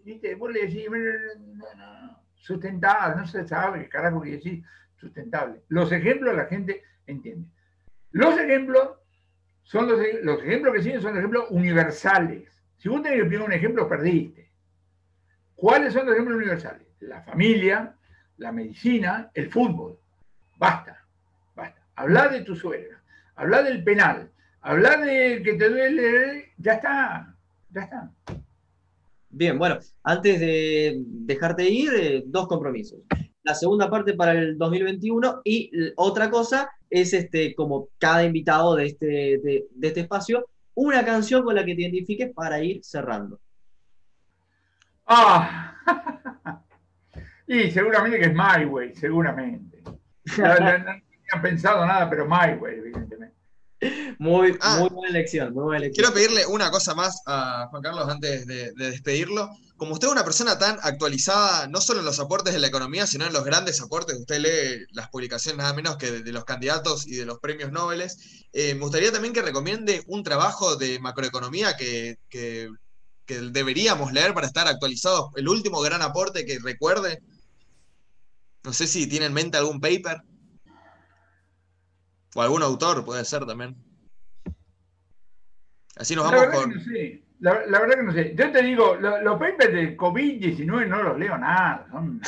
[0.04, 0.34] ¿viste?
[0.34, 4.62] Vos le decís, no, no, sustentable, no se sabe qué carajo quiere decir
[4.96, 5.62] sustentable.
[5.68, 7.48] Los ejemplos la gente entiende.
[8.12, 8.90] Los ejemplos
[9.62, 12.50] son los, los ejemplos que siguen son ejemplos universales.
[12.78, 14.50] Si vos tenés que un ejemplo, perdiste.
[15.54, 16.86] ¿Cuáles son los ejemplos universales?
[17.00, 17.94] La familia,
[18.38, 19.98] la medicina, el fútbol.
[20.56, 21.04] Basta,
[21.54, 21.82] basta.
[21.94, 23.02] Habla de tu suegra,
[23.36, 24.30] habla del penal,
[24.62, 27.36] habla de que te duele, ya está.
[27.70, 28.10] Ya está.
[29.28, 33.00] Bien, bueno, antes de dejarte ir, eh, dos compromisos.
[33.42, 38.86] La segunda parte para el 2021 y otra cosa es este, como cada invitado de
[38.86, 43.40] este, de, este espacio, una canción con la que te identifiques para ir cerrando.
[45.06, 45.76] Ah,
[47.46, 49.80] y seguramente que es My Way, seguramente.
[50.36, 53.36] No, no, pensado nada, pero My Way, evidentemente.
[54.18, 54.76] Muy, ah.
[54.80, 56.04] muy buena elección, muy buena elección.
[56.04, 59.48] Quiero pedirle una cosa más a Juan Carlos antes de, despedirlo.
[59.80, 63.06] Como usted es una persona tan actualizada, no solo en los aportes de la economía,
[63.06, 67.06] sino en los grandes aportes, usted lee las publicaciones nada menos que de, los candidatos
[67.06, 68.02] y de los premios Nobel,
[68.52, 72.68] eh, me gustaría también que recomiende un trabajo de macroeconomía que, que
[73.26, 75.30] deberíamos leer para estar actualizados.
[75.34, 77.22] El último gran aporte que recuerde.
[78.62, 80.20] No sé si tiene en mente algún paper.
[82.34, 83.82] O algún autor puede ser también.
[85.96, 86.74] Así nos vamos con.
[87.40, 88.34] La, verdad que no sé.
[88.34, 91.86] Yo te digo, los papers de COVID-19 no los leo nada.
[91.90, 92.20] Son.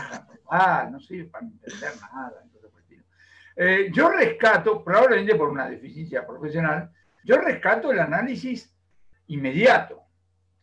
[0.50, 2.46] ah, no sirven para entender nada.
[3.58, 6.90] Eh, yo rescato, probablemente por una deficiencia profesional,
[7.24, 8.70] yo rescato el análisis
[9.28, 10.02] inmediato,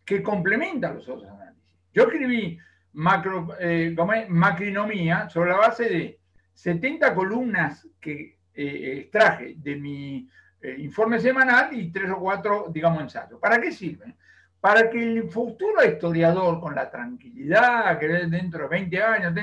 [0.06, 1.64] que complementa los otros análisis.
[1.92, 2.60] Yo escribí
[2.94, 3.96] macro, eh,
[4.30, 6.20] macrinomía sobre la base de
[6.54, 10.30] 70 columnas que eh, extraje de mi
[10.64, 13.38] eh, informe semanal y tres o cuatro, digamos, ensayos.
[13.38, 14.16] ¿Para qué sirven?
[14.62, 19.34] Para que el futuro historiador, con la tranquilidad que dentro de 20 años,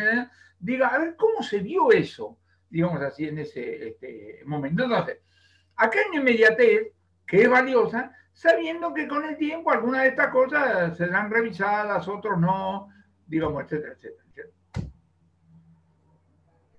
[0.58, 2.38] diga, a ver, ¿cómo se vio eso?
[2.70, 4.84] Digamos así, en ese este, momento.
[4.84, 5.18] Entonces,
[5.76, 6.92] acá hay una inmediatez
[7.26, 12.40] que es valiosa, sabiendo que con el tiempo algunas de estas cosas serán revisadas, otros
[12.40, 12.88] no,
[13.26, 14.24] digamos, etcétera, etcétera.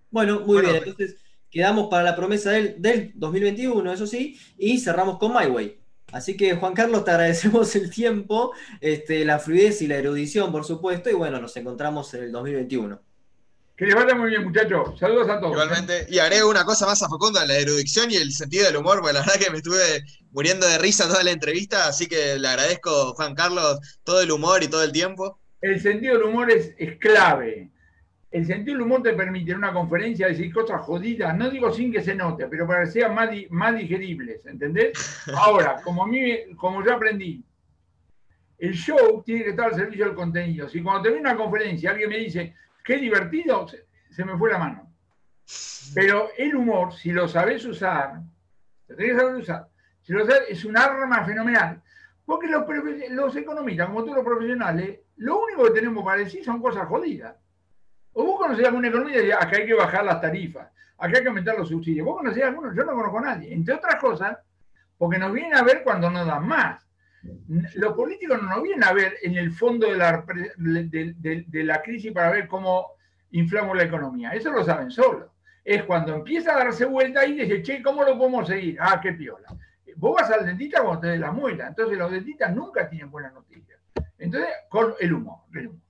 [0.09, 0.77] Bueno, muy bien.
[0.77, 1.20] Entonces,
[1.51, 5.77] quedamos para la promesa del, del 2021, eso sí, y cerramos con My Way.
[6.11, 10.65] Así que Juan Carlos, te agradecemos el tiempo, este, la fluidez y la erudición, por
[10.65, 13.01] supuesto, y bueno, nos encontramos en el 2021.
[13.75, 14.99] Que les vaya muy bien, muchachos.
[14.99, 15.53] Saludos a todos.
[15.53, 16.05] Igualmente.
[16.07, 19.13] Y agrego una cosa más a Facundo, la erudición y el sentido del humor, porque
[19.13, 23.13] la verdad que me estuve muriendo de risa toda la entrevista, así que le agradezco,
[23.15, 25.39] Juan Carlos, todo el humor y todo el tiempo.
[25.61, 27.71] El sentido del humor es, es clave
[28.31, 31.91] el sentido del humor te permite en una conferencia decir cosas jodidas, no digo sin
[31.91, 35.27] que se note, pero para que sean más, más digeribles, ¿entendés?
[35.35, 37.43] Ahora, como, a mí, como yo aprendí,
[38.57, 40.69] el show tiene que estar al servicio del contenido.
[40.69, 42.55] Si cuando termino una conferencia alguien me dice,
[42.85, 44.93] qué divertido, se, me fue la mano.
[45.93, 48.21] Pero el humor, si lo sabes usar,
[48.87, 49.67] lo tenés que saber usar,
[50.03, 51.81] si lo sabes, es un arma fenomenal.
[52.25, 52.63] Porque los,
[53.09, 57.35] los economistas, como todos los profesionales, lo único que tenemos para decir son cosas jodidas.
[58.13, 60.67] O vos conocés alguna economía y acá hay que bajar las tarifas,
[60.97, 62.05] acá hay que aumentar los subsidios.
[62.05, 63.53] Vos conocés alguno, yo no conozco a nadie.
[63.53, 64.37] Entre otras cosas,
[64.97, 66.85] porque nos vienen a ver cuando nos dan más.
[67.75, 70.25] Los políticos no nos vienen a ver en el fondo de la,
[70.57, 72.93] de, crisis para ver cómo
[73.31, 74.31] inflamos la economía.
[74.31, 75.31] Eso lo saben solo.
[75.63, 78.77] Es cuando empieza a darse vuelta y dice, che, ¿cómo lo podemos seguir?
[78.79, 79.47] Ah, qué piola.
[79.95, 81.67] Vos vas al dentista cuando te des la muela.
[81.67, 83.79] Entonces los dentistas nunca tienen buenas noticias.
[84.17, 85.39] Entonces, con el humor.
[85.53, 85.81] El humor.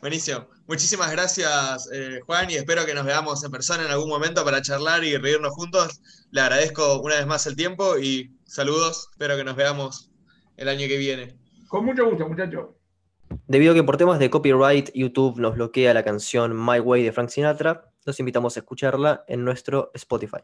[0.00, 0.55] Buenísimo.
[0.68, 4.60] Muchísimas gracias, eh, Juan, y espero que nos veamos en persona en algún momento para
[4.60, 6.00] charlar y reírnos juntos.
[6.32, 9.08] Le agradezco una vez más el tiempo y saludos.
[9.12, 10.10] Espero que nos veamos
[10.56, 11.38] el año que viene.
[11.68, 12.66] Con mucho gusto, muchachos.
[13.46, 17.12] Debido a que por temas de copyright YouTube nos bloquea la canción My Way de
[17.12, 20.38] Frank Sinatra, los invitamos a escucharla en nuestro Spotify.